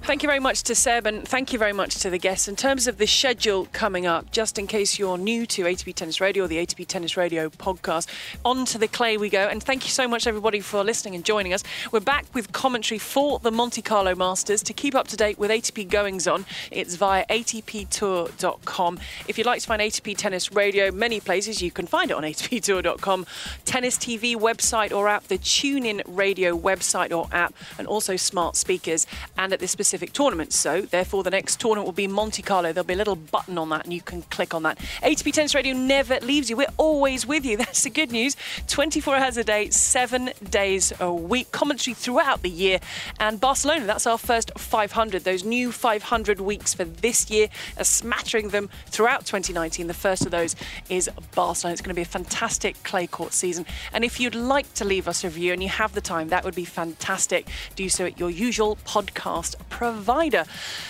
Thank 0.05 0.21
you 0.21 0.27
very 0.27 0.39
much 0.39 0.61
to 0.63 0.75
Seb 0.75 1.07
and 1.07 1.27
thank 1.27 1.51
you 1.51 1.57
very 1.57 1.73
much 1.73 1.95
to 2.01 2.11
the 2.11 2.19
guests. 2.19 2.47
In 2.47 2.55
terms 2.55 2.85
of 2.85 2.99
the 2.99 3.07
schedule 3.07 3.67
coming 3.73 4.05
up, 4.05 4.31
just 4.31 4.59
in 4.59 4.67
case 4.67 4.99
you're 4.99 5.17
new 5.17 5.47
to 5.47 5.63
ATP 5.63 5.95
Tennis 5.95 6.21
Radio 6.21 6.43
or 6.43 6.47
the 6.47 6.63
ATP 6.63 6.85
Tennis 6.85 7.17
Radio 7.17 7.49
podcast, 7.49 8.07
on 8.45 8.65
to 8.65 8.77
the 8.77 8.87
clay 8.87 9.17
we 9.17 9.31
go. 9.31 9.47
And 9.47 9.63
thank 9.63 9.83
you 9.83 9.89
so 9.89 10.07
much, 10.07 10.27
everybody, 10.27 10.59
for 10.59 10.83
listening 10.83 11.15
and 11.15 11.25
joining 11.25 11.53
us. 11.53 11.63
We're 11.91 12.01
back 12.01 12.27
with 12.35 12.51
commentary 12.51 12.99
for 12.99 13.39
the 13.39 13.49
Monte 13.49 13.81
Carlo 13.81 14.13
Masters. 14.13 14.61
To 14.61 14.73
keep 14.73 14.93
up 14.93 15.07
to 15.07 15.17
date 15.17 15.39
with 15.39 15.49
ATP 15.49 15.89
goings 15.89 16.27
on, 16.27 16.45
it's 16.69 16.93
via 16.97 17.25
atptour.com. 17.25 18.99
If 19.27 19.39
you'd 19.39 19.47
like 19.47 19.61
to 19.61 19.67
find 19.67 19.81
ATP 19.81 20.17
Tennis 20.17 20.51
Radio, 20.51 20.91
many 20.91 21.19
places 21.19 21.63
you 21.63 21.71
can 21.71 21.87
find 21.87 22.11
it 22.11 22.13
on 22.13 22.21
atptour.com, 22.21 23.25
Tennis 23.65 23.97
TV 23.97 24.35
website 24.35 24.95
or 24.95 25.07
app, 25.07 25.23
the 25.29 25.39
TuneIn 25.39 26.03
Radio 26.05 26.55
website 26.55 27.11
or 27.11 27.27
app, 27.31 27.55
and 27.79 27.87
also 27.87 28.15
smart 28.15 28.55
speakers. 28.55 29.07
And 29.35 29.51
at 29.51 29.59
this 29.59 29.71
specific 29.71 29.94
specific 29.95 30.13
tournaments. 30.13 30.57
So, 30.57 30.81
therefore, 30.81 31.23
the 31.23 31.29
next 31.29 31.61
tournament 31.61 31.85
will 31.85 31.93
be 31.93 32.07
Monte 32.07 32.41
Carlo. 32.41 32.73
There'll 32.73 32.85
be 32.85 32.95
a 32.95 32.97
little 32.97 33.15
button 33.15 33.57
on 33.57 33.69
that, 33.69 33.85
and 33.85 33.93
you 33.93 34.01
can 34.01 34.23
click 34.23 34.53
on 34.53 34.63
that. 34.63 34.77
ATP 35.01 35.31
Tennis 35.31 35.55
Radio 35.55 35.73
never 35.73 36.19
leaves 36.19 36.49
you. 36.49 36.57
We're 36.57 36.67
always 36.75 37.25
with 37.25 37.45
you. 37.45 37.55
That's 37.65 37.83
the 37.83 37.89
good 37.89 38.11
news. 38.11 38.35
24 38.67 39.15
hours 39.15 39.37
a 39.37 39.43
day, 39.45 39.69
seven 39.69 40.31
days 40.49 40.91
a 40.99 41.13
week. 41.13 41.53
Commentary 41.53 41.93
throughout 41.93 42.41
the 42.41 42.49
year. 42.49 42.79
And 43.21 43.39
Barcelona, 43.39 43.85
that's 43.85 44.05
our 44.05 44.17
first 44.17 44.51
500. 44.57 45.23
Those 45.23 45.45
new 45.45 45.71
500 45.71 46.41
weeks 46.41 46.73
for 46.73 46.83
this 46.83 47.29
year, 47.29 47.47
are 47.77 47.85
smattering 47.85 48.49
them 48.49 48.69
throughout 48.87 49.25
2019. 49.25 49.87
The 49.87 49.93
first 49.93 50.25
of 50.25 50.31
those 50.31 50.57
is 50.89 51.09
Barcelona. 51.33 51.73
It's 51.73 51.81
going 51.81 51.89
to 51.89 51.95
be 51.95 52.01
a 52.01 52.05
fantastic 52.05 52.83
clay 52.83 53.07
court 53.07 53.31
season. 53.31 53.65
And 53.93 54.03
if 54.03 54.19
you'd 54.19 54.35
like 54.35 54.73
to 54.73 54.83
leave 54.83 55.07
us 55.07 55.23
a 55.23 55.27
review 55.27 55.53
and 55.53 55.63
you 55.63 55.69
have 55.69 55.93
the 55.93 56.01
time, 56.01 56.27
that 56.29 56.43
would 56.43 56.55
be 56.55 56.65
fantastic. 56.65 57.47
Do 57.75 57.87
so 57.87 58.05
at 58.05 58.19
your 58.19 58.29
usual 58.29 58.77
podcast 58.85 59.55
provider. 59.93 60.45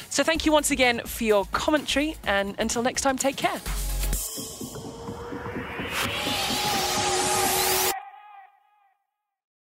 So 0.10 0.24
thank 0.24 0.46
you 0.46 0.52
once 0.52 0.72
again 0.72 1.02
for 1.06 1.26
your 1.26 1.46
commentary, 1.52 2.16
and 2.26 2.56
until 2.60 2.82
next 2.82 3.02
time, 3.02 3.18
take 3.18 3.36
care. 3.36 3.60